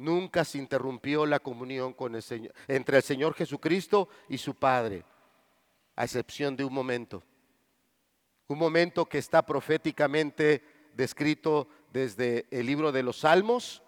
Nunca 0.00 0.46
se 0.46 0.56
interrumpió 0.56 1.26
la 1.26 1.40
comunión 1.40 1.92
con 1.92 2.14
el 2.14 2.22
Señor, 2.22 2.54
entre 2.68 2.96
el 2.96 3.02
Señor 3.02 3.34
Jesucristo 3.34 4.08
y 4.30 4.38
su 4.38 4.54
Padre, 4.54 5.04
a 5.94 6.04
excepción 6.04 6.56
de 6.56 6.64
un 6.64 6.72
momento. 6.72 7.22
Un 8.48 8.58
momento 8.58 9.04
que 9.04 9.18
está 9.18 9.44
proféticamente 9.44 10.64
descrito 10.94 11.68
desde 11.92 12.46
el 12.50 12.64
libro 12.64 12.92
de 12.92 13.02
los 13.02 13.18
Salmos 13.18 13.82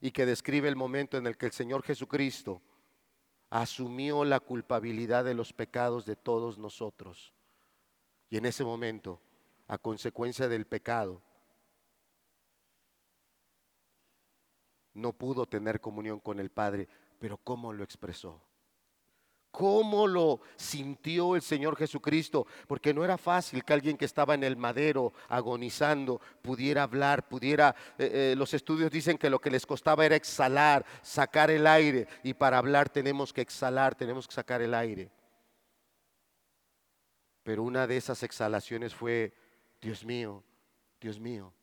y 0.00 0.12
que 0.12 0.24
describe 0.24 0.68
el 0.68 0.76
momento 0.76 1.16
en 1.16 1.26
el 1.26 1.36
que 1.36 1.46
el 1.46 1.52
Señor 1.52 1.82
Jesucristo 1.82 2.62
asumió 3.50 4.24
la 4.24 4.38
culpabilidad 4.38 5.24
de 5.24 5.34
los 5.34 5.52
pecados 5.52 6.06
de 6.06 6.14
todos 6.14 6.58
nosotros. 6.58 7.34
Y 8.30 8.36
en 8.36 8.46
ese 8.46 8.62
momento, 8.62 9.20
a 9.66 9.78
consecuencia 9.78 10.46
del 10.46 10.64
pecado, 10.64 11.20
no 14.94 15.12
pudo 15.12 15.46
tener 15.46 15.80
comunión 15.80 16.20
con 16.20 16.40
el 16.40 16.50
Padre, 16.50 16.88
pero 17.18 17.36
¿cómo 17.38 17.72
lo 17.72 17.84
expresó? 17.84 18.40
¿Cómo 19.54 20.08
lo 20.08 20.40
sintió 20.56 21.36
el 21.36 21.42
Señor 21.42 21.76
Jesucristo? 21.76 22.44
Porque 22.66 22.92
no 22.92 23.04
era 23.04 23.16
fácil 23.16 23.64
que 23.64 23.72
alguien 23.72 23.96
que 23.96 24.04
estaba 24.04 24.34
en 24.34 24.42
el 24.42 24.56
madero 24.56 25.12
agonizando 25.28 26.20
pudiera 26.42 26.82
hablar, 26.82 27.28
pudiera... 27.28 27.76
Eh, 27.96 28.32
eh, 28.32 28.34
los 28.36 28.52
estudios 28.52 28.90
dicen 28.90 29.16
que 29.16 29.30
lo 29.30 29.40
que 29.40 29.52
les 29.52 29.64
costaba 29.64 30.04
era 30.04 30.16
exhalar, 30.16 30.84
sacar 31.02 31.52
el 31.52 31.68
aire. 31.68 32.08
Y 32.24 32.34
para 32.34 32.58
hablar 32.58 32.88
tenemos 32.88 33.32
que 33.32 33.42
exhalar, 33.42 33.94
tenemos 33.94 34.26
que 34.26 34.34
sacar 34.34 34.60
el 34.60 34.74
aire. 34.74 35.08
Pero 37.44 37.62
una 37.62 37.86
de 37.86 37.96
esas 37.96 38.24
exhalaciones 38.24 38.92
fue, 38.92 39.32
Dios 39.80 40.04
mío, 40.04 40.42
Dios 41.00 41.20
mío, 41.20 41.54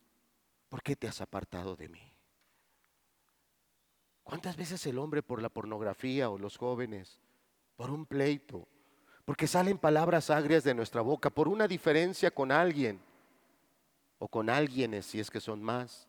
¿por 0.69 0.81
qué 0.81 0.95
te 0.95 1.09
has 1.09 1.19
apartado 1.19 1.75
de 1.75 1.89
mí? 1.89 2.10
¿Cuántas 4.23 4.55
veces 4.55 4.85
el 4.85 4.99
hombre 4.99 5.23
por 5.23 5.41
la 5.41 5.49
pornografía 5.49 6.29
o 6.29 6.37
los 6.37 6.57
jóvenes, 6.57 7.19
por 7.75 7.89
un 7.89 8.05
pleito, 8.05 8.67
porque 9.25 9.47
salen 9.47 9.77
palabras 9.77 10.29
agrias 10.29 10.63
de 10.63 10.73
nuestra 10.73 11.01
boca, 11.01 11.29
por 11.29 11.47
una 11.47 11.67
diferencia 11.67 12.31
con 12.31 12.51
alguien 12.51 13.01
o 14.19 14.27
con 14.27 14.49
alguienes 14.49 15.05
si 15.05 15.19
es 15.19 15.29
que 15.29 15.39
son 15.39 15.63
más, 15.63 16.07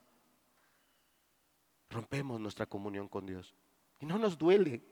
rompemos 1.88 2.40
nuestra 2.40 2.66
comunión 2.66 3.08
con 3.08 3.26
Dios. 3.26 3.54
Y 4.00 4.06
no 4.06 4.18
nos 4.18 4.36
duele, 4.36 4.82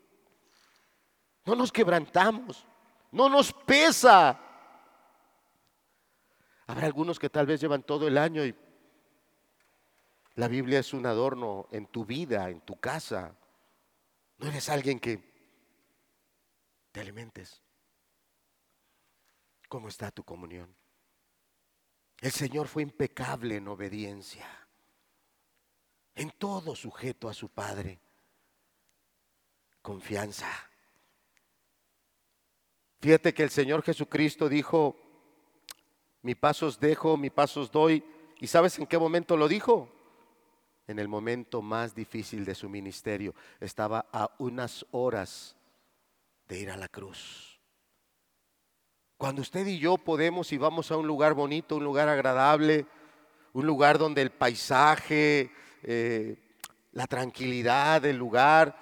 no 1.44 1.54
nos 1.54 1.72
quebrantamos, 1.72 2.64
no 3.10 3.28
nos 3.28 3.52
pesa. 3.52 4.38
Habrá 6.66 6.86
algunos 6.86 7.18
que 7.18 7.28
tal 7.28 7.46
vez 7.46 7.60
llevan 7.60 7.82
todo 7.82 8.06
el 8.06 8.16
año 8.16 8.44
y 8.44 8.54
la 10.34 10.48
Biblia 10.48 10.78
es 10.78 10.92
un 10.92 11.06
adorno 11.06 11.68
en 11.70 11.86
tu 11.86 12.04
vida, 12.04 12.50
en 12.50 12.60
tu 12.60 12.78
casa. 12.78 13.34
No 14.38 14.48
eres 14.48 14.68
alguien 14.68 15.00
que 15.00 15.20
te 16.92 17.00
alimentes. 17.00 17.62
¿Cómo 19.68 19.88
está 19.88 20.10
tu 20.10 20.24
comunión? 20.24 20.74
El 22.20 22.32
Señor 22.32 22.68
fue 22.68 22.82
impecable 22.82 23.56
en 23.56 23.68
obediencia, 23.68 24.46
en 26.14 26.30
todo 26.32 26.74
sujeto 26.74 27.28
a 27.28 27.34
su 27.34 27.48
Padre. 27.48 28.00
Confianza. 29.80 30.48
Fíjate 33.00 33.32
que 33.32 33.42
el 33.42 33.50
Señor 33.50 33.82
Jesucristo 33.82 34.48
dijo, 34.48 34.96
mi 36.22 36.34
pasos 36.34 36.78
dejo, 36.78 37.16
mi 37.16 37.30
pasos 37.30 37.70
doy. 37.70 38.04
¿Y 38.38 38.46
sabes 38.46 38.78
en 38.78 38.86
qué 38.86 38.98
momento 38.98 39.36
lo 39.36 39.48
dijo? 39.48 39.99
En 40.90 40.98
el 40.98 41.06
momento 41.06 41.62
más 41.62 41.94
difícil 41.94 42.44
de 42.44 42.56
su 42.56 42.68
ministerio. 42.68 43.32
Estaba 43.60 44.06
a 44.12 44.28
unas 44.38 44.84
horas 44.90 45.54
de 46.48 46.58
ir 46.58 46.70
a 46.70 46.76
la 46.76 46.88
cruz. 46.88 47.60
Cuando 49.16 49.40
usted 49.40 49.64
y 49.68 49.78
yo 49.78 49.98
podemos 49.98 50.50
y 50.50 50.58
vamos 50.58 50.90
a 50.90 50.96
un 50.96 51.06
lugar 51.06 51.34
bonito, 51.34 51.76
un 51.76 51.84
lugar 51.84 52.08
agradable, 52.08 52.86
un 53.52 53.66
lugar 53.66 53.98
donde 53.98 54.20
el 54.22 54.30
paisaje, 54.30 55.52
eh, 55.84 56.36
la 56.90 57.06
tranquilidad 57.06 58.02
del 58.02 58.16
lugar, 58.16 58.76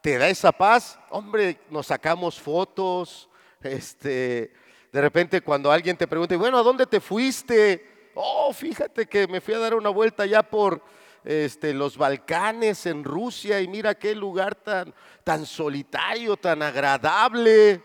te 0.00 0.18
da 0.18 0.28
esa 0.28 0.52
paz, 0.52 0.96
hombre, 1.10 1.58
nos 1.70 1.88
sacamos 1.88 2.40
fotos, 2.40 3.28
este, 3.62 4.52
de 4.92 5.00
repente 5.00 5.40
cuando 5.40 5.72
alguien 5.72 5.96
te 5.96 6.06
pregunta, 6.06 6.36
bueno, 6.36 6.58
¿a 6.58 6.62
dónde 6.62 6.86
te 6.86 7.00
fuiste? 7.00 8.10
Oh, 8.14 8.52
fíjate 8.52 9.06
que 9.06 9.26
me 9.26 9.40
fui 9.40 9.54
a 9.54 9.58
dar 9.58 9.74
una 9.74 9.88
vuelta 9.88 10.24
ya 10.24 10.44
por 10.44 11.01
este, 11.24 11.72
los 11.74 11.96
Balcanes, 11.96 12.86
en 12.86 13.04
Rusia, 13.04 13.60
y 13.60 13.68
mira 13.68 13.94
qué 13.94 14.14
lugar 14.14 14.54
tan, 14.54 14.94
tan 15.24 15.46
solitario, 15.46 16.36
tan 16.36 16.62
agradable. 16.62 17.82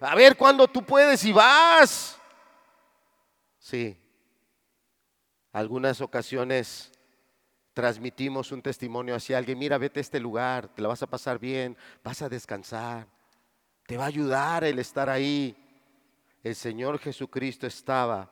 A 0.00 0.14
ver 0.14 0.36
cuándo 0.36 0.68
tú 0.68 0.84
puedes 0.84 1.24
y 1.24 1.32
vas. 1.32 2.18
Sí, 3.58 3.98
algunas 5.52 6.00
ocasiones 6.00 6.92
transmitimos 7.72 8.52
un 8.52 8.62
testimonio 8.62 9.14
hacia 9.14 9.38
alguien, 9.38 9.58
mira, 9.58 9.76
vete 9.76 10.00
a 10.00 10.02
este 10.02 10.20
lugar, 10.20 10.68
te 10.68 10.80
la 10.80 10.88
vas 10.88 11.02
a 11.02 11.06
pasar 11.06 11.38
bien, 11.38 11.76
vas 12.04 12.22
a 12.22 12.28
descansar, 12.28 13.06
te 13.86 13.96
va 13.96 14.04
a 14.04 14.08
ayudar 14.08 14.64
el 14.64 14.78
estar 14.78 15.10
ahí. 15.10 15.54
El 16.42 16.54
Señor 16.54 16.98
Jesucristo 16.98 17.66
estaba 17.66 18.30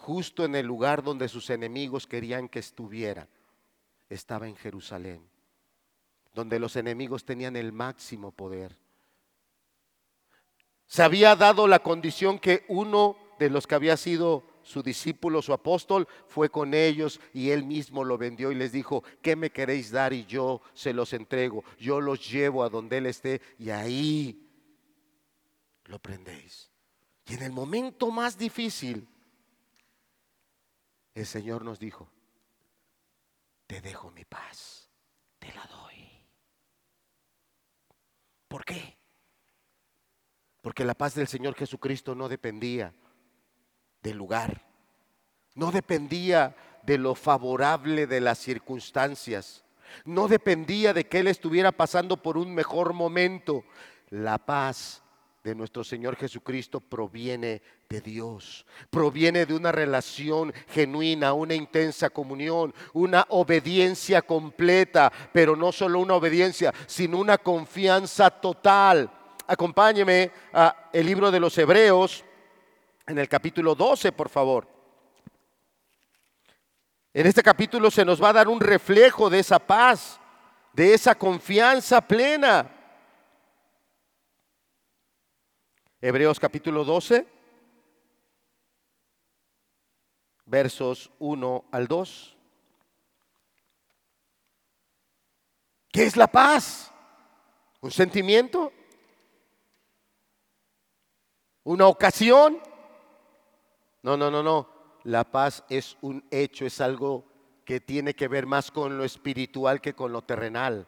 justo 0.00 0.44
en 0.44 0.54
el 0.54 0.66
lugar 0.66 1.02
donde 1.02 1.28
sus 1.28 1.50
enemigos 1.50 2.06
querían 2.06 2.48
que 2.48 2.58
estuviera. 2.58 3.28
Estaba 4.08 4.48
en 4.48 4.56
Jerusalén, 4.56 5.22
donde 6.34 6.58
los 6.58 6.74
enemigos 6.76 7.24
tenían 7.24 7.54
el 7.54 7.70
máximo 7.72 8.32
poder. 8.32 8.76
Se 10.86 11.02
había 11.02 11.36
dado 11.36 11.68
la 11.68 11.80
condición 11.80 12.38
que 12.38 12.64
uno 12.68 13.16
de 13.38 13.50
los 13.50 13.66
que 13.66 13.74
había 13.74 13.96
sido 13.96 14.42
su 14.62 14.82
discípulo, 14.82 15.42
su 15.42 15.52
apóstol, 15.52 16.08
fue 16.26 16.48
con 16.48 16.74
ellos 16.74 17.20
y 17.34 17.50
él 17.50 17.64
mismo 17.64 18.02
lo 18.02 18.16
vendió 18.18 18.50
y 18.50 18.54
les 18.54 18.72
dijo, 18.72 19.04
¿qué 19.22 19.36
me 19.36 19.50
queréis 19.50 19.90
dar? 19.90 20.12
Y 20.12 20.24
yo 20.24 20.62
se 20.74 20.92
los 20.92 21.12
entrego, 21.12 21.62
yo 21.78 22.00
los 22.00 22.28
llevo 22.28 22.64
a 22.64 22.70
donde 22.70 22.98
él 22.98 23.06
esté 23.06 23.40
y 23.58 23.70
ahí 23.70 24.48
lo 25.84 25.98
prendéis. 25.98 26.70
Y 27.26 27.34
en 27.34 27.42
el 27.42 27.52
momento 27.52 28.10
más 28.10 28.36
difícil, 28.36 29.06
el 31.14 31.26
Señor 31.26 31.64
nos 31.64 31.78
dijo, 31.78 32.10
te 33.66 33.80
dejo 33.80 34.10
mi 34.10 34.24
paz, 34.24 34.88
te 35.38 35.52
la 35.52 35.64
doy. 35.66 36.26
¿Por 38.48 38.64
qué? 38.64 38.96
Porque 40.60 40.84
la 40.84 40.94
paz 40.94 41.14
del 41.14 41.28
Señor 41.28 41.54
Jesucristo 41.54 42.14
no 42.14 42.28
dependía 42.28 42.92
del 44.02 44.16
lugar, 44.16 44.66
no 45.54 45.70
dependía 45.70 46.56
de 46.82 46.98
lo 46.98 47.14
favorable 47.14 48.06
de 48.06 48.20
las 48.20 48.38
circunstancias, 48.38 49.64
no 50.04 50.28
dependía 50.28 50.92
de 50.92 51.06
que 51.06 51.18
Él 51.18 51.26
estuviera 51.26 51.72
pasando 51.72 52.16
por 52.16 52.36
un 52.36 52.54
mejor 52.54 52.92
momento. 52.92 53.64
La 54.08 54.38
paz 54.38 55.02
de 55.42 55.54
nuestro 55.54 55.82
Señor 55.82 56.16
Jesucristo 56.16 56.80
proviene 56.80 57.62
de 57.88 58.00
Dios, 58.00 58.66
proviene 58.90 59.46
de 59.46 59.54
una 59.54 59.72
relación 59.72 60.52
genuina, 60.68 61.32
una 61.32 61.54
intensa 61.54 62.10
comunión, 62.10 62.74
una 62.92 63.26
obediencia 63.30 64.20
completa, 64.20 65.10
pero 65.32 65.56
no 65.56 65.72
solo 65.72 66.00
una 66.00 66.14
obediencia, 66.14 66.74
sino 66.86 67.18
una 67.18 67.38
confianza 67.38 68.30
total. 68.30 69.10
Acompáñeme 69.46 70.30
a 70.52 70.90
el 70.92 71.06
libro 71.06 71.30
de 71.30 71.40
los 71.40 71.56
Hebreos 71.56 72.24
en 73.06 73.18
el 73.18 73.28
capítulo 73.28 73.74
12, 73.74 74.12
por 74.12 74.28
favor. 74.28 74.68
En 77.12 77.26
este 77.26 77.42
capítulo 77.42 77.90
se 77.90 78.04
nos 78.04 78.22
va 78.22 78.28
a 78.28 78.34
dar 78.34 78.48
un 78.48 78.60
reflejo 78.60 79.30
de 79.30 79.40
esa 79.40 79.58
paz, 79.58 80.20
de 80.72 80.94
esa 80.94 81.14
confianza 81.14 82.00
plena. 82.00 82.79
Hebreos 86.02 86.40
capítulo 86.40 86.82
12, 86.82 87.26
versos 90.46 91.10
1 91.18 91.64
al 91.70 91.86
2. 91.88 92.36
¿Qué 95.92 96.04
es 96.04 96.16
la 96.16 96.26
paz? 96.26 96.90
¿Un 97.82 97.90
sentimiento? 97.90 98.72
¿Una 101.64 101.86
ocasión? 101.86 102.58
No, 104.02 104.16
no, 104.16 104.30
no, 104.30 104.42
no. 104.42 104.68
La 105.04 105.24
paz 105.24 105.64
es 105.68 105.98
un 106.00 106.24
hecho, 106.30 106.64
es 106.64 106.80
algo 106.80 107.26
que 107.66 107.78
tiene 107.78 108.14
que 108.14 108.26
ver 108.26 108.46
más 108.46 108.70
con 108.70 108.96
lo 108.96 109.04
espiritual 109.04 109.82
que 109.82 109.92
con 109.92 110.12
lo 110.12 110.22
terrenal, 110.22 110.86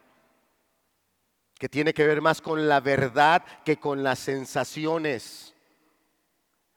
que 1.62 1.68
tiene 1.68 1.94
que 1.94 2.04
ver 2.04 2.20
más 2.20 2.40
con 2.40 2.68
la 2.68 2.80
verdad 2.80 3.44
que 3.64 3.76
con 3.76 4.02
las 4.02 4.18
sensaciones. 4.18 5.54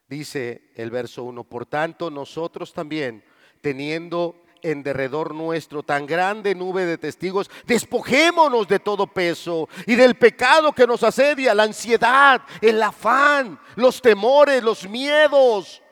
Dice 0.06 0.70
el 0.76 0.92
verso 0.92 1.24
1, 1.24 1.42
por 1.42 1.66
tanto 1.66 2.08
nosotros 2.08 2.72
también, 2.72 3.24
teniendo 3.60 4.44
en 4.62 4.84
derredor 4.84 5.34
nuestro 5.34 5.82
tan 5.82 6.06
grande 6.06 6.54
nube 6.54 6.86
de 6.86 6.98
testigos, 6.98 7.50
despojémonos 7.66 8.68
de 8.68 8.78
todo 8.78 9.08
peso 9.08 9.68
y 9.88 9.96
del 9.96 10.14
pecado 10.14 10.72
que 10.72 10.86
nos 10.86 11.02
asedia, 11.02 11.52
la 11.52 11.64
ansiedad, 11.64 12.42
el 12.60 12.80
afán, 12.80 13.58
los 13.74 14.00
temores, 14.00 14.62
los 14.62 14.88
miedos. 14.88 15.82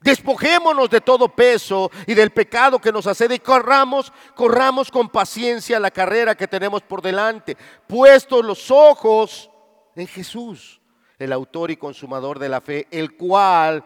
Despojémonos 0.00 0.90
de 0.90 1.00
todo 1.00 1.28
peso 1.28 1.90
y 2.06 2.14
del 2.14 2.30
pecado 2.30 2.78
que 2.78 2.92
nos 2.92 3.06
asedia 3.06 3.36
y 3.36 3.40
corramos, 3.40 4.12
corramos 4.34 4.90
con 4.90 5.08
paciencia 5.08 5.80
la 5.80 5.90
carrera 5.90 6.34
que 6.34 6.46
tenemos 6.46 6.82
por 6.82 7.02
delante, 7.02 7.56
puestos 7.86 8.44
los 8.44 8.70
ojos 8.70 9.50
en 9.94 10.06
Jesús, 10.06 10.80
el 11.18 11.32
autor 11.32 11.70
y 11.70 11.76
consumador 11.76 12.38
de 12.38 12.48
la 12.48 12.60
fe, 12.60 12.86
el 12.90 13.16
cual, 13.16 13.84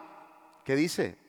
¿qué 0.65 0.75
dice? 0.75 1.21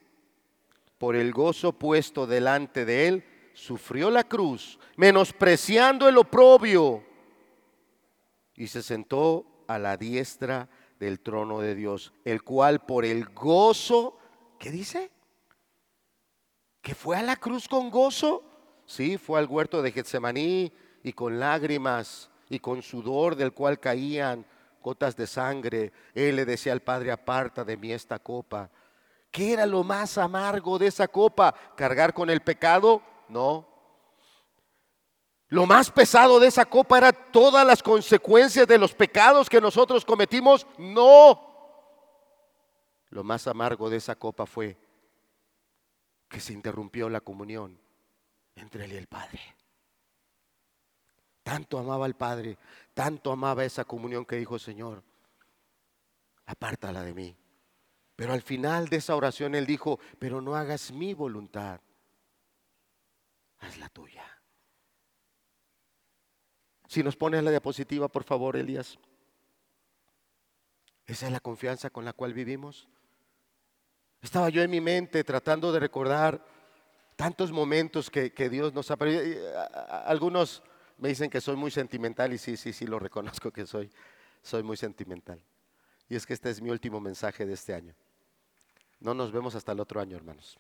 por 1.02 1.16
el 1.16 1.32
gozo 1.32 1.72
puesto 1.72 2.28
delante 2.28 2.84
de 2.84 3.08
él, 3.08 3.24
sufrió 3.54 4.08
la 4.08 4.22
cruz, 4.22 4.78
menospreciando 4.94 6.08
el 6.08 6.16
oprobio, 6.16 7.02
y 8.54 8.68
se 8.68 8.84
sentó 8.84 9.64
a 9.66 9.80
la 9.80 9.96
diestra 9.96 10.68
del 11.00 11.18
trono 11.18 11.58
de 11.58 11.74
Dios, 11.74 12.12
el 12.24 12.44
cual 12.44 12.86
por 12.86 13.04
el 13.04 13.24
gozo, 13.30 14.16
¿qué 14.62 14.70
dice? 14.70 15.10
¿Que 16.80 16.94
fue 16.94 17.16
a 17.16 17.22
la 17.22 17.34
cruz 17.34 17.66
con 17.66 17.90
gozo? 17.90 18.44
Sí, 18.86 19.18
fue 19.18 19.40
al 19.40 19.46
huerto 19.46 19.82
de 19.82 19.90
Getsemaní 19.90 20.72
y 21.02 21.12
con 21.12 21.40
lágrimas 21.40 22.30
y 22.48 22.60
con 22.60 22.80
sudor 22.80 23.34
del 23.34 23.52
cual 23.52 23.80
caían 23.80 24.46
gotas 24.80 25.16
de 25.16 25.26
sangre. 25.26 25.92
Él 26.14 26.36
le 26.36 26.44
decía 26.44 26.72
al 26.72 26.80
Padre, 26.80 27.10
aparta 27.10 27.64
de 27.64 27.76
mí 27.76 27.92
esta 27.92 28.20
copa 28.20 28.70
¿Qué 29.32 29.54
era 29.54 29.64
lo 29.64 29.82
más 29.82 30.18
amargo 30.18 30.78
de 30.78 30.88
esa 30.88 31.08
copa? 31.08 31.54
¿Cargar 31.74 32.12
con 32.12 32.28
el 32.28 32.42
pecado? 32.42 33.00
No. 33.30 33.66
Lo 35.48 35.64
más 35.64 35.90
pesado 35.90 36.38
de 36.38 36.48
esa 36.48 36.66
copa 36.66 36.98
era 36.98 37.12
todas 37.12 37.66
las 37.66 37.82
consecuencias 37.82 38.66
de 38.68 38.76
los 38.76 38.92
pecados 38.92 39.48
que 39.48 39.58
nosotros 39.58 40.04
cometimos. 40.04 40.66
No. 40.76 41.51
Lo 43.12 43.22
más 43.22 43.46
amargo 43.46 43.90
de 43.90 43.98
esa 43.98 44.16
copa 44.16 44.46
fue 44.46 44.74
que 46.30 46.40
se 46.40 46.54
interrumpió 46.54 47.10
la 47.10 47.20
comunión 47.20 47.78
entre 48.56 48.86
él 48.86 48.94
y 48.94 48.96
el 48.96 49.06
Padre. 49.06 49.38
Tanto 51.42 51.78
amaba 51.78 52.06
al 52.06 52.16
Padre, 52.16 52.56
tanto 52.94 53.30
amaba 53.30 53.66
esa 53.66 53.84
comunión 53.84 54.24
que 54.24 54.36
dijo, 54.36 54.58
Señor, 54.58 55.04
apártala 56.46 57.02
de 57.02 57.12
mí. 57.12 57.36
Pero 58.16 58.32
al 58.32 58.40
final 58.40 58.88
de 58.88 58.96
esa 58.96 59.14
oración 59.14 59.54
él 59.54 59.66
dijo, 59.66 60.00
pero 60.18 60.40
no 60.40 60.56
hagas 60.56 60.90
mi 60.90 61.12
voluntad, 61.12 61.82
haz 63.58 63.76
la 63.76 63.90
tuya. 63.90 64.24
Si 66.88 67.02
nos 67.02 67.16
pones 67.16 67.44
la 67.44 67.50
diapositiva, 67.50 68.08
por 68.08 68.24
favor, 68.24 68.56
Elías. 68.56 68.98
Esa 71.04 71.26
es 71.26 71.32
la 71.32 71.40
confianza 71.40 71.90
con 71.90 72.06
la 72.06 72.14
cual 72.14 72.32
vivimos. 72.32 72.88
Estaba 74.22 74.48
yo 74.50 74.62
en 74.62 74.70
mi 74.70 74.80
mente 74.80 75.24
tratando 75.24 75.72
de 75.72 75.80
recordar 75.80 76.46
tantos 77.16 77.50
momentos 77.50 78.08
que, 78.08 78.30
Dios 78.48 78.72
nos 78.72 78.90
ha 78.92 78.96
Algunos 80.06 80.62
me 80.98 81.08
dicen 81.08 81.28
que 81.28 81.40
soy 81.40 81.56
muy 81.56 81.72
sentimental 81.72 82.32
y 82.32 82.38
sí, 82.38 82.56
sí, 82.56 82.72
sí, 82.72 82.86
lo 82.86 83.00
reconozco 83.00 83.50
que 83.50 83.66
soy, 83.66 83.90
soy 84.40 84.62
muy 84.62 84.76
sentimental. 84.76 85.42
Y 86.08 86.14
es 86.14 86.24
que 86.24 86.34
este 86.34 86.50
es 86.50 86.60
mi 86.60 86.70
último 86.70 87.00
mensaje 87.00 87.44
de 87.44 87.54
este 87.54 87.74
año. 87.74 87.94
No 89.00 89.12
nos 89.12 89.32
vemos 89.32 89.56
hasta 89.56 89.72
el 89.72 89.80
otro 89.80 90.00
año, 90.00 90.16
hermanos. 90.16 90.58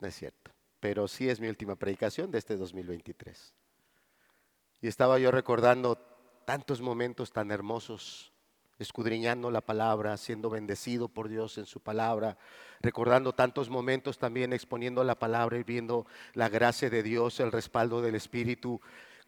No 0.00 0.08
es 0.08 0.14
cierto. 0.14 0.50
Pero 0.80 1.06
sí 1.06 1.28
es 1.28 1.40
mi 1.40 1.48
última 1.48 1.76
predicación 1.76 2.30
de 2.30 2.38
este 2.38 2.56
2023. 2.56 3.52
Y 4.80 4.88
estaba 4.88 5.18
yo 5.18 5.30
recordando 5.30 5.96
tantos 6.46 6.80
momentos 6.80 7.32
tan 7.32 7.50
hermosos, 7.50 8.31
escudriñando 8.82 9.50
la 9.50 9.60
palabra, 9.60 10.16
siendo 10.16 10.50
bendecido 10.50 11.08
por 11.08 11.28
Dios 11.28 11.56
en 11.58 11.66
su 11.66 11.80
palabra, 11.80 12.36
recordando 12.80 13.32
tantos 13.32 13.70
momentos 13.70 14.18
también 14.18 14.52
exponiendo 14.52 15.02
la 15.04 15.18
palabra 15.18 15.58
y 15.58 15.62
viendo 15.62 16.06
la 16.34 16.48
gracia 16.48 16.90
de 16.90 17.02
Dios, 17.02 17.40
el 17.40 17.52
respaldo 17.52 18.02
del 18.02 18.14
Espíritu, 18.14 18.80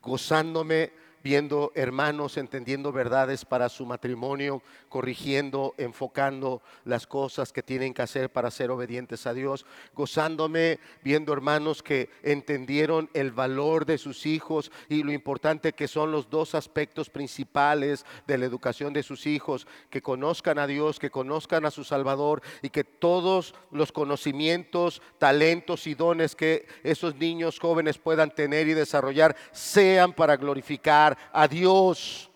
gozándome 0.02 0.92
viendo 1.24 1.72
hermanos 1.74 2.36
entendiendo 2.36 2.92
verdades 2.92 3.46
para 3.46 3.70
su 3.70 3.86
matrimonio, 3.86 4.62
corrigiendo, 4.90 5.74
enfocando 5.78 6.60
las 6.84 7.06
cosas 7.06 7.50
que 7.50 7.62
tienen 7.62 7.94
que 7.94 8.02
hacer 8.02 8.30
para 8.30 8.50
ser 8.50 8.70
obedientes 8.70 9.26
a 9.26 9.32
Dios, 9.32 9.64
gozándome 9.94 10.78
viendo 11.02 11.32
hermanos 11.32 11.82
que 11.82 12.10
entendieron 12.22 13.08
el 13.14 13.32
valor 13.32 13.86
de 13.86 13.96
sus 13.96 14.26
hijos 14.26 14.70
y 14.90 15.02
lo 15.02 15.12
importante 15.12 15.72
que 15.72 15.88
son 15.88 16.12
los 16.12 16.28
dos 16.28 16.54
aspectos 16.54 17.08
principales 17.08 18.04
de 18.26 18.36
la 18.36 18.44
educación 18.44 18.92
de 18.92 19.02
sus 19.02 19.26
hijos, 19.26 19.66
que 19.88 20.02
conozcan 20.02 20.58
a 20.58 20.66
Dios, 20.66 20.98
que 20.98 21.10
conozcan 21.10 21.64
a 21.64 21.70
su 21.70 21.84
Salvador 21.84 22.42
y 22.60 22.68
que 22.68 22.84
todos 22.84 23.54
los 23.70 23.92
conocimientos, 23.92 25.00
talentos 25.16 25.86
y 25.86 25.94
dones 25.94 26.36
que 26.36 26.66
esos 26.82 27.16
niños 27.16 27.58
jóvenes 27.58 27.96
puedan 27.96 28.30
tener 28.30 28.68
y 28.68 28.74
desarrollar 28.74 29.34
sean 29.52 30.12
para 30.12 30.36
glorificar 30.36 31.13
a 31.32 31.48
Dios. 31.48 32.30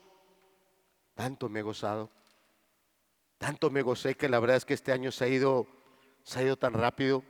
Tanto 1.15 1.49
me 1.49 1.61
he 1.61 1.63
gozado, 1.63 2.11
tanto 3.39 3.71
me 3.71 3.83
gocé 3.83 4.15
que 4.15 4.29
la 4.29 4.39
verdad 4.39 4.57
es 4.57 4.65
que 4.65 4.75
este 4.75 4.93
año 4.93 5.11
se 5.11 5.25
ha 5.25 5.29
ido, 5.29 5.67
se 6.23 6.39
ha 6.39 6.43
ido 6.43 6.57
tan 6.57 6.75
rápido. 6.75 7.23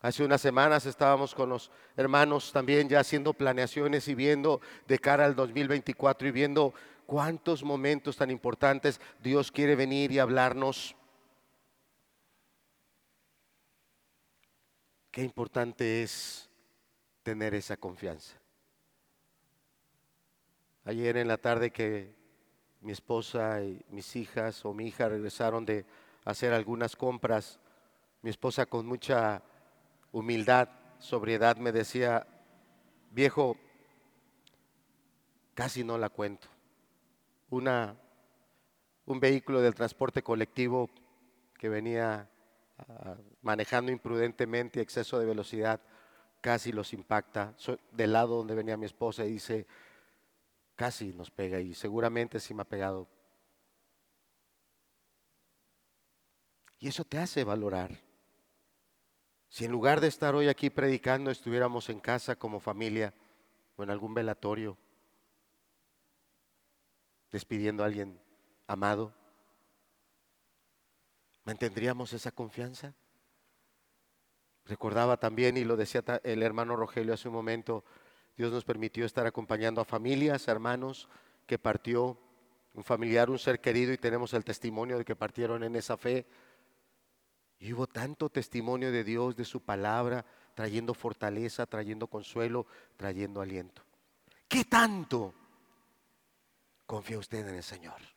Hace 0.00 0.24
unas 0.24 0.40
semanas 0.40 0.84
estábamos 0.84 1.34
con 1.34 1.48
los 1.48 1.70
hermanos 1.96 2.52
también 2.52 2.88
ya 2.88 3.00
haciendo 3.00 3.32
planeaciones 3.32 4.06
y 4.08 4.14
viendo 4.14 4.60
de 4.86 4.98
cara 4.98 5.24
al 5.24 5.34
2024 5.34 6.28
y 6.28 6.30
viendo 6.30 6.74
cuántos 7.06 7.62
momentos 7.62 8.16
tan 8.16 8.30
importantes 8.30 9.00
Dios 9.22 9.50
quiere 9.50 9.76
venir 9.76 10.12
y 10.12 10.18
hablarnos. 10.18 10.94
Qué 15.10 15.22
importante 15.22 16.02
es 16.02 16.50
tener 17.22 17.54
esa 17.54 17.76
confianza. 17.76 18.43
Ayer 20.86 21.16
en 21.16 21.28
la 21.28 21.38
tarde 21.38 21.70
que 21.70 22.14
mi 22.82 22.92
esposa 22.92 23.62
y 23.62 23.82
mis 23.88 24.16
hijas 24.16 24.66
o 24.66 24.74
mi 24.74 24.88
hija 24.88 25.08
regresaron 25.08 25.64
de 25.64 25.86
hacer 26.26 26.52
algunas 26.52 26.94
compras, 26.94 27.58
mi 28.20 28.28
esposa 28.28 28.66
con 28.66 28.84
mucha 28.84 29.42
humildad, 30.12 30.68
sobriedad 30.98 31.56
me 31.56 31.72
decía, 31.72 32.26
viejo, 33.10 33.56
casi 35.54 35.84
no 35.84 35.96
la 35.96 36.10
cuento. 36.10 36.48
Una, 37.48 37.96
un 39.06 39.20
vehículo 39.20 39.62
del 39.62 39.74
transporte 39.74 40.22
colectivo 40.22 40.90
que 41.58 41.70
venía 41.70 42.28
ah, 42.76 43.16
manejando 43.40 43.90
imprudentemente, 43.90 44.82
exceso 44.82 45.18
de 45.18 45.24
velocidad, 45.24 45.80
casi 46.42 46.72
los 46.72 46.92
impacta. 46.92 47.54
del 47.90 48.12
lado 48.12 48.36
donde 48.36 48.54
venía 48.54 48.76
mi 48.76 48.84
esposa 48.84 49.24
y 49.24 49.32
dice, 49.32 49.66
casi 50.76 51.12
nos 51.12 51.30
pega 51.30 51.60
y 51.60 51.74
seguramente 51.74 52.40
sí 52.40 52.54
me 52.54 52.62
ha 52.62 52.68
pegado. 52.68 53.08
Y 56.78 56.88
eso 56.88 57.04
te 57.04 57.18
hace 57.18 57.44
valorar. 57.44 57.98
Si 59.48 59.64
en 59.64 59.72
lugar 59.72 60.00
de 60.00 60.08
estar 60.08 60.34
hoy 60.34 60.48
aquí 60.48 60.68
predicando 60.68 61.30
estuviéramos 61.30 61.88
en 61.88 62.00
casa 62.00 62.36
como 62.36 62.60
familia 62.60 63.14
o 63.76 63.82
en 63.84 63.90
algún 63.90 64.12
velatorio, 64.12 64.76
despidiendo 67.30 67.82
a 67.82 67.86
alguien 67.86 68.20
amado, 68.66 69.14
¿mantendríamos 71.44 72.12
esa 72.12 72.32
confianza? 72.32 72.94
Recordaba 74.66 75.18
también, 75.18 75.56
y 75.56 75.64
lo 75.64 75.76
decía 75.76 76.02
el 76.22 76.42
hermano 76.42 76.74
Rogelio 76.74 77.14
hace 77.14 77.28
un 77.28 77.34
momento, 77.34 77.84
Dios 78.36 78.52
nos 78.52 78.64
permitió 78.64 79.06
estar 79.06 79.26
acompañando 79.26 79.80
a 79.80 79.84
familias, 79.84 80.48
hermanos, 80.48 81.08
que 81.46 81.58
partió 81.58 82.18
un 82.74 82.82
familiar, 82.82 83.30
un 83.30 83.38
ser 83.38 83.60
querido 83.60 83.92
y 83.92 83.98
tenemos 83.98 84.34
el 84.34 84.44
testimonio 84.44 84.98
de 84.98 85.04
que 85.04 85.14
partieron 85.14 85.62
en 85.62 85.76
esa 85.76 85.96
fe. 85.96 86.26
Y 87.60 87.72
hubo 87.72 87.86
tanto 87.86 88.28
testimonio 88.28 88.90
de 88.90 89.04
Dios, 89.04 89.36
de 89.36 89.44
su 89.44 89.60
palabra, 89.60 90.24
trayendo 90.54 90.94
fortaleza, 90.94 91.66
trayendo 91.66 92.08
consuelo, 92.08 92.66
trayendo 92.96 93.40
aliento. 93.40 93.82
¿Qué 94.48 94.64
tanto 94.64 95.32
confía 96.86 97.18
usted 97.18 97.46
en 97.46 97.54
el 97.54 97.62
Señor? 97.62 98.13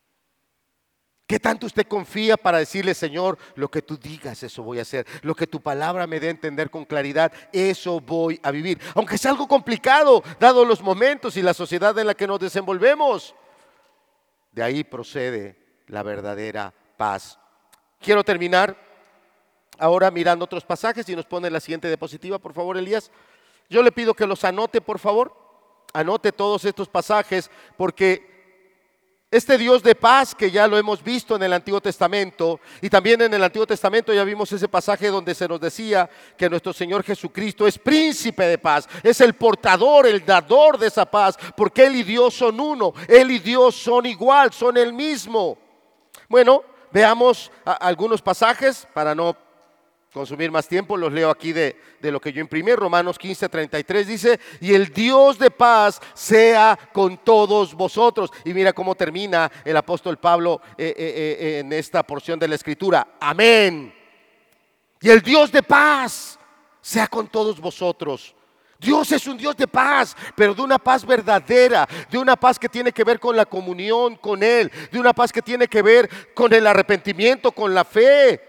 ¿Qué 1.27 1.41
tanto 1.41 1.65
usted 1.65 1.85
confía 1.85 2.37
para 2.37 2.59
decirle, 2.59 2.93
Señor, 2.93 3.37
lo 3.55 3.69
que 3.69 3.81
tú 3.81 3.97
digas, 3.97 4.41
eso 4.43 4.63
voy 4.63 4.79
a 4.79 4.83
hacer? 4.83 5.05
Lo 5.23 5.35
que 5.35 5.45
tu 5.45 5.61
palabra 5.61 6.07
me 6.07 6.21
dé 6.21 6.27
a 6.27 6.31
entender 6.31 6.69
con 6.69 6.85
claridad, 6.85 7.33
eso 7.51 7.99
voy 7.99 8.39
a 8.41 8.49
vivir. 8.49 8.79
Aunque 8.95 9.17
sea 9.17 9.31
algo 9.31 9.45
complicado, 9.45 10.23
dado 10.39 10.63
los 10.63 10.81
momentos 10.81 11.35
y 11.35 11.41
la 11.41 11.53
sociedad 11.53 11.99
en 11.99 12.07
la 12.07 12.13
que 12.13 12.27
nos 12.27 12.39
desenvolvemos. 12.39 13.35
De 14.53 14.63
ahí 14.63 14.85
procede 14.85 15.57
la 15.87 16.01
verdadera 16.01 16.73
paz. 16.95 17.37
Quiero 17.99 18.23
terminar 18.23 18.77
ahora 19.77 20.09
mirando 20.09 20.45
otros 20.45 20.63
pasajes 20.63 21.09
y 21.09 21.15
nos 21.15 21.25
pone 21.25 21.49
la 21.49 21.59
siguiente 21.59 21.89
diapositiva, 21.89 22.39
por 22.39 22.53
favor, 22.53 22.77
Elías. 22.77 23.11
Yo 23.69 23.83
le 23.83 23.91
pido 23.91 24.13
que 24.13 24.25
los 24.25 24.45
anote, 24.45 24.79
por 24.79 24.97
favor. 24.97 25.35
Anote 25.91 26.31
todos 26.31 26.63
estos 26.63 26.87
pasajes 26.87 27.51
porque 27.75 28.36
este 29.29 29.57
Dios 29.57 29.83
de 29.83 29.93
paz 29.93 30.33
que 30.33 30.49
ya 30.49 30.67
lo 30.67 30.77
hemos 30.77 31.03
visto 31.03 31.35
en 31.35 31.43
el 31.43 31.51
Antiguo 31.51 31.81
Testamento 31.81 32.61
y 32.81 32.89
también 32.89 33.21
en 33.21 33.33
el 33.33 33.43
Antiguo 33.43 33.67
Testamento 33.67 34.13
ya 34.13 34.23
vimos 34.23 34.51
ese 34.53 34.69
pasaje 34.69 35.07
donde 35.07 35.35
se 35.35 35.49
nos 35.49 35.59
decía 35.59 36.09
que 36.37 36.49
nuestro 36.49 36.71
Señor 36.71 37.03
Jesucristo 37.03 37.67
es 37.67 37.77
príncipe 37.77 38.45
de 38.45 38.57
paz, 38.57 38.87
es 39.03 39.19
el 39.19 39.33
portador, 39.33 40.07
el 40.07 40.25
dador 40.25 40.77
de 40.77 40.87
esa 40.87 41.05
paz, 41.05 41.37
porque 41.57 41.87
Él 41.87 41.97
y 41.97 42.03
Dios 42.03 42.35
son 42.35 42.57
uno, 42.59 42.93
Él 43.09 43.31
y 43.31 43.39
Dios 43.39 43.75
son 43.75 44.05
igual, 44.05 44.53
son 44.53 44.77
el 44.77 44.93
mismo. 44.93 45.57
Bueno, 46.29 46.63
veamos 46.91 47.51
algunos 47.65 48.21
pasajes 48.21 48.87
para 48.93 49.13
no 49.13 49.35
consumir 50.13 50.51
más 50.51 50.67
tiempo, 50.67 50.97
los 50.97 51.11
leo 51.11 51.29
aquí 51.29 51.53
de, 51.53 51.75
lo 52.01 52.19
que 52.19 52.33
yo 52.33 52.41
imprimí. 52.41 52.73
Romanos 52.73 53.17
15, 53.17 53.49
33 53.49 54.07
dice, 54.07 54.39
y 54.61 54.73
el 54.73 54.87
Dios 54.93 55.37
de 55.37 55.51
paz 55.51 55.99
sea 56.13 56.77
con 56.93 57.17
todos 57.17 57.73
vosotros. 57.73 58.31
Y 58.45 58.53
mira 58.53 58.73
cómo 58.73 58.95
termina 58.95 59.51
el 59.63 59.77
apóstol 59.77 60.17
Pablo 60.17 60.61
eh, 60.77 60.93
eh, 60.97 61.37
eh, 61.39 61.59
en 61.59 61.73
esta 61.73 62.03
porción 62.03 62.39
de 62.39 62.47
la 62.47 62.55
escritura. 62.55 63.15
Amén. 63.19 63.93
Y 65.01 65.09
el 65.09 65.21
Dios 65.21 65.51
de 65.51 65.61
paz 65.63 66.39
sea 66.81 67.07
con 67.07 67.27
todos 67.27 67.59
vosotros. 67.59 68.33
Dios 68.79 69.11
es 69.11 69.25
un 69.25 69.37
Dios 69.37 69.57
de 69.57 69.67
paz, 69.67 70.15
pero 70.35 70.53
de 70.53 70.61
una 70.61 70.77
paz 70.77 71.03
verdadera, 71.03 71.87
de 72.11 72.17
una 72.17 72.35
paz 72.35 72.59
que 72.59 72.69
tiene 72.69 72.91
que 72.91 73.03
ver 73.03 73.19
con 73.19 73.35
la 73.35 73.45
comunión 73.45 74.15
con 74.17 74.43
Él, 74.43 74.71
de 74.91 74.99
una 74.99 75.13
paz 75.13 75.31
que 75.31 75.41
tiene 75.41 75.67
que 75.67 75.81
ver 75.81 76.07
con 76.35 76.53
el 76.53 76.67
arrepentimiento, 76.67 77.51
con 77.51 77.73
la 77.73 77.83
fe, 77.83 78.46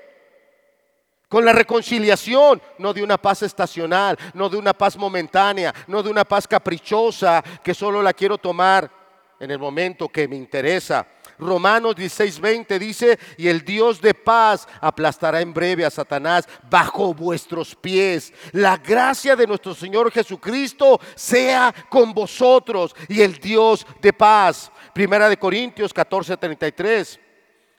con 1.29 1.45
la 1.45 1.53
reconciliación, 1.53 2.61
no 2.79 2.93
de 2.93 3.03
una 3.03 3.19
paz 3.19 3.43
estacional, 3.43 4.19
no 4.35 4.49
de 4.49 4.57
una 4.57 4.73
paz 4.73 4.97
momentánea, 4.97 5.75
no 5.87 6.03
de 6.03 6.11
una 6.11 6.25
paz 6.25 6.49
caprichosa 6.49 7.43
que 7.63 7.75
solo 7.75 8.03
la 8.03 8.15
quiero 8.15 8.39
tomar 8.39 8.91
en 9.39 9.51
el 9.51 9.59
momento 9.59 10.09
que 10.09 10.27
me 10.27 10.37
interesa. 10.37 11.07
Romanos 11.39 11.95
16:20 11.95 12.79
dice, 12.79 13.19
y 13.37 13.47
el 13.47 13.65
Dios 13.65 14.01
de 14.01 14.15
paz 14.15 14.67
aplastará 14.81 15.41
en 15.41 15.55
breve 15.55 15.85
a 15.85 15.91
Satanás 15.91 16.49
bajo 16.69 17.15
vuestros 17.15 17.77
pies. 17.77 18.33
La 18.53 18.77
gracia 18.77 19.37
de 19.37 19.47
nuestro 19.47 19.75
Señor 19.75 20.11
Jesucristo 20.11 20.99
sea 21.15 21.73
con 21.89 22.13
vosotros 22.13 22.97
y 23.09 23.21
el 23.21 23.39
Dios 23.39 23.87
de 24.01 24.13
paz. 24.13 24.73
Primera 24.93 25.29
de 25.29 25.37
Corintios 25.37 25.95
14:33. 25.95 27.21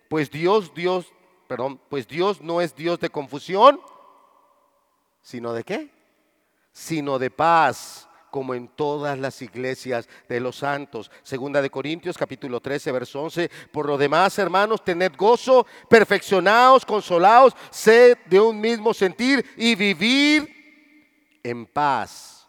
Pues 0.08 0.32
Dios, 0.32 0.74
Dios 0.74 1.12
perdón, 1.50 1.82
pues 1.90 2.08
Dios 2.08 2.42
no 2.42 2.62
es 2.62 2.76
Dios 2.76 3.00
de 3.00 3.10
confusión, 3.10 3.82
sino 5.20 5.52
de 5.52 5.64
qué? 5.64 5.90
Sino 6.72 7.18
de 7.18 7.32
paz, 7.32 8.08
como 8.30 8.54
en 8.54 8.68
todas 8.68 9.18
las 9.18 9.42
iglesias 9.42 10.08
de 10.28 10.40
los 10.40 10.58
santos. 10.58 11.10
Segunda 11.24 11.60
de 11.60 11.72
Corintios 11.72 12.20
capítulo 12.20 12.62
13, 12.62 12.92
verso 12.92 13.24
11. 13.24 13.50
Por 13.72 13.88
lo 13.88 13.98
demás, 13.98 14.38
hermanos, 14.38 14.84
tened 14.84 15.14
gozo, 15.18 15.66
perfeccionaos, 15.90 16.86
consolaos, 16.86 17.56
sed 17.72 18.20
de 18.28 18.40
un 18.40 18.62
mismo 18.62 18.94
sentir 18.94 19.44
y 19.58 19.74
vivir 19.74 21.40
en 21.42 21.66
paz. 21.66 22.48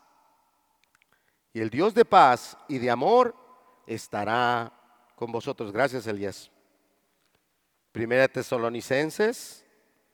Y 1.55 1.61
el 1.61 1.71
Dios 1.71 1.95
de 1.95 2.05
paz 2.05 2.55
y 2.69 2.77
de 2.77 2.91
amor 2.91 3.35
estará 3.87 4.71
con 5.17 5.33
vosotros. 5.33 5.73
Gracias, 5.73 6.07
Elías. 6.07 6.51
Primera 7.93 8.29
Tesalonicenses 8.29 9.65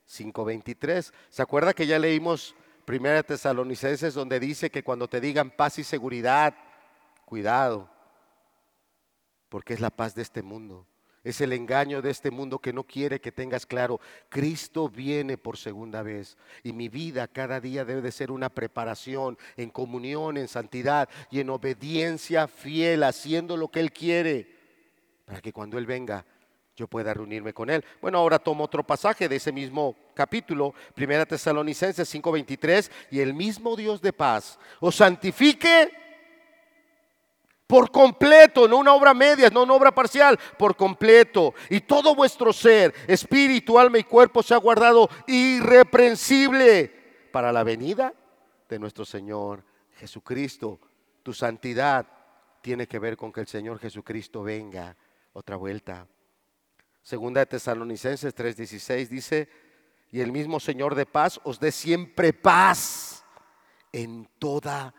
5:23. 0.07 1.13
¿Se 1.29 1.41
acuerda 1.41 1.73
que 1.73 1.85
ya 1.85 1.99
leímos 1.99 2.55
Primera 2.85 3.21
Tesalonicenses 3.21 4.13
donde 4.13 4.39
dice 4.39 4.69
que 4.69 4.83
cuando 4.83 5.09
te 5.09 5.19
digan 5.19 5.51
paz 5.51 5.77
y 5.77 5.83
seguridad, 5.83 6.55
cuidado, 7.25 7.89
porque 9.49 9.73
es 9.73 9.81
la 9.81 9.89
paz 9.89 10.15
de 10.15 10.21
este 10.21 10.41
mundo. 10.41 10.87
Es 11.25 11.41
el 11.41 11.51
engaño 11.51 12.01
de 12.01 12.11
este 12.11 12.31
mundo 12.31 12.59
que 12.59 12.71
no 12.71 12.85
quiere 12.85 13.19
que 13.19 13.33
tengas 13.33 13.65
claro, 13.65 13.99
Cristo 14.29 14.87
viene 14.87 15.37
por 15.37 15.57
segunda 15.57 16.01
vez 16.01 16.37
y 16.63 16.71
mi 16.71 16.87
vida 16.87 17.27
cada 17.27 17.59
día 17.59 17.83
debe 17.83 18.01
de 18.01 18.13
ser 18.13 18.31
una 18.31 18.47
preparación 18.47 19.37
en 19.57 19.69
comunión, 19.69 20.37
en 20.37 20.47
santidad 20.47 21.09
y 21.29 21.41
en 21.41 21.49
obediencia 21.49 22.47
fiel, 22.47 23.03
haciendo 23.03 23.57
lo 23.57 23.67
que 23.67 23.81
Él 23.81 23.91
quiere, 23.91 24.55
para 25.25 25.41
que 25.41 25.51
cuando 25.51 25.77
Él 25.77 25.85
venga 25.85 26.25
yo 26.77 26.87
pueda 26.87 27.11
reunirme 27.11 27.53
con 27.53 27.71
él. 27.71 27.83
Bueno, 27.99 28.19
ahora 28.19 28.37
tomo 28.37 28.63
otro 28.63 28.83
pasaje 28.83 29.27
de 29.27 29.35
ese 29.35 29.51
mismo 29.51 29.95
capítulo, 30.13 30.75
Primera 30.93 31.25
Tesalonicenses 31.25 32.07
5:23, 32.07 32.91
y 33.09 33.19
el 33.19 33.33
mismo 33.33 33.75
Dios 33.75 33.99
de 33.99 34.13
paz 34.13 34.59
os 34.79 34.95
santifique 34.95 35.91
por 37.65 37.91
completo, 37.91 38.67
no 38.67 38.77
una 38.77 38.93
obra 38.93 39.13
media, 39.13 39.49
no 39.49 39.63
una 39.63 39.73
obra 39.73 39.91
parcial, 39.91 40.39
por 40.57 40.77
completo. 40.77 41.53
Y 41.69 41.81
todo 41.81 42.15
vuestro 42.15 42.53
ser, 42.53 42.93
espíritu, 43.07 43.77
alma 43.77 43.97
y 43.97 44.03
cuerpo 44.03 44.41
se 44.41 44.53
ha 44.53 44.57
guardado 44.57 45.09
irreprensible 45.25 46.93
para 47.31 47.51
la 47.51 47.63
venida 47.63 48.13
de 48.69 48.79
nuestro 48.79 49.03
Señor 49.03 49.65
Jesucristo. 49.97 50.79
Tu 51.23 51.33
santidad 51.33 52.05
tiene 52.61 52.87
que 52.87 52.99
ver 52.99 53.17
con 53.17 53.33
que 53.33 53.41
el 53.41 53.47
Señor 53.47 53.79
Jesucristo 53.79 54.43
venga 54.43 54.95
otra 55.33 55.57
vuelta. 55.57 56.07
Segunda 57.07 57.39
de 57.39 57.45
Tesalonicenses 57.45 58.35
3:16 58.35 59.07
dice, 59.07 59.47
y 60.11 60.19
el 60.19 60.33
mismo 60.33 60.59
Señor 60.59 60.93
de 60.93 61.05
paz 61.05 61.39
os 61.45 61.57
dé 61.57 61.71
siempre 61.71 62.33
paz 62.33 63.23
en 63.93 64.27
toda 64.37 64.93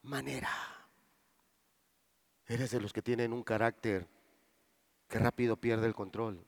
manera. 0.00 0.48
Eres 2.46 2.70
de 2.70 2.80
los 2.80 2.94
que 2.94 3.02
tienen 3.02 3.34
un 3.34 3.42
carácter 3.42 4.08
que 5.06 5.18
rápido 5.18 5.58
pierde 5.58 5.86
el 5.86 5.94
control. 5.94 6.42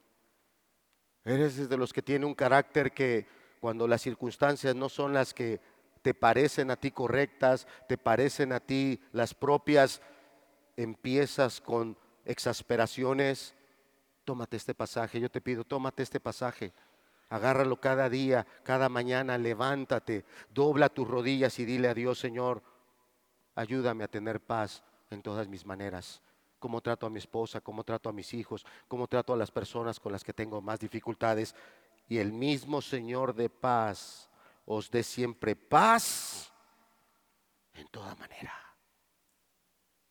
Eres 1.26 1.68
de 1.68 1.76
los 1.76 1.92
que 1.92 2.00
tienen 2.00 2.26
un 2.26 2.34
carácter 2.34 2.92
que 2.92 3.26
cuando 3.60 3.86
las 3.86 4.00
circunstancias 4.00 4.74
no 4.74 4.88
son 4.88 5.12
las 5.12 5.34
que 5.34 5.60
te 6.00 6.14
parecen 6.14 6.70
a 6.70 6.76
ti 6.76 6.90
correctas, 6.90 7.66
te 7.86 7.98
parecen 7.98 8.50
a 8.50 8.60
ti 8.60 8.98
las 9.12 9.34
propias, 9.34 10.00
empiezas 10.74 11.60
con 11.60 11.98
exasperaciones, 12.24 13.54
tómate 14.24 14.56
este 14.56 14.74
pasaje, 14.74 15.20
yo 15.20 15.30
te 15.30 15.40
pido, 15.40 15.64
tómate 15.64 16.02
este 16.02 16.20
pasaje. 16.20 16.72
Agárralo 17.28 17.80
cada 17.80 18.08
día, 18.08 18.46
cada 18.62 18.88
mañana, 18.88 19.38
levántate, 19.38 20.24
dobla 20.50 20.88
tus 20.88 21.08
rodillas 21.08 21.58
y 21.58 21.64
dile 21.64 21.88
a 21.88 21.94
Dios, 21.94 22.18
Señor, 22.18 22.62
ayúdame 23.54 24.04
a 24.04 24.08
tener 24.08 24.40
paz 24.40 24.82
en 25.10 25.22
todas 25.22 25.48
mis 25.48 25.64
maneras. 25.64 26.20
Cómo 26.58 26.80
trato 26.80 27.06
a 27.06 27.10
mi 27.10 27.18
esposa, 27.18 27.60
cómo 27.60 27.84
trato 27.84 28.08
a 28.08 28.12
mis 28.12 28.34
hijos, 28.34 28.66
cómo 28.86 29.08
trato 29.08 29.32
a 29.32 29.36
las 29.36 29.50
personas 29.50 29.98
con 29.98 30.12
las 30.12 30.22
que 30.22 30.32
tengo 30.32 30.60
más 30.60 30.78
dificultades. 30.78 31.54
Y 32.08 32.18
el 32.18 32.32
mismo 32.32 32.82
Señor 32.82 33.34
de 33.34 33.48
paz 33.48 34.28
os 34.66 34.90
dé 34.90 35.02
siempre 35.02 35.56
paz 35.56 36.52
en 37.74 37.88
toda 37.88 38.14
manera. 38.16 38.52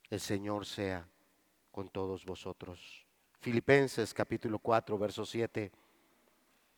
El 0.09 0.19
Señor 0.19 0.65
sea 0.65 1.07
con 1.71 1.89
todos 1.89 2.25
vosotros. 2.25 3.00
Filipenses 3.41 4.13
capítulo 4.13 4.59
4, 4.59 4.97
verso 4.99 5.25
7. 5.25 5.71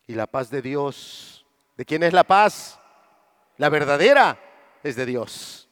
Y 0.07 0.16
la 0.16 0.26
paz 0.26 0.49
de 0.49 0.61
Dios, 0.61 1.45
¿de 1.76 1.84
quién 1.84 2.03
es 2.03 2.14
la 2.14 2.24
paz? 2.24 2.80
La 3.57 3.68
verdadera 3.68 4.39
es 4.82 4.95
de 4.95 5.05
Dios. 5.05 5.70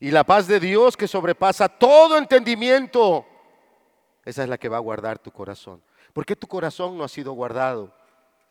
Y 0.00 0.10
la 0.10 0.24
paz 0.24 0.46
de 0.46 0.60
Dios 0.60 0.96
que 0.96 1.06
sobrepasa 1.06 1.68
todo 1.68 2.16
entendimiento, 2.16 3.26
esa 4.24 4.42
es 4.44 4.48
la 4.48 4.56
que 4.56 4.70
va 4.70 4.78
a 4.78 4.80
guardar 4.80 5.18
tu 5.18 5.30
corazón. 5.30 5.82
¿Por 6.14 6.24
qué 6.24 6.34
tu 6.34 6.46
corazón 6.46 6.96
no 6.96 7.04
ha 7.04 7.08
sido 7.08 7.32
guardado? 7.32 7.92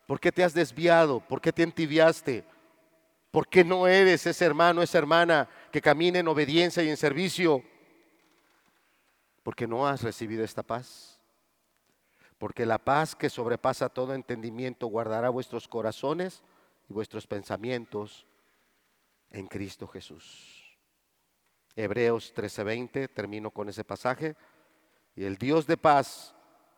¿Por 0.06 0.20
qué 0.20 0.30
te 0.30 0.44
has 0.44 0.54
desviado? 0.54 1.18
¿Por 1.18 1.40
qué 1.40 1.52
te 1.52 1.64
entibiaste? 1.64 2.44
¿Por 3.32 3.48
qué 3.48 3.64
no 3.64 3.88
eres 3.88 4.26
ese 4.26 4.44
hermano, 4.44 4.80
esa 4.80 4.98
hermana 4.98 5.48
que 5.72 5.82
camina 5.82 6.20
en 6.20 6.28
obediencia 6.28 6.84
y 6.84 6.88
en 6.88 6.96
servicio? 6.96 7.64
Porque 9.42 9.66
no 9.66 9.88
has 9.88 10.02
recibido 10.02 10.44
esta 10.44 10.62
paz. 10.62 11.17
Porque 12.38 12.64
la 12.64 12.78
paz 12.78 13.14
que 13.14 13.28
sobrepasa 13.28 13.88
todo 13.88 14.14
entendimiento 14.14 14.86
guardará 14.86 15.28
vuestros 15.28 15.66
corazones 15.66 16.42
y 16.88 16.92
vuestros 16.92 17.26
pensamientos 17.26 18.26
en 19.30 19.46
Cristo 19.46 19.86
Jesús. 19.88 20.78
Hebreos 21.74 22.32
13:20, 22.34 23.08
termino 23.08 23.50
con 23.50 23.68
ese 23.68 23.84
pasaje. 23.84 24.36
Y 25.14 25.24
el 25.24 25.36
Dios 25.36 25.66
de 25.66 25.76
paz 25.76 26.34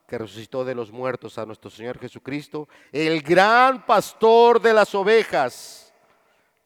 que 0.06 0.18
resucitó 0.18 0.64
de 0.64 0.74
los 0.74 0.90
muertos 0.90 1.38
a 1.38 1.46
nuestro 1.46 1.70
Señor 1.70 1.98
Jesucristo, 1.98 2.68
el 2.90 3.22
gran 3.22 3.86
pastor 3.86 4.60
de 4.60 4.72
las 4.72 4.94
ovejas, 4.94 5.94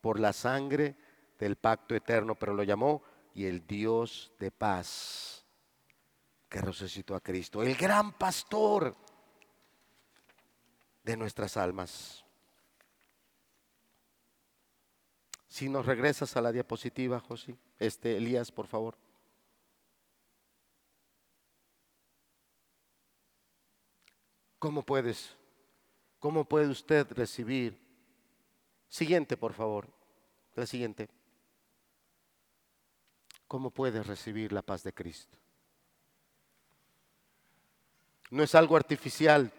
por 0.00 0.20
la 0.20 0.32
sangre 0.32 0.96
del 1.38 1.56
pacto 1.56 1.94
eterno, 1.94 2.34
pero 2.34 2.54
lo 2.54 2.62
llamó 2.62 3.02
y 3.34 3.46
el 3.46 3.66
Dios 3.66 4.32
de 4.38 4.50
paz 4.50 5.33
que 6.54 6.60
resucitó 6.60 7.16
a 7.16 7.20
Cristo, 7.20 7.64
el 7.64 7.74
gran 7.74 8.12
pastor 8.12 8.94
de 11.02 11.16
nuestras 11.16 11.56
almas. 11.56 12.24
Si 15.48 15.68
nos 15.68 15.84
regresas 15.84 16.36
a 16.36 16.40
la 16.40 16.52
diapositiva, 16.52 17.18
José, 17.18 17.56
este 17.80 18.16
Elías, 18.18 18.52
por 18.52 18.68
favor. 18.68 18.96
¿Cómo 24.60 24.84
puedes? 24.84 25.34
¿Cómo 26.20 26.44
puede 26.44 26.68
usted 26.68 27.10
recibir? 27.14 27.76
Siguiente, 28.86 29.36
por 29.36 29.54
favor. 29.54 29.88
La 30.54 30.66
siguiente. 30.66 31.08
¿Cómo 33.48 33.72
puedes 33.72 34.06
recibir 34.06 34.52
la 34.52 34.62
paz 34.62 34.84
de 34.84 34.92
Cristo? 34.92 35.36
No 38.30 38.42
es 38.42 38.54
algo 38.54 38.76
artificial. 38.76 39.52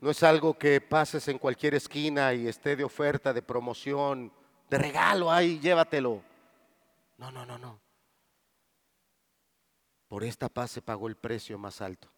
No 0.00 0.10
es 0.10 0.22
algo 0.22 0.56
que 0.56 0.80
pases 0.80 1.28
en 1.28 1.38
cualquier 1.38 1.74
esquina 1.74 2.32
y 2.32 2.48
esté 2.48 2.74
de 2.74 2.84
oferta, 2.84 3.32
de 3.32 3.42
promoción, 3.42 4.32
de 4.70 4.78
regalo, 4.78 5.30
ahí, 5.30 5.58
llévatelo. 5.58 6.22
No, 7.18 7.30
no, 7.30 7.44
no, 7.44 7.58
no. 7.58 7.78
Por 10.08 10.24
esta 10.24 10.48
paz 10.48 10.70
se 10.70 10.82
pagó 10.82 11.06
el 11.06 11.16
precio 11.16 11.58
más 11.58 11.80
alto. 11.80 12.10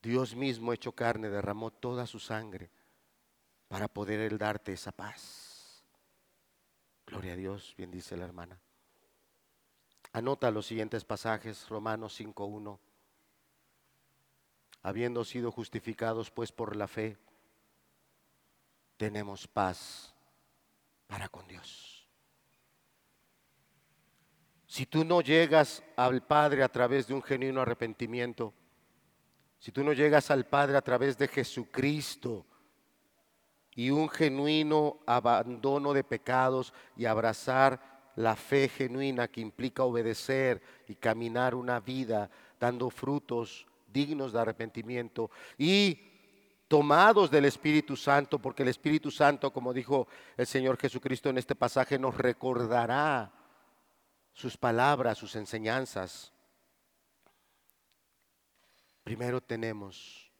Dios 0.00 0.36
mismo 0.36 0.72
hecho 0.72 0.92
carne 0.92 1.28
derramó 1.28 1.72
toda 1.72 2.06
su 2.06 2.20
sangre 2.20 2.70
para 3.66 3.88
poder 3.88 4.20
él 4.20 4.38
darte 4.38 4.72
esa 4.72 4.92
paz. 4.92 5.84
Gloria 7.06 7.32
a 7.32 7.36
Dios, 7.36 7.74
bien 7.76 7.90
dice 7.90 8.16
la 8.16 8.24
hermana. 8.24 8.60
Anota 10.16 10.50
los 10.50 10.64
siguientes 10.64 11.04
pasajes, 11.04 11.68
Romanos 11.68 12.18
5.1 12.18 12.78
habiendo 14.82 15.24
sido 15.26 15.52
justificados 15.52 16.30
pues 16.30 16.52
por 16.52 16.74
la 16.74 16.88
fe, 16.88 17.18
tenemos 18.96 19.46
paz 19.46 20.14
para 21.06 21.28
con 21.28 21.46
Dios. 21.46 22.08
Si 24.66 24.86
tú 24.86 25.04
no 25.04 25.20
llegas 25.20 25.82
al 25.96 26.22
Padre 26.22 26.62
a 26.62 26.70
través 26.70 27.08
de 27.08 27.12
un 27.12 27.22
genuino 27.22 27.60
arrepentimiento, 27.60 28.54
si 29.58 29.70
tú 29.70 29.84
no 29.84 29.92
llegas 29.92 30.30
al 30.30 30.46
Padre 30.46 30.78
a 30.78 30.82
través 30.82 31.18
de 31.18 31.28
Jesucristo 31.28 32.46
y 33.74 33.90
un 33.90 34.08
genuino 34.08 35.00
abandono 35.04 35.92
de 35.92 36.04
pecados 36.04 36.72
y 36.96 37.04
abrazar 37.04 37.95
la 38.16 38.34
fe 38.34 38.68
genuina 38.68 39.28
que 39.28 39.40
implica 39.40 39.84
obedecer 39.84 40.62
y 40.88 40.94
caminar 40.94 41.54
una 41.54 41.80
vida 41.80 42.30
dando 42.58 42.90
frutos 42.90 43.66
dignos 43.92 44.32
de 44.32 44.40
arrepentimiento 44.40 45.30
y 45.56 45.98
tomados 46.68 47.30
del 47.30 47.44
Espíritu 47.44 47.96
Santo, 47.96 48.38
porque 48.38 48.62
el 48.62 48.68
Espíritu 48.70 49.10
Santo, 49.10 49.52
como 49.52 49.72
dijo 49.72 50.08
el 50.36 50.46
Señor 50.46 50.78
Jesucristo 50.78 51.28
en 51.28 51.38
este 51.38 51.54
pasaje, 51.54 51.98
nos 51.98 52.16
recordará 52.16 53.32
sus 54.32 54.56
palabras, 54.56 55.18
sus 55.18 55.36
enseñanzas. 55.36 56.32
Primero 59.04 59.40
tenemos 59.40 60.30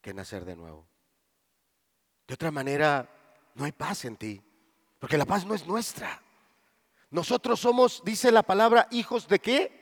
que 0.00 0.14
nacer 0.14 0.44
de 0.44 0.56
nuevo. 0.56 0.86
De 2.26 2.34
otra 2.34 2.50
manera, 2.50 3.08
no 3.54 3.64
hay 3.64 3.72
paz 3.72 4.04
en 4.04 4.16
ti, 4.16 4.40
porque 5.00 5.18
la 5.18 5.24
paz 5.24 5.44
no 5.44 5.54
es 5.54 5.66
nuestra. 5.66 6.22
Nosotros 7.10 7.58
somos, 7.58 8.02
dice 8.04 8.30
la 8.30 8.44
palabra, 8.44 8.86
hijos 8.92 9.26
de 9.26 9.40
qué? 9.40 9.80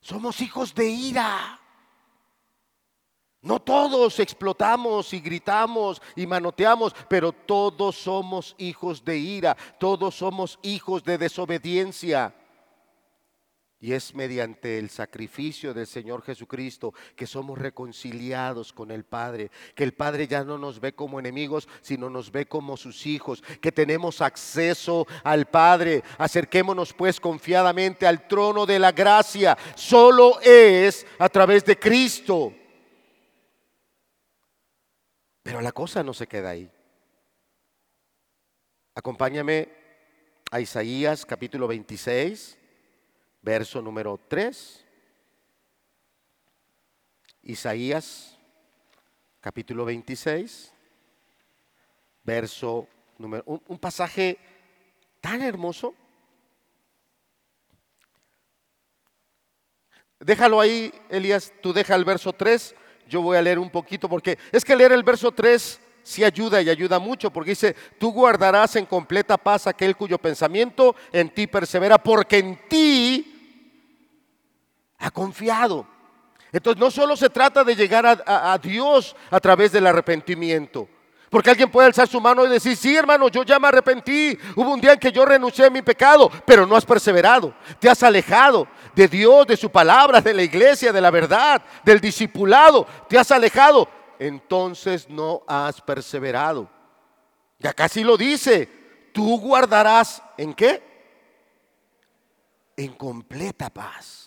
Somos 0.00 0.40
hijos 0.40 0.74
de 0.74 0.88
ira. 0.88 1.60
No 3.42 3.60
todos 3.60 4.18
explotamos 4.18 5.12
y 5.12 5.20
gritamos 5.20 6.02
y 6.16 6.26
manoteamos, 6.26 6.94
pero 7.08 7.30
todos 7.30 7.94
somos 7.94 8.56
hijos 8.58 9.04
de 9.04 9.18
ira, 9.18 9.56
todos 9.78 10.16
somos 10.16 10.58
hijos 10.62 11.04
de 11.04 11.18
desobediencia. 11.18 12.34
Y 13.78 13.92
es 13.92 14.14
mediante 14.14 14.78
el 14.78 14.88
sacrificio 14.88 15.74
del 15.74 15.86
Señor 15.86 16.22
Jesucristo 16.22 16.94
que 17.14 17.26
somos 17.26 17.58
reconciliados 17.58 18.72
con 18.72 18.90
el 18.90 19.04
Padre, 19.04 19.50
que 19.74 19.84
el 19.84 19.92
Padre 19.92 20.26
ya 20.26 20.44
no 20.44 20.56
nos 20.56 20.80
ve 20.80 20.94
como 20.94 21.20
enemigos, 21.20 21.68
sino 21.82 22.08
nos 22.08 22.32
ve 22.32 22.46
como 22.46 22.78
sus 22.78 23.04
hijos, 23.06 23.42
que 23.60 23.72
tenemos 23.72 24.22
acceso 24.22 25.06
al 25.22 25.46
Padre. 25.46 26.02
Acerquémonos 26.16 26.94
pues 26.94 27.20
confiadamente 27.20 28.06
al 28.06 28.26
trono 28.26 28.64
de 28.64 28.78
la 28.78 28.92
gracia. 28.92 29.58
Solo 29.74 30.40
es 30.40 31.06
a 31.18 31.28
través 31.28 31.62
de 31.66 31.78
Cristo. 31.78 32.54
Pero 35.42 35.60
la 35.60 35.72
cosa 35.72 36.02
no 36.02 36.14
se 36.14 36.26
queda 36.26 36.50
ahí. 36.50 36.70
Acompáñame 38.94 39.68
a 40.50 40.60
Isaías 40.60 41.26
capítulo 41.26 41.68
26 41.68 42.56
verso 43.46 43.80
número 43.80 44.18
3. 44.26 44.84
Isaías, 47.44 48.36
capítulo 49.40 49.84
26, 49.84 50.72
verso 52.24 52.88
número... 53.18 53.44
Un, 53.46 53.62
un 53.68 53.78
pasaje 53.78 54.36
tan 55.20 55.42
hermoso. 55.42 55.94
Déjalo 60.18 60.60
ahí, 60.60 60.92
Elías, 61.08 61.52
tú 61.62 61.72
deja 61.72 61.94
el 61.94 62.04
verso 62.04 62.32
3, 62.32 62.74
yo 63.08 63.22
voy 63.22 63.36
a 63.36 63.42
leer 63.42 63.60
un 63.60 63.70
poquito 63.70 64.08
porque 64.08 64.36
es 64.50 64.64
que 64.64 64.74
leer 64.74 64.90
el 64.90 65.04
verso 65.04 65.30
3 65.30 65.80
sí 66.02 66.24
ayuda 66.24 66.60
y 66.62 66.68
ayuda 66.68 66.98
mucho 66.98 67.30
porque 67.30 67.50
dice, 67.50 67.76
tú 68.00 68.10
guardarás 68.10 68.74
en 68.74 68.86
completa 68.86 69.36
paz 69.36 69.68
aquel 69.68 69.94
cuyo 69.94 70.18
pensamiento 70.18 70.96
en 71.12 71.30
ti 71.30 71.46
persevera 71.46 71.96
porque 71.96 72.38
en 72.38 72.68
ti 72.68 73.34
ha 74.98 75.10
confiado. 75.10 75.86
Entonces 76.52 76.80
no 76.80 76.90
solo 76.90 77.16
se 77.16 77.28
trata 77.28 77.64
de 77.64 77.76
llegar 77.76 78.22
a, 78.26 78.58
Dios 78.58 79.14
a 79.30 79.40
través 79.40 79.72
del 79.72 79.86
arrepentimiento. 79.86 80.88
Porque 81.28 81.50
alguien 81.50 81.70
puede 81.70 81.88
alzar 81.88 82.06
su 82.08 82.20
mano 82.20 82.46
y 82.46 82.48
decir, 82.48 82.76
sí 82.76 82.96
hermano, 82.96 83.28
yo 83.28 83.42
ya 83.42 83.58
me 83.58 83.68
arrepentí. 83.68 84.38
Hubo 84.54 84.72
un 84.72 84.80
día 84.80 84.92
en 84.92 84.98
que 84.98 85.10
yo 85.10 85.24
renuncié 85.26 85.66
a 85.66 85.70
mi 85.70 85.82
pecado, 85.82 86.30
pero 86.46 86.64
no 86.64 86.76
has 86.76 86.86
perseverado. 86.86 87.52
Te 87.80 87.90
has 87.90 88.02
alejado 88.02 88.68
de 88.94 89.08
Dios, 89.08 89.46
de 89.46 89.56
su 89.56 89.70
palabra, 89.70 90.20
de 90.20 90.32
la 90.32 90.42
iglesia, 90.42 90.92
de 90.92 91.00
la 91.00 91.10
verdad, 91.10 91.62
del 91.84 92.00
discipulado. 92.00 92.86
Te 93.08 93.18
has 93.18 93.30
alejado. 93.32 93.88
Entonces 94.18 95.10
no 95.10 95.42
has 95.46 95.80
perseverado. 95.80 96.70
Ya 97.58 97.74
casi 97.74 98.02
lo 98.02 98.16
dice. 98.16 99.10
Tú 99.12 99.40
guardarás 99.40 100.22
en 100.38 100.54
qué? 100.54 100.82
En 102.76 102.92
completa 102.94 103.68
paz 103.68 104.25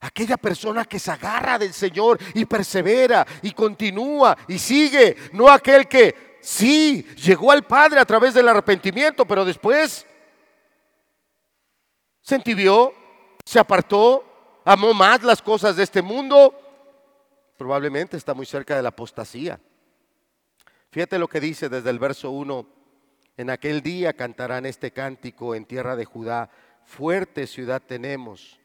Aquella 0.00 0.36
persona 0.36 0.84
que 0.84 0.98
se 0.98 1.10
agarra 1.10 1.58
del 1.58 1.72
Señor 1.72 2.18
y 2.34 2.44
persevera 2.44 3.26
y 3.42 3.52
continúa 3.52 4.36
y 4.48 4.58
sigue. 4.58 5.16
No 5.32 5.48
aquel 5.48 5.88
que 5.88 6.38
sí 6.40 7.02
llegó 7.16 7.50
al 7.50 7.64
Padre 7.64 8.00
a 8.00 8.04
través 8.04 8.34
del 8.34 8.48
arrepentimiento, 8.48 9.26
pero 9.26 9.44
después 9.44 10.06
se 12.20 12.34
entibió, 12.34 12.92
se 13.44 13.58
apartó, 13.58 14.60
amó 14.64 14.92
más 14.92 15.22
las 15.22 15.40
cosas 15.40 15.76
de 15.76 15.84
este 15.84 16.02
mundo. 16.02 16.54
Probablemente 17.56 18.16
está 18.16 18.34
muy 18.34 18.46
cerca 18.46 18.76
de 18.76 18.82
la 18.82 18.90
apostasía. 18.90 19.58
Fíjate 20.90 21.18
lo 21.18 21.28
que 21.28 21.40
dice 21.40 21.68
desde 21.68 21.90
el 21.90 21.98
verso 21.98 22.30
1. 22.30 22.66
En 23.36 23.50
aquel 23.50 23.82
día 23.82 24.12
cantarán 24.12 24.66
este 24.66 24.92
cántico 24.92 25.54
en 25.54 25.64
tierra 25.64 25.94
de 25.94 26.04
Judá. 26.04 26.50
Fuerte 26.84 27.46
ciudad 27.46 27.82
tenemos 27.84 28.58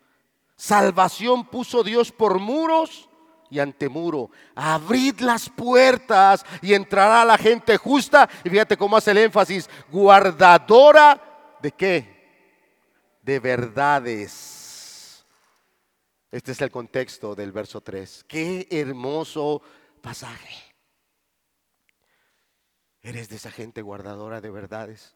Salvación 0.61 1.45
puso 1.45 1.83
Dios 1.83 2.11
por 2.11 2.39
muros 2.39 3.09
y 3.49 3.59
ante 3.59 3.89
muro. 3.89 4.29
Abrid 4.55 5.19
las 5.21 5.49
puertas 5.49 6.45
y 6.61 6.73
entrará 6.73 7.25
la 7.25 7.37
gente 7.37 7.77
justa. 7.77 8.29
Y 8.43 8.49
fíjate 8.49 8.77
cómo 8.77 8.97
hace 8.97 9.11
el 9.11 9.17
énfasis, 9.17 9.69
guardadora 9.89 11.57
de 11.61 11.71
qué? 11.71 12.21
de 13.21 13.39
verdades. 13.39 15.25
Este 16.31 16.53
es 16.53 16.61
el 16.61 16.71
contexto 16.71 17.35
del 17.35 17.51
verso 17.51 17.81
3. 17.81 18.25
Qué 18.27 18.67
hermoso 18.69 19.61
pasaje. 20.01 20.75
Eres 23.01 23.29
de 23.29 23.35
esa 23.35 23.51
gente 23.51 23.81
guardadora 23.81 24.41
de 24.41 24.51
verdades, 24.51 25.15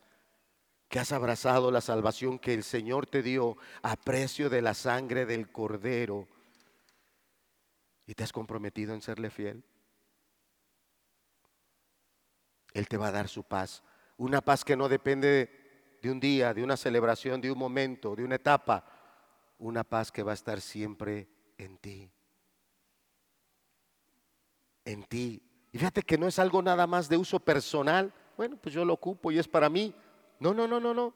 que 0.87 0.99
has 0.99 1.11
abrazado 1.11 1.71
la 1.71 1.81
salvación 1.81 2.39
que 2.39 2.53
el 2.53 2.63
Señor 2.63 3.07
te 3.07 3.23
dio 3.23 3.57
a 3.81 3.95
precio 3.95 4.49
de 4.49 4.61
la 4.61 4.73
sangre 4.73 5.25
del 5.25 5.51
cordero 5.51 6.27
y 8.05 8.13
te 8.13 8.23
has 8.23 8.31
comprometido 8.31 8.93
en 8.93 9.01
serle 9.01 9.29
fiel. 9.29 9.63
Él 12.73 12.87
te 12.87 12.97
va 12.97 13.07
a 13.07 13.11
dar 13.11 13.27
su 13.27 13.43
paz, 13.43 13.83
una 14.17 14.41
paz 14.41 14.63
que 14.63 14.75
no 14.75 14.89
depende 14.89 15.97
de 16.01 16.11
un 16.11 16.19
día, 16.19 16.53
de 16.53 16.63
una 16.63 16.77
celebración, 16.77 17.41
de 17.41 17.51
un 17.51 17.57
momento, 17.57 18.15
de 18.15 18.23
una 18.23 18.35
etapa, 18.35 18.85
una 19.57 19.83
paz 19.83 20.11
que 20.11 20.23
va 20.23 20.31
a 20.31 20.35
estar 20.35 20.61
siempre 20.61 21.27
en 21.57 21.77
ti. 21.77 22.11
En 24.83 25.03
ti. 25.03 25.41
Y 25.71 25.77
fíjate 25.77 26.03
que 26.03 26.17
no 26.17 26.27
es 26.27 26.37
algo 26.37 26.61
nada 26.61 26.85
más 26.85 27.09
de 27.09 27.17
uso 27.17 27.39
personal. 27.39 28.13
Bueno, 28.37 28.57
pues 28.57 28.75
yo 28.75 28.85
lo 28.85 28.93
ocupo 28.93 29.31
y 29.31 29.39
es 29.39 29.47
para 29.47 29.69
mí. 29.69 29.95
No, 30.39 30.53
no, 30.53 30.67
no, 30.67 30.79
no, 30.79 30.93
no. 30.93 31.13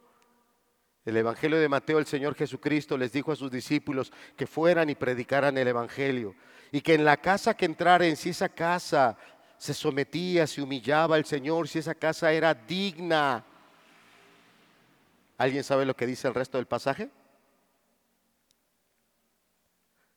El 1.06 1.18
Evangelio 1.18 1.60
de 1.60 1.70
Mateo, 1.70 1.98
el 1.98 2.06
Señor 2.06 2.36
Jesucristo 2.36 2.98
les 2.98 3.12
dijo 3.12 3.32
a 3.32 3.36
sus 3.36 3.50
discípulos 3.50 4.12
que 4.36 4.46
fueran 4.46 4.90
y 4.90 4.96
predicaran 4.96 5.58
el 5.58 5.68
Evangelio. 5.68 6.36
Y 6.72 6.82
que 6.82 6.94
en 6.94 7.06
la 7.06 7.18
casa 7.18 7.56
que 7.56 7.66
entraren, 7.66 8.16
si 8.16 8.30
esa 8.30 8.50
casa 8.50 9.18
se 9.58 9.74
sometía, 9.74 10.46
se 10.46 10.62
humillaba 10.62 11.16
al 11.16 11.26
Señor, 11.26 11.68
si 11.68 11.80
esa 11.80 11.96
casa 11.96 12.32
era 12.32 12.54
digna. 12.54 13.44
¿Alguien 15.38 15.64
sabe 15.64 15.86
lo 15.86 15.96
que 15.96 16.06
dice 16.06 16.28
el 16.28 16.34
resto 16.34 16.58
del 16.58 16.68
pasaje? 16.68 17.10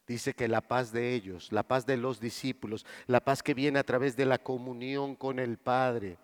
Dice 0.07 0.34
que 0.34 0.48
la 0.48 0.61
paz 0.61 0.92
de 0.92 1.14
ellos, 1.14 1.50
la 1.53 1.62
paz 1.62 1.86
de 1.86 1.96
los 1.96 2.20
discípulos, 2.20 2.84
la 3.07 3.20
paz 3.20 3.42
que 3.42 3.55
viene 3.55 3.78
a 3.78 3.84
través 3.84 4.16
de 4.16 4.26
la 4.26 4.38
comunión 4.38 5.14
con 5.14 5.38
el 5.38 5.59
Padre, 5.59 6.18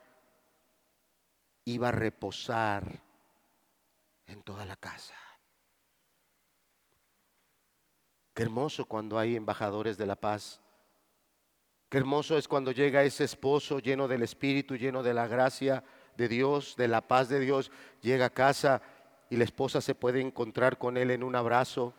iba 1.72 1.88
a 1.88 1.92
reposar 1.92 3.02
en 4.26 4.42
toda 4.42 4.64
la 4.64 4.76
casa. 4.76 5.14
Qué 8.34 8.42
hermoso 8.42 8.84
cuando 8.84 9.18
hay 9.18 9.36
embajadores 9.36 9.98
de 9.98 10.06
la 10.06 10.16
paz. 10.16 10.60
Qué 11.88 11.98
hermoso 11.98 12.38
es 12.38 12.46
cuando 12.46 12.70
llega 12.70 13.02
ese 13.02 13.24
esposo 13.24 13.80
lleno 13.80 14.08
del 14.08 14.22
Espíritu, 14.22 14.76
lleno 14.76 15.02
de 15.02 15.14
la 15.14 15.26
gracia 15.26 15.82
de 16.16 16.28
Dios, 16.28 16.76
de 16.76 16.88
la 16.88 17.06
paz 17.06 17.28
de 17.28 17.40
Dios, 17.40 17.70
llega 18.00 18.26
a 18.26 18.30
casa 18.30 18.82
y 19.30 19.36
la 19.36 19.44
esposa 19.44 19.80
se 19.80 19.94
puede 19.94 20.20
encontrar 20.20 20.78
con 20.78 20.96
él 20.96 21.10
en 21.10 21.22
un 21.22 21.36
abrazo 21.36 21.94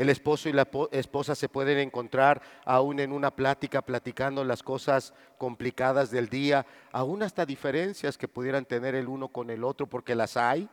el 0.00 0.08
esposo 0.08 0.48
y 0.48 0.54
la 0.54 0.66
esposa 0.92 1.34
se 1.34 1.50
pueden 1.50 1.76
encontrar 1.76 2.40
aún 2.64 3.00
en 3.00 3.12
una 3.12 3.36
plática, 3.36 3.82
platicando 3.82 4.42
las 4.44 4.62
cosas 4.62 5.12
complicadas 5.36 6.10
del 6.10 6.30
día, 6.30 6.64
aún 6.90 7.22
hasta 7.22 7.44
diferencias 7.44 8.16
que 8.16 8.26
pudieran 8.26 8.64
tener 8.64 8.94
el 8.94 9.08
uno 9.08 9.28
con 9.28 9.50
el 9.50 9.62
otro, 9.62 9.86
porque 9.86 10.14
las 10.14 10.38
hay, 10.38 10.70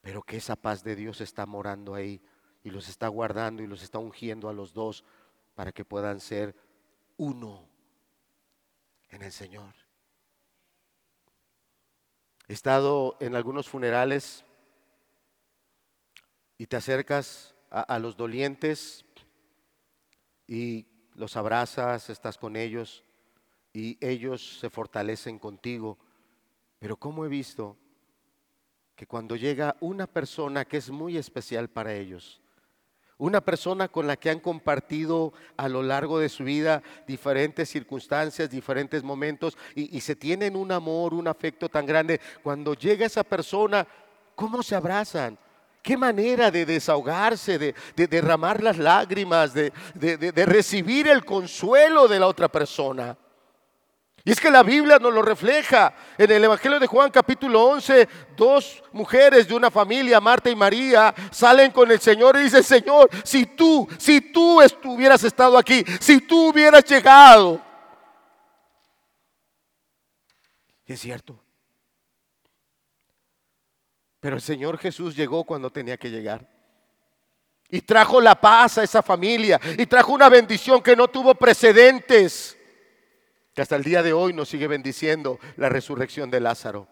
pero 0.00 0.24
que 0.24 0.38
esa 0.38 0.56
paz 0.56 0.82
de 0.82 0.96
Dios 0.96 1.20
está 1.20 1.46
morando 1.46 1.94
ahí 1.94 2.20
y 2.64 2.70
los 2.70 2.88
está 2.88 3.06
guardando 3.06 3.62
y 3.62 3.68
los 3.68 3.84
está 3.84 4.00
ungiendo 4.00 4.48
a 4.48 4.52
los 4.52 4.72
dos 4.72 5.04
para 5.54 5.70
que 5.70 5.84
puedan 5.84 6.18
ser 6.18 6.56
uno 7.18 7.68
en 9.10 9.22
el 9.22 9.30
Señor. 9.30 9.72
He 12.48 12.52
estado 12.52 13.16
en 13.20 13.36
algunos 13.36 13.68
funerales 13.68 14.44
y 16.62 16.66
te 16.68 16.76
acercas 16.76 17.56
a, 17.70 17.98
los 17.98 18.16
dolientes 18.16 19.04
y 20.46 20.86
los 21.16 21.36
abrazas, 21.36 22.08
estás 22.08 22.38
con 22.38 22.54
ellos 22.54 23.02
y 23.72 23.98
ellos 24.00 24.60
se 24.60 24.70
fortalecen 24.70 25.40
contigo. 25.40 25.98
Pero 26.78 26.96
como 26.96 27.24
he 27.24 27.28
visto 27.28 27.76
que 28.94 29.08
cuando 29.08 29.34
llega 29.34 29.74
una 29.80 30.06
persona 30.06 30.64
que 30.64 30.76
es 30.76 30.88
muy 30.88 31.16
especial 31.16 31.68
para 31.68 31.94
ellos, 31.94 32.40
una 33.18 33.40
persona 33.40 33.88
con 33.88 34.06
la 34.06 34.16
que 34.16 34.30
han 34.30 34.38
compartido 34.38 35.32
a 35.56 35.68
lo 35.68 35.82
largo 35.82 36.20
de 36.20 36.28
su 36.28 36.44
vida 36.44 36.80
diferentes 37.08 37.70
circunstancias, 37.70 38.50
diferentes 38.50 39.02
momentos, 39.02 39.58
y, 39.74 39.96
y, 39.96 40.00
se 40.00 40.14
tienen 40.14 40.54
un 40.54 40.70
amor, 40.70 41.12
un 41.12 41.26
afecto 41.26 41.68
tan 41.68 41.86
grande. 41.86 42.20
Cuando 42.40 42.74
llega 42.74 43.04
esa 43.04 43.24
persona, 43.24 43.84
¿cómo 44.36 44.62
se 44.62 44.76
abrazan? 44.76 45.36
Qué 45.82 45.96
manera 45.96 46.50
de 46.50 46.64
desahogarse, 46.64 47.58
de, 47.58 47.74
derramar 48.06 48.62
las 48.62 48.78
lágrimas, 48.78 49.52
de, 49.52 49.72
de 49.94 50.46
recibir 50.46 51.08
el 51.08 51.24
consuelo 51.24 52.06
de 52.06 52.20
la 52.20 52.28
otra 52.28 52.48
persona. 52.48 53.16
Y 54.24 54.30
es 54.30 54.40
que 54.40 54.50
la 54.50 54.62
Biblia 54.62 54.98
nos 54.98 55.12
lo 55.12 55.20
refleja. 55.22 55.94
En 56.16 56.30
el 56.30 56.44
Evangelio 56.44 56.78
de 56.78 56.86
Juan 56.86 57.10
capítulo 57.10 57.64
11, 57.64 58.08
dos 58.36 58.82
mujeres 58.92 59.48
de 59.48 59.54
una 59.54 59.70
familia, 59.70 60.20
Marta 60.20 60.48
y 60.48 60.54
María, 60.54 61.12
salen 61.32 61.72
con 61.72 61.90
el 61.90 62.00
Señor 62.00 62.36
y 62.36 62.44
dicen, 62.44 62.62
Señor, 62.62 63.10
si 63.24 63.46
tú, 63.46 63.88
si 63.98 64.20
tú 64.20 64.60
estuvieras 64.62 65.24
estado 65.24 65.58
aquí, 65.58 65.84
si 66.00 66.20
tú 66.20 66.50
hubieras 66.50 66.84
llegado. 66.84 67.60
Es 70.86 71.00
cierto. 71.00 71.41
Pero 74.22 74.36
el 74.36 74.42
Señor 74.42 74.78
Jesús 74.78 75.16
llegó 75.16 75.42
cuando 75.42 75.68
tenía 75.68 75.96
que 75.96 76.08
llegar. 76.08 76.46
Y 77.68 77.80
trajo 77.80 78.20
la 78.20 78.40
paz 78.40 78.78
a 78.78 78.84
esa 78.84 79.02
familia. 79.02 79.60
Y 79.76 79.84
trajo 79.86 80.12
una 80.12 80.28
bendición 80.28 80.80
que 80.80 80.94
no 80.94 81.08
tuvo 81.08 81.34
precedentes. 81.34 82.56
Que 83.52 83.62
hasta 83.62 83.74
el 83.74 83.82
día 83.82 84.00
de 84.00 84.12
hoy 84.12 84.32
nos 84.32 84.48
sigue 84.48 84.68
bendiciendo 84.68 85.40
la 85.56 85.68
resurrección 85.68 86.30
de 86.30 86.38
Lázaro. 86.38 86.86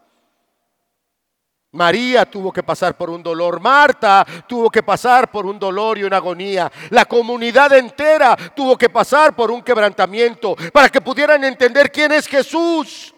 María 1.70 2.28
tuvo 2.28 2.52
que 2.52 2.64
pasar 2.64 2.96
por 2.96 3.10
un 3.10 3.22
dolor, 3.22 3.60
Marta 3.60 4.26
tuvo 4.48 4.68
que 4.68 4.82
pasar 4.82 5.30
por 5.30 5.46
un 5.46 5.56
dolor 5.56 5.98
y 5.98 6.02
una 6.02 6.16
agonía, 6.16 6.68
la 6.90 7.04
comunidad 7.04 7.72
entera 7.74 8.36
tuvo 8.56 8.76
que 8.76 8.90
pasar 8.90 9.36
por 9.36 9.52
un 9.52 9.62
quebrantamiento 9.62 10.56
para 10.72 10.88
que 10.88 11.00
pudieran 11.00 11.44
entender 11.44 11.92
quién 11.92 12.10
es 12.10 12.26
Jesús. 12.26 13.14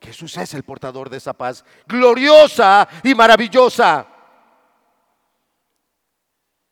Jesús 0.00 0.36
es 0.36 0.54
el 0.54 0.62
portador 0.62 1.10
de 1.10 1.16
esa 1.16 1.32
paz 1.32 1.64
gloriosa 1.86 2.88
y 3.02 3.14
maravillosa. 3.14 4.06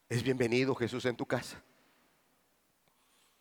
Es 0.08 0.22
bienvenido 0.22 0.74
Jesús 0.74 1.04
en 1.06 1.16
tu 1.16 1.26
casa. 1.26 1.60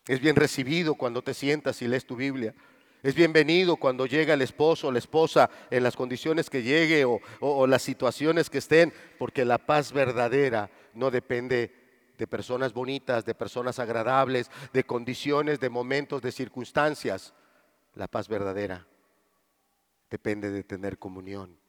Es 0.07 0.19
bien 0.19 0.35
recibido 0.35 0.95
cuando 0.95 1.21
te 1.21 1.33
sientas 1.33 1.81
y 1.81 1.87
lees 1.87 2.05
tu 2.05 2.15
Biblia. 2.15 2.55
Es 3.03 3.13
bienvenido 3.13 3.75
cuando 3.75 4.07
llega 4.07 4.33
el 4.33 4.41
esposo 4.41 4.87
o 4.87 4.91
la 4.91 4.97
esposa 4.97 5.49
en 5.69 5.83
las 5.83 5.95
condiciones 5.95 6.49
que 6.49 6.63
llegue 6.63 7.05
o, 7.05 7.21
o, 7.39 7.67
las 7.67 7.83
situaciones 7.83 8.49
que 8.49 8.57
estén, 8.57 8.91
porque 9.19 9.45
la 9.45 9.59
paz 9.59 9.91
verdadera 9.91 10.71
no 10.95 11.11
depende 11.11 11.71
de 12.17 12.27
personas 12.27 12.73
bonitas, 12.73 13.23
de 13.23 13.35
personas 13.35 13.77
agradables, 13.77 14.49
de 14.73 14.83
condiciones, 14.83 15.59
de 15.59 15.69
momentos, 15.69 16.23
de 16.23 16.31
circunstancias. 16.31 17.35
La 17.93 18.07
paz 18.07 18.27
verdadera 18.27 18.87
depende 20.15 20.49
de 20.49 20.63
tener 20.63 20.97
comunión 20.97 21.59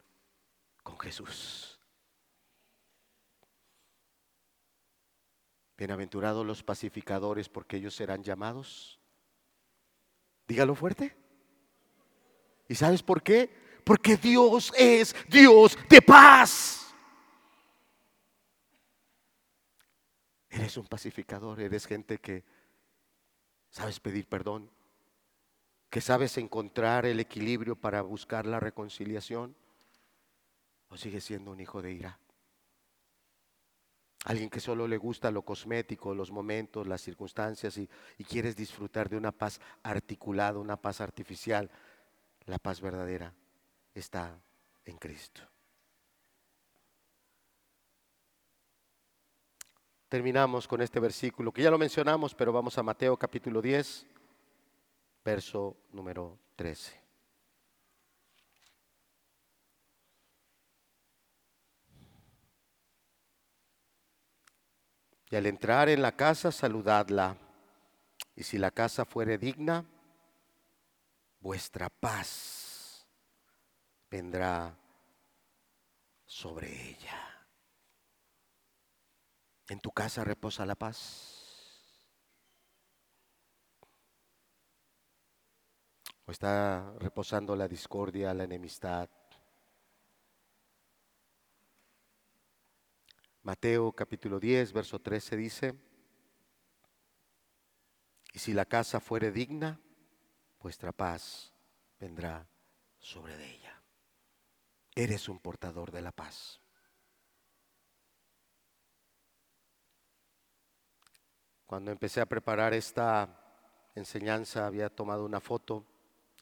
con 0.85 0.97
Jesús. 1.01 1.81
Bienaventurados 5.77 6.47
los 6.47 6.63
pacificadores 6.63 7.49
porque 7.49 7.79
ellos 7.79 7.97
serán 7.97 8.23
llamados. 8.23 9.01
Dígalo 10.47 10.77
fuerte. 10.77 11.17
¿Y 12.69 12.77
sabes 12.77 13.03
por 13.03 13.21
qué? 13.21 13.51
Porque 13.83 14.17
Dios 14.17 14.73
es 14.79 15.17
Dios 15.29 15.77
de 15.89 16.01
paz. 16.01 16.95
Eres 20.49 20.77
un 20.77 20.87
pacificador, 20.87 21.61
eres 21.61 21.85
gente 21.85 22.19
que 22.19 22.45
sabes 23.71 23.99
pedir 23.99 24.29
perdón, 24.29 24.71
que 25.91 26.01
sabes 26.01 26.37
encontrar 26.39 27.07
el 27.07 27.21
equilibrio 27.21 27.77
para 27.77 28.03
buscar 28.03 28.47
la 28.47 28.61
reconciliación? 28.61 29.57
¿O 30.89 30.97
sigues 30.97 31.25
siendo 31.25 31.51
un 31.51 31.61
hijo 31.61 31.83
de 31.83 31.93
ira? 31.93 32.19
Alguien 34.25 34.51
que 34.51 34.61
solo 34.61 34.89
le 34.89 34.97
gusta 34.97 35.31
lo 35.31 35.43
cosmético, 35.43 36.15
los 36.15 36.33
momentos, 36.33 36.87
las 36.87 37.01
circunstancias 37.01 37.79
y, 37.79 37.89
y 38.19 38.25
quieres 38.25 38.57
disfrutar 38.57 39.09
de 39.09 39.17
una 39.17 39.31
paz 39.31 39.61
articulada, 39.85 40.59
una 40.59 40.77
paz 40.77 41.01
artificial. 41.01 41.71
La 42.47 42.59
paz 42.59 42.81
verdadera 42.81 43.33
está 43.95 44.37
en 44.85 44.97
Cristo. 44.97 45.43
Terminamos 50.09 50.67
con 50.67 50.83
este 50.83 51.01
versículo 51.01 51.53
que 51.53 51.63
ya 51.63 51.71
lo 51.71 51.79
mencionamos, 51.79 52.35
pero 52.35 52.53
vamos 52.53 52.79
a 52.79 52.83
Mateo 52.83 53.17
capítulo 53.17 53.61
10 53.61 54.16
verso 55.27 55.77
número 55.91 56.39
13. 56.55 57.03
Y 65.29 65.35
al 65.35 65.47
entrar 65.47 65.89
en 65.89 66.01
la 66.01 66.13
casa, 66.13 66.53
saludadla. 66.53 67.37
Y 68.37 68.45
si 68.45 68.57
la 68.57 68.71
casa 68.71 69.05
fuere 69.05 69.37
digna, 69.37 69.85
vuestra 71.41 71.91
paz 71.91 73.05
vendrá 74.09 74.79
sobre 76.25 76.71
ella. 76.91 77.49
En 79.69 79.81
tu 79.81 79.91
casa 79.91 80.23
reposa 80.23 80.65
la 80.65 80.77
paz. 80.77 81.36
¿O 86.27 86.33
está 86.33 86.93
reposando 86.99 87.55
la 87.55 87.69
discordia, 87.69 88.35
la 88.35 88.43
enemistad? 88.43 89.09
Mateo 93.43 93.93
capítulo 93.93 94.41
10, 94.41 94.73
verso 94.73 94.99
13 94.99 95.37
dice, 95.37 95.75
y 98.33 98.41
si 98.41 98.53
la 98.53 98.65
casa 98.65 98.99
fuere 98.99 99.31
digna, 99.31 99.81
vuestra 100.59 100.91
paz 100.91 101.55
vendrá 102.01 102.45
sobre 102.99 103.37
de 103.37 103.49
ella. 103.55 103.81
Eres 104.97 105.29
un 105.29 105.39
portador 105.39 105.93
de 105.93 106.03
la 106.03 106.11
paz. 106.11 106.61
Cuando 111.67 111.93
empecé 111.93 112.21
a 112.21 112.27
preparar 112.27 112.75
esta 112.75 113.29
enseñanza 113.95 114.67
había 114.67 114.91
tomado 114.91 115.25
una 115.25 115.41
foto 115.41 115.87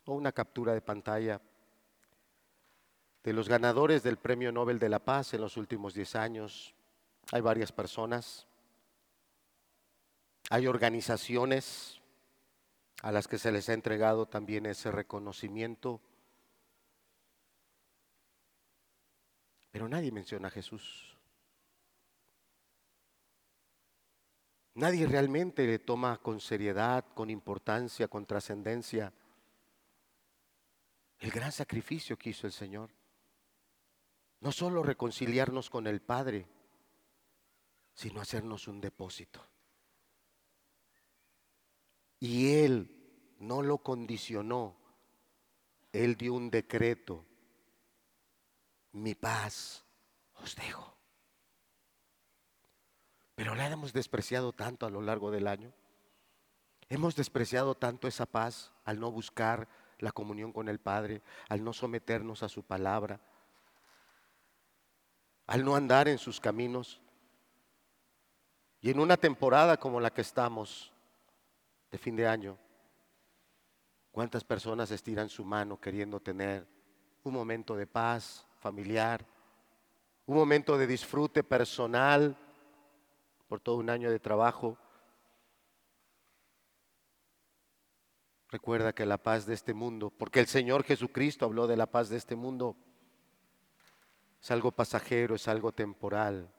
o 0.07 0.15
una 0.15 0.33
captura 0.33 0.75
de 0.75 0.81
pantalla 0.81 1.41
de 3.23 3.33
los 3.33 3.49
ganadores 3.49 4.03
del 4.03 4.19
Premio 4.19 4.53
Nobel 4.53 4.79
de 4.79 4.91
la 4.91 4.99
Paz 4.99 5.33
en 5.33 5.41
los 5.41 5.57
últimos 5.57 5.95
10 5.95 6.15
años, 6.17 6.75
hay 7.33 7.41
varias 7.41 7.73
personas, 7.73 8.47
hay 10.51 10.67
organizaciones 10.67 12.03
a 13.03 13.13
las 13.13 13.27
que 13.27 13.39
se 13.39 13.51
les 13.51 13.69
ha 13.69 13.73
entregado 13.73 14.27
también 14.27 14.67
ese 14.67 14.91
reconocimiento, 14.91 16.01
pero 19.71 19.89
nadie 19.89 20.13
menciona 20.13 20.49
a 20.49 20.51
Jesús. 20.51 21.17
Nadie 24.75 25.07
realmente 25.07 25.67
le 25.67 25.79
toma 25.79 26.19
con 26.19 26.41
seriedad, 26.41 27.05
con 27.15 27.31
importancia, 27.31 28.09
con 28.09 28.27
trascendencia 28.27 29.13
el 31.19 31.31
gran 31.31 31.53
sacrificio 31.53 32.17
que 32.17 32.31
hizo 32.31 32.47
el 32.47 32.53
Señor. 32.53 32.91
No 34.41 34.53
solo 34.53 34.83
reconciliarnos 34.83 35.71
con 35.71 35.87
el 35.87 36.03
Padre, 36.03 36.47
sino 37.95 38.21
hacernos 38.21 38.69
un 38.69 38.81
depósito. 38.81 39.41
Y 42.21 42.53
Él 42.53 43.35
no 43.39 43.63
lo 43.63 43.79
condicionó, 43.79 44.77
Él 45.93 46.17
dio 46.17 46.35
un 46.35 46.51
decreto, 46.51 47.25
mi 48.93 49.15
paz 49.15 49.85
os 50.35 50.55
dejo. 50.57 50.97
Pero 53.35 53.55
la 53.55 53.69
hemos 53.69 53.93
despreciado 53.93 54.53
tanto 54.53 54.87
a 54.87 54.91
lo 54.91 55.03
largo 55.03 55.31
del 55.31 55.49
año. 55.49 55.73
Hemos 56.89 57.17
despreciado 57.17 57.75
tanto 57.75 58.07
esa 58.07 58.27
paz 58.27 58.73
al 58.85 59.01
no 59.01 59.11
buscar 59.11 59.69
la 59.99 60.13
comunión 60.13 60.53
con 60.53 60.69
el 60.69 60.79
Padre, 60.79 61.23
al 61.49 61.63
no 61.63 61.73
someternos 61.73 62.43
a 62.43 62.49
su 62.49 62.63
palabra, 62.63 63.21
al 65.47 65.65
no 65.65 65.77
andar 65.77 66.09
en 66.09 66.19
sus 66.19 66.41
caminos. 66.41 67.01
Y 68.81 68.91
en 68.91 69.01
una 69.01 69.17
temporada 69.17 69.77
como 69.77 70.01
la 70.01 70.13
que 70.13 70.21
estamos, 70.21 70.93
de 71.91 71.99
fin 71.99 72.17
de 72.17 72.27
año, 72.27 72.59
¿cuántas 74.11 74.45
personas 74.45 74.91
estiran 74.91 75.29
su 75.29 75.45
mano 75.45 75.81
queriendo 75.81 76.21
tener 76.21 76.67
un 77.23 77.33
momento 77.33 77.77
de 77.77 77.87
paz 77.87 78.47
familiar, 78.59 79.25
un 80.27 80.37
momento 80.37 80.77
de 80.77 80.87
disfrute 80.87 81.43
personal 81.43 82.37
por 83.49 83.61
todo 83.61 83.77
un 83.77 83.91
año 83.91 84.11
de 84.11 84.19
trabajo? 84.19 84.77
Recuerda 88.55 88.95
que 88.95 89.05
la 89.05 89.19
paz 89.19 89.47
de 89.47 89.55
este 89.55 89.75
mundo, 89.75 90.11
porque 90.11 90.39
el 90.39 90.47
Señor 90.47 90.85
Jesucristo 90.85 91.45
habló 91.45 91.67
de 91.67 91.77
la 91.77 91.87
paz 91.87 92.09
de 92.09 92.17
este 92.17 92.37
mundo, 92.37 92.77
es 94.41 94.51
algo 94.53 94.71
pasajero, 94.71 95.35
es 95.35 95.49
algo 95.49 95.73
temporal 95.73 96.55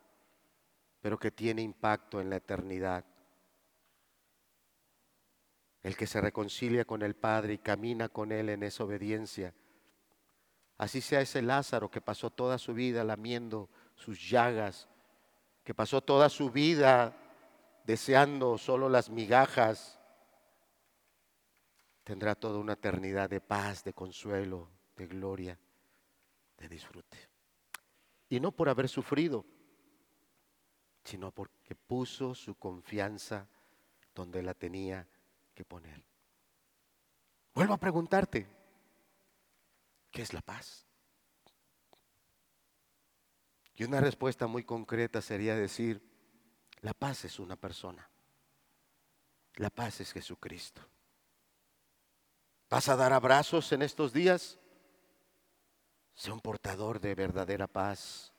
pero 1.05 1.19
que 1.19 1.29
tiene 1.29 1.61
impacto 1.61 2.19
en 2.19 2.31
la 2.31 2.37
eternidad. 2.37 3.05
El 5.83 5.95
que 5.95 6.07
se 6.07 6.19
reconcilia 6.19 6.83
con 6.83 7.03
el 7.03 7.15
Padre 7.15 7.53
y 7.53 7.57
camina 7.59 8.09
con 8.09 8.31
Él 8.31 8.49
en 8.49 8.63
esa 8.63 8.85
obediencia. 8.85 9.53
Así 10.79 11.01
sea 11.01 11.21
ese 11.21 11.43
Lázaro 11.43 11.91
que 11.91 12.01
pasó 12.01 12.31
toda 12.31 12.57
su 12.57 12.73
vida 12.73 13.03
lamiendo 13.03 13.69
sus 13.93 14.19
llagas, 14.27 14.87
que 15.63 15.75
pasó 15.75 16.01
toda 16.01 16.27
su 16.29 16.49
vida 16.49 17.15
deseando 17.83 18.57
solo 18.57 18.89
las 18.89 19.11
migajas, 19.11 19.94
tendrá 22.05 22.35
toda 22.35 22.59
una 22.59 22.73
eternidad 22.73 23.29
de 23.29 23.41
paz, 23.41 23.83
de 23.83 23.91
consuelo, 23.91 24.69
de 24.95 25.07
gloria, 25.07 25.59
de 26.55 26.69
disfrute. 26.69 27.17
Y 28.29 28.39
no 28.39 28.51
por 28.51 28.69
haber 28.69 28.87
sufrido, 28.87 29.43
sino 31.03 31.31
porque 31.31 31.73
puso 31.73 32.35
su 32.35 32.55
confianza 32.55 33.49
donde 34.13 34.43
la 34.43 34.53
tenía 34.53 35.07
que 35.55 35.65
poner. 35.65 36.05
Vuelvo 37.55 37.73
a 37.73 37.79
preguntarte, 37.79 38.47
¿qué 40.11 40.21
es 40.21 40.31
la 40.31 40.41
paz? 40.41 40.85
Y 43.75 43.83
una 43.83 43.99
respuesta 43.99 44.45
muy 44.45 44.63
concreta 44.63 45.23
sería 45.23 45.55
decir, 45.55 46.03
la 46.81 46.93
paz 46.93 47.25
es 47.25 47.39
una 47.39 47.55
persona. 47.55 48.07
La 49.55 49.71
paz 49.71 50.01
es 50.01 50.13
Jesucristo. 50.13 50.87
¿Vas 52.75 52.89
a 52.89 52.97
dar 52.97 53.13
abrazos 53.13 53.71
en 53.71 53.83
estos 53.83 54.11
días? 54.11 54.59
Sé 56.13 56.29
un 56.29 56.41
portador 56.41 56.99
de 56.99 57.15
verdadera 57.15 57.67
paz. 57.67 58.33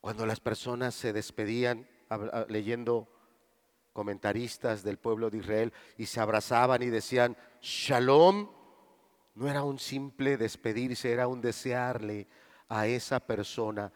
Cuando 0.00 0.26
las 0.26 0.40
personas 0.40 0.96
se 0.96 1.12
despedían 1.12 1.88
leyendo 2.48 3.06
comentaristas 3.92 4.82
del 4.82 4.98
pueblo 4.98 5.30
de 5.30 5.38
Israel 5.38 5.72
y 5.96 6.06
se 6.06 6.18
abrazaban 6.18 6.82
y 6.82 6.86
decían, 6.86 7.36
Shalom, 7.60 8.50
no 9.36 9.48
era 9.48 9.62
un 9.62 9.78
simple 9.78 10.36
despedirse, 10.36 11.12
era 11.12 11.28
un 11.28 11.40
desearle 11.40 12.26
a 12.68 12.88
esa 12.88 13.20
persona 13.20 13.92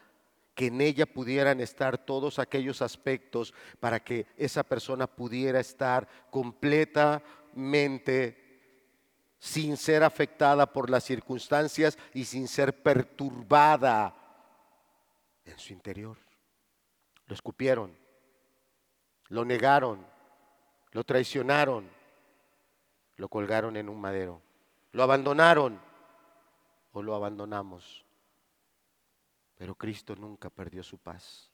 que 0.55 0.67
en 0.67 0.81
ella 0.81 1.07
pudieran 1.07 1.61
estar 1.61 1.99
todos 1.99 2.39
aquellos 2.39 2.81
aspectos 2.83 3.53
para 3.81 3.99
que 3.99 4.27
esa 4.37 4.63
persona 4.63 5.09
pudiera 5.09 5.59
estar 5.59 6.07
completamente 7.55 8.43
sin 9.39 9.77
ser 9.77 10.03
afectada 10.03 10.73
por 10.73 10.91
las 10.91 11.05
circunstancias 11.05 11.99
y 12.13 12.25
sin 12.25 12.49
ser 12.49 12.83
perturbada 12.83 14.15
en 15.45 15.59
su 15.59 15.73
interior. 15.73 16.19
Lo 17.27 17.35
escupieron, 17.35 17.97
lo 19.29 19.45
negaron, 19.45 20.05
lo 20.93 21.05
traicionaron, 21.05 21.89
lo 23.17 23.29
colgaron 23.29 23.77
en 23.77 23.89
un 23.89 24.01
madero, 24.01 24.41
lo 24.93 25.03
abandonaron 25.03 25.81
o 26.93 27.03
lo 27.03 27.15
abandonamos. 27.15 28.05
Pero 29.57 29.75
Cristo 29.75 30.17
nunca 30.17 30.51
perdió 30.51 30.83
su 30.83 30.99
paz. 30.99 31.51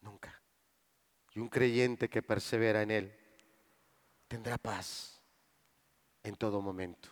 Nunca. 0.00 0.40
Y 1.34 1.40
un 1.40 1.48
creyente 1.48 2.08
que 2.08 2.22
persevera 2.22 2.82
en 2.82 2.90
Él 2.90 3.21
tendrá 4.32 4.56
paz 4.56 5.20
en 6.22 6.34
todo 6.36 6.62
momento 6.62 7.10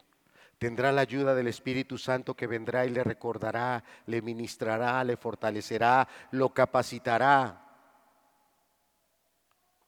tendrá 0.61 0.91
la 0.91 1.03
ayuda 1.03 1.35
del 1.35 1.49
Espíritu 1.49 1.97
Santo 1.99 2.35
que 2.35 2.47
vendrá 2.47 2.85
y 2.85 2.91
le 2.91 3.03
recordará, 3.03 3.83
le 4.05 4.21
ministrará, 4.21 5.03
le 5.05 5.17
fortalecerá, 5.17 6.07
lo 6.33 6.53
capacitará 6.53 7.65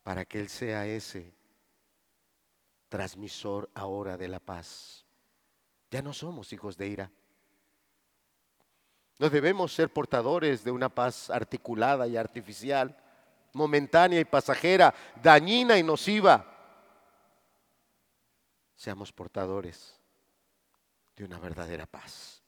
para 0.02 0.24
que 0.24 0.40
Él 0.40 0.48
sea 0.48 0.86
ese 0.86 1.34
transmisor 2.88 3.68
ahora 3.74 4.16
de 4.16 4.28
la 4.28 4.40
paz. 4.40 5.04
Ya 5.90 6.00
no 6.00 6.14
somos 6.14 6.50
hijos 6.54 6.78
de 6.78 6.88
ira. 6.88 7.10
No 9.18 9.28
debemos 9.28 9.74
ser 9.74 9.92
portadores 9.92 10.64
de 10.64 10.70
una 10.70 10.88
paz 10.88 11.28
articulada 11.28 12.06
y 12.08 12.16
artificial, 12.16 12.96
momentánea 13.52 14.20
y 14.20 14.24
pasajera, 14.24 14.94
dañina 15.22 15.76
y 15.76 15.82
nociva. 15.82 16.51
Seamos 18.82 19.12
portadores 19.12 19.94
de 21.14 21.22
una 21.22 21.38
verdadera 21.38 21.86
paz. 21.86 22.42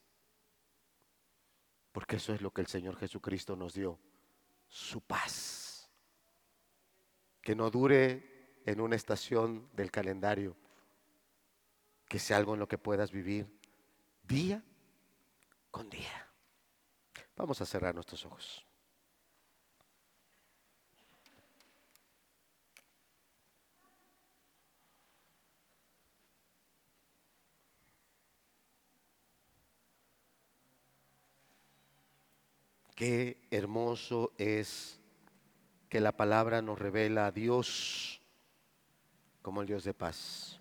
Porque 1.93 2.17
eso 2.17 2.35
es 2.35 2.43
lo 2.43 2.51
que 2.51 2.61
el 2.61 2.67
Señor 2.67 2.97
Jesucristo 2.97 3.55
nos 3.55 3.75
dio, 3.75 4.01
su 4.67 5.01
paz. 5.01 5.89
Que 7.41 7.55
no 7.55 7.71
dure 7.71 8.63
en 8.67 8.81
una 8.81 8.97
estación 8.97 9.71
del 9.75 9.93
calendario, 9.93 10.57
que 12.09 12.19
sea 12.19 12.39
algo 12.39 12.55
en 12.55 12.59
lo 12.59 12.67
que 12.67 12.79
puedas 12.79 13.13
vivir 13.13 13.47
día 14.25 14.61
con 15.71 15.89
día. 15.89 16.33
Vamos 17.37 17.61
a 17.61 17.65
cerrar 17.65 17.95
nuestros 17.95 18.27
ojos. 18.27 18.67
Qué 32.95 33.49
hermoso 33.51 34.33
es 34.39 35.01
que 35.89 36.01
la 36.01 36.13
palabra 36.13 36.63
nos 36.63 36.79
revela 36.79 37.27
a 37.27 37.33
Dios 37.33 38.21
como 39.43 39.63
el 39.63 39.67
Dios 39.67 39.83
de 39.85 39.95
paz. 39.95 40.61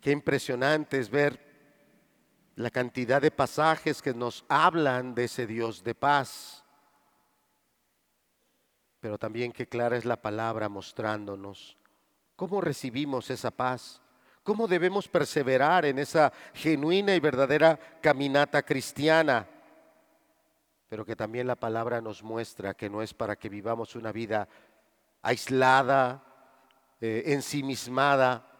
Qué 0.00 0.12
impresionante 0.12 0.98
es 0.98 1.10
ver 1.10 1.44
la 2.54 2.70
cantidad 2.70 3.20
de 3.20 3.32
pasajes 3.32 4.00
que 4.00 4.14
nos 4.14 4.44
hablan 4.48 5.14
de 5.14 5.24
ese 5.24 5.46
Dios 5.46 5.82
de 5.82 5.94
paz. 5.94 6.64
Pero 9.00 9.18
también 9.18 9.52
qué 9.52 9.68
clara 9.68 9.96
es 9.96 10.04
la 10.04 10.22
palabra 10.22 10.68
mostrándonos 10.68 11.76
cómo 12.36 12.60
recibimos 12.60 13.28
esa 13.30 13.50
paz, 13.50 14.00
cómo 14.44 14.68
debemos 14.68 15.08
perseverar 15.08 15.84
en 15.84 15.98
esa 15.98 16.32
genuina 16.54 17.14
y 17.14 17.20
verdadera 17.20 17.76
caminata 18.00 18.62
cristiana 18.62 19.48
pero 20.96 21.04
que 21.04 21.14
también 21.14 21.46
la 21.46 21.56
palabra 21.56 22.00
nos 22.00 22.22
muestra 22.22 22.72
que 22.72 22.88
no 22.88 23.02
es 23.02 23.12
para 23.12 23.36
que 23.36 23.50
vivamos 23.50 23.96
una 23.96 24.12
vida 24.12 24.48
aislada, 25.20 26.24
eh, 27.02 27.22
ensimismada, 27.26 28.50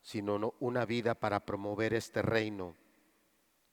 sino 0.00 0.54
una 0.60 0.84
vida 0.86 1.16
para 1.16 1.44
promover 1.44 1.92
este 1.92 2.22
reino, 2.22 2.76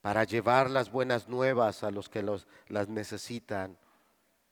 para 0.01 0.23
llevar 0.23 0.71
las 0.71 0.91
buenas 0.91 1.29
nuevas 1.29 1.83
a 1.83 1.91
los 1.91 2.09
que 2.09 2.23
las 2.67 2.89
necesitan. 2.89 3.77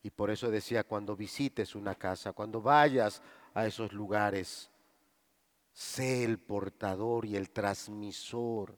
Y 0.03 0.11
por 0.11 0.30
eso 0.30 0.52
decía, 0.52 0.84
cuando 0.84 1.15
visites 1.15 1.73
una 1.73 1.95
casa, 1.95 2.34
cuando 2.34 2.61
vayas 2.61 3.23
a 3.56 3.65
esos 3.65 3.91
lugares, 3.91 4.69
sé 5.73 6.23
el 6.23 6.38
portador 6.38 7.26
y 7.26 7.36
el 7.36 7.49
transmisor 7.49 8.77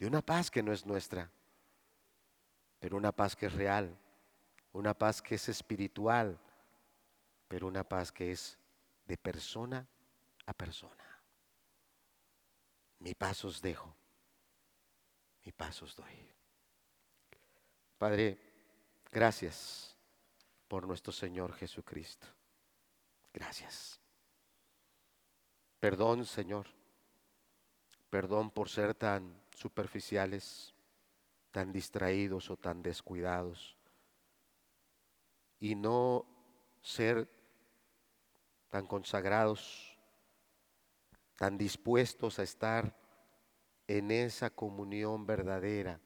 de 0.00 0.06
una 0.08 0.20
paz 0.20 0.50
que 0.50 0.64
no 0.64 0.72
es 0.72 0.84
nuestra 0.84 1.30
pero 2.78 2.96
una 2.96 3.12
paz 3.12 3.34
que 3.34 3.46
es 3.46 3.52
real, 3.52 3.96
una 4.72 4.94
paz 4.94 5.20
que 5.22 5.34
es 5.34 5.48
espiritual, 5.48 6.38
pero 7.48 7.66
una 7.66 7.84
paz 7.84 8.12
que 8.12 8.30
es 8.32 8.58
de 9.06 9.16
persona 9.16 9.86
a 10.46 10.52
persona. 10.52 11.04
Mi 13.00 13.14
paz 13.14 13.44
os 13.44 13.60
dejo, 13.60 13.94
mi 15.44 15.52
paz 15.52 15.82
os 15.82 15.96
doy. 15.96 16.28
Padre, 17.96 18.38
gracias 19.10 19.96
por 20.68 20.86
nuestro 20.86 21.12
Señor 21.12 21.52
Jesucristo. 21.54 22.26
Gracias. 23.32 24.00
Perdón, 25.80 26.24
Señor. 26.24 26.66
Perdón 28.10 28.50
por 28.50 28.68
ser 28.68 28.94
tan 28.94 29.40
superficiales 29.54 30.74
tan 31.50 31.72
distraídos 31.72 32.50
o 32.50 32.56
tan 32.56 32.82
descuidados 32.82 33.76
y 35.60 35.74
no 35.74 36.26
ser 36.82 37.28
tan 38.68 38.86
consagrados, 38.86 39.98
tan 41.36 41.56
dispuestos 41.56 42.38
a 42.38 42.42
estar 42.42 42.94
en 43.86 44.10
esa 44.10 44.50
comunión 44.50 45.26
verdadera 45.26 46.00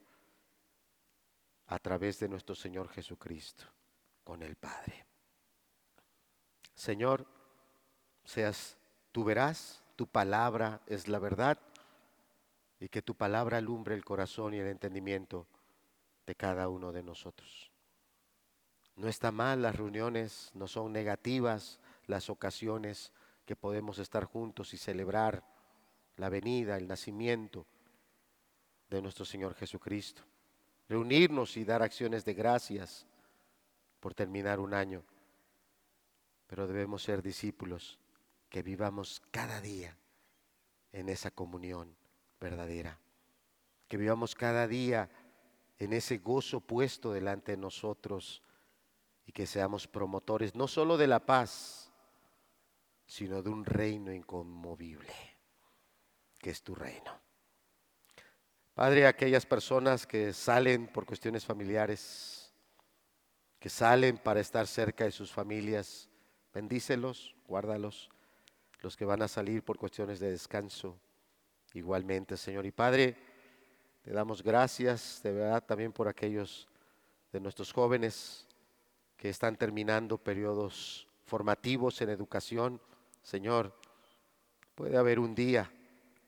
a 1.67 1.79
través 1.79 2.21
de 2.21 2.29
nuestro 2.29 2.55
Señor 2.55 2.89
Jesucristo 2.89 3.65
con 4.23 4.43
el 4.43 4.57
Padre. 4.57 5.07
Señor, 6.75 7.27
seas 8.25 8.79
tú 9.11 9.25
verás, 9.25 9.83
tu 9.97 10.07
palabra 10.07 10.81
es 10.87 11.09
la 11.09 11.19
verdad 11.19 11.59
y 12.83 12.89
que 12.89 13.01
tu 13.01 13.15
palabra 13.15 13.59
alumbre 13.59 13.95
el 13.95 14.05
corazón 14.05 14.55
y 14.55 14.59
el 14.59 14.67
entendimiento 14.67 15.47
de 16.27 16.35
cada 16.35 16.69
uno 16.69 16.91
de 16.91 17.05
nosotros. 17.05 17.71
No 18.97 19.09
está 19.09 19.31
mal 19.31 19.63
las 19.63 19.77
reuniones, 19.77 20.51
no 20.55 20.67
son 20.67 20.93
negativas 20.93 21.79
las 22.07 22.29
ocasiones 22.29 23.13
que 23.47 23.55
podemos 23.55 24.01
estar 24.01 24.25
juntos 24.25 24.75
y 24.75 24.79
celebrar 24.79 25.45
la 26.17 26.29
venida, 26.29 26.77
el 26.77 26.89
nacimiento 26.89 27.69
de 28.91 29.01
nuestro 29.01 29.25
Señor 29.25 29.55
Jesucristo. 29.55 30.25
Reunirnos 30.89 31.57
y 31.57 31.65
dar 31.65 31.83
acciones 31.85 32.25
de 32.25 32.35
gracias 32.35 33.07
por 34.01 34.13
terminar 34.13 34.59
un 34.59 34.75
año. 34.75 35.05
Pero 36.49 36.67
debemos 36.67 37.05
ser 37.05 37.23
discípulos 37.23 38.01
que 38.49 38.65
vivamos 38.65 39.23
cada 39.31 39.61
día 39.61 39.97
en 40.91 41.09
esa 41.09 41.31
comunión 41.31 42.02
verdadera. 42.43 42.99
Que 43.89 43.97
vivamos 43.97 44.35
cada 44.35 44.67
día 44.67 45.09
en 45.79 45.93
ese 45.93 46.19
gozo 46.19 46.61
puesto 46.61 47.13
delante 47.13 47.53
de 47.53 47.59
nosotros 47.59 48.43
y 49.25 49.33
que 49.33 49.47
seamos 49.47 49.87
promotores 49.87 50.55
no 50.55 50.69
solo 50.69 50.97
de 50.97 51.07
la 51.07 51.25
paz, 51.25 51.91
sino 53.07 53.43
de 53.43 53.51
un 53.51 53.65
reino 53.65 54.13
inconmovible, 54.13 55.15
que 56.39 56.51
es 56.51 56.63
tu 56.63 56.75
reino. 56.75 57.21
Padre, 58.75 59.07
aquellas 59.07 59.45
personas 59.45 60.07
que 60.07 60.33
salen 60.33 60.89
por 60.89 61.05
cuestiones 61.05 61.45
familiares, 61.45 62.55
que 63.59 63.69
salen 63.69 64.17
para 64.17 64.41
estar 64.41 64.67
cerca 64.67 65.05
de 65.05 65.13
sus 65.13 65.31
familias, 65.31 66.09
bendícelos, 66.55 67.37
guárdalos. 67.47 68.11
Los 68.81 68.97
que 68.97 69.05
van 69.05 69.23
a 69.23 69.29
salir 69.29 69.63
por 69.63 69.79
cuestiones 69.79 70.19
de 70.19 70.31
descanso, 70.31 70.99
igualmente, 71.75 72.37
Señor. 72.37 72.67
Y 72.67 72.73
Padre, 72.73 73.17
te 74.03 74.13
damos 74.13 74.43
gracias 74.43 75.21
de 75.23 75.33
verdad 75.33 75.65
también 75.65 75.93
por 75.93 76.09
aquellos 76.09 76.69
de 77.33 77.41
nuestros 77.41 77.73
jóvenes 77.73 78.47
que 79.17 79.29
están 79.29 79.57
terminando 79.57 80.19
periodos 80.19 81.07
formativos 81.25 82.01
en 82.03 82.11
educación. 82.11 82.81
Señor, 83.23 83.75
puede 84.75 84.97
haber 84.97 85.19
un 85.19 85.35
día, 85.35 85.71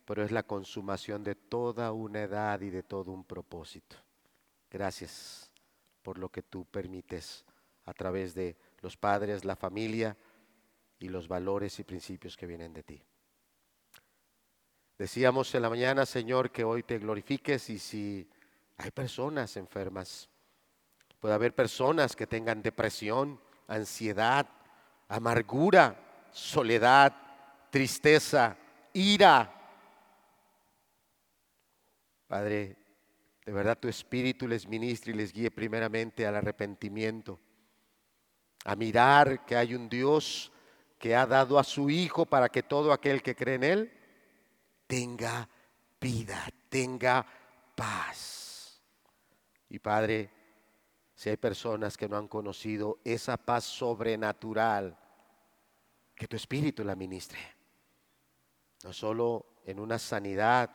pero 0.05 0.23
es 0.23 0.31
la 0.31 0.45
consumación 0.45 1.25
de 1.25 1.35
toda 1.35 1.93
una 1.93 2.23
edad 2.23 2.61
y 2.61 2.71
de 2.71 2.83
todo 2.83 3.13
un 3.13 3.25
propósito. 3.25 3.97
Gracias 4.71 5.51
por 6.03 6.19
lo 6.19 6.29
que 6.29 6.43
tú 6.43 6.65
permites 6.67 7.45
a 7.85 7.93
través 7.93 8.35
de 8.35 8.57
los 8.81 8.97
padres, 8.97 9.45
la 9.45 9.57
familia 9.57 10.17
y 10.99 11.09
los 11.09 11.29
valores 11.29 11.79
y 11.81 11.85
principios 11.85 12.37
que 12.37 12.47
vienen 12.47 12.73
de 12.73 12.83
ti. 12.83 13.03
Decíamos 14.97 15.53
en 15.57 15.63
la 15.63 15.71
mañana, 15.71 16.07
Señor, 16.07 16.53
que 16.53 16.63
hoy 16.63 16.85
te 16.85 17.01
glorifiques 17.01 17.69
y 17.69 17.81
si 17.81 18.29
hay 18.77 18.93
personas 18.93 19.57
enfermas, 19.57 20.29
puede 21.19 21.35
haber 21.35 21.53
personas 21.53 22.15
que 22.15 22.29
tengan 22.29 22.63
depresión, 22.63 23.41
ansiedad, 23.67 24.47
amargura, 25.09 26.29
soledad, 26.31 27.13
tristeza, 27.71 28.57
ira. 28.93 29.53
Padre, 32.29 32.77
de 33.45 33.53
verdad 33.53 33.77
tu 33.77 33.89
espíritu 33.89 34.47
les 34.47 34.69
ministre 34.69 35.13
y 35.13 35.17
les 35.17 35.33
guíe 35.33 35.51
primeramente 35.51 36.25
al 36.25 36.37
arrepentimiento, 36.37 37.41
a 38.65 38.77
mirar 38.77 39.45
que 39.45 39.57
hay 39.57 39.75
un 39.75 39.89
Dios 39.89 40.53
que 41.01 41.17
ha 41.17 41.27
dado 41.27 41.59
a 41.59 41.65
su 41.65 41.91
Hijo 41.91 42.27
para 42.27 42.49
que 42.49 42.63
todo 42.63 42.93
aquel 42.93 43.25
que 43.25 43.35
cree 43.35 43.57
en 43.57 43.65
Él 43.65 44.04
tenga 44.87 45.49
vida, 46.01 46.47
tenga 46.69 47.27
paz. 47.75 48.81
Y 49.69 49.79
Padre, 49.79 50.31
si 51.15 51.31
hay 51.31 51.37
personas 51.37 51.97
que 51.97 52.09
no 52.09 52.17
han 52.17 52.29
conocido 52.29 53.01
esa 53.05 53.37
paz 53.37 53.65
sobrenatural, 53.65 54.99
que 56.15 56.29
tu 56.29 56.37
Espíritu 56.37 56.85
la 56.85 56.95
ministre. 56.95 57.39
No 58.85 58.93
solo 58.93 59.61
en 59.65 59.81
una 59.81 59.99
sanidad, 59.99 60.71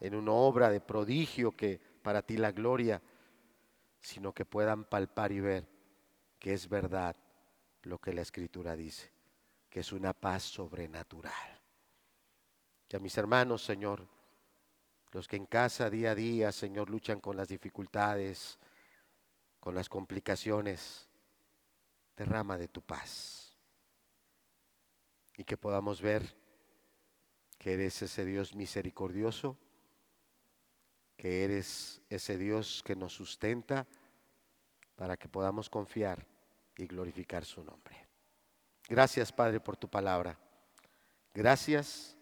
en 0.00 0.14
una 0.14 0.32
obra 0.32 0.70
de 0.70 0.80
prodigio 0.80 1.56
que 1.56 1.80
para 2.02 2.22
ti 2.22 2.36
la 2.36 2.52
gloria, 2.52 3.02
sino 4.00 4.32
que 4.32 4.44
puedan 4.44 4.84
palpar 4.84 5.32
y 5.32 5.40
ver 5.40 5.68
que 6.38 6.54
es 6.54 6.68
verdad 6.68 7.16
lo 7.82 7.98
que 7.98 8.12
la 8.12 8.22
Escritura 8.22 8.76
dice, 8.76 9.10
que 9.68 9.80
es 9.80 9.92
una 9.92 10.12
paz 10.12 10.44
sobrenatural. 10.44 11.57
Y 12.90 12.96
a 12.96 13.00
mis 13.00 13.16
hermanos, 13.18 13.62
Señor, 13.62 14.06
los 15.12 15.28
que 15.28 15.36
en 15.36 15.46
casa 15.46 15.90
día 15.90 16.12
a 16.12 16.14
día, 16.14 16.52
Señor, 16.52 16.88
luchan 16.90 17.20
con 17.20 17.36
las 17.36 17.48
dificultades, 17.48 18.58
con 19.60 19.74
las 19.74 19.88
complicaciones, 19.88 21.08
derrama 22.16 22.56
de 22.56 22.68
tu 22.68 22.82
paz. 22.82 23.56
Y 25.36 25.44
que 25.44 25.56
podamos 25.56 26.00
ver 26.00 26.36
que 27.58 27.74
eres 27.74 28.02
ese 28.02 28.24
Dios 28.24 28.54
misericordioso, 28.54 29.56
que 31.16 31.44
eres 31.44 32.00
ese 32.08 32.38
Dios 32.38 32.82
que 32.84 32.96
nos 32.96 33.12
sustenta 33.12 33.86
para 34.96 35.16
que 35.16 35.28
podamos 35.28 35.68
confiar 35.68 36.26
y 36.76 36.86
glorificar 36.86 37.44
su 37.44 37.62
nombre. 37.62 38.06
Gracias, 38.88 39.32
Padre, 39.32 39.60
por 39.60 39.76
tu 39.76 39.88
palabra. 39.88 40.38
Gracias 41.34 42.17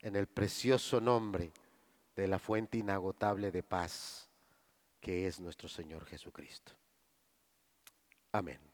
en 0.00 0.16
el 0.16 0.26
precioso 0.26 1.00
nombre 1.00 1.52
de 2.16 2.28
la 2.28 2.38
fuente 2.38 2.78
inagotable 2.78 3.50
de 3.50 3.62
paz 3.62 4.28
que 5.00 5.26
es 5.26 5.40
nuestro 5.40 5.68
Señor 5.68 6.04
Jesucristo. 6.06 6.72
Amén. 8.32 8.67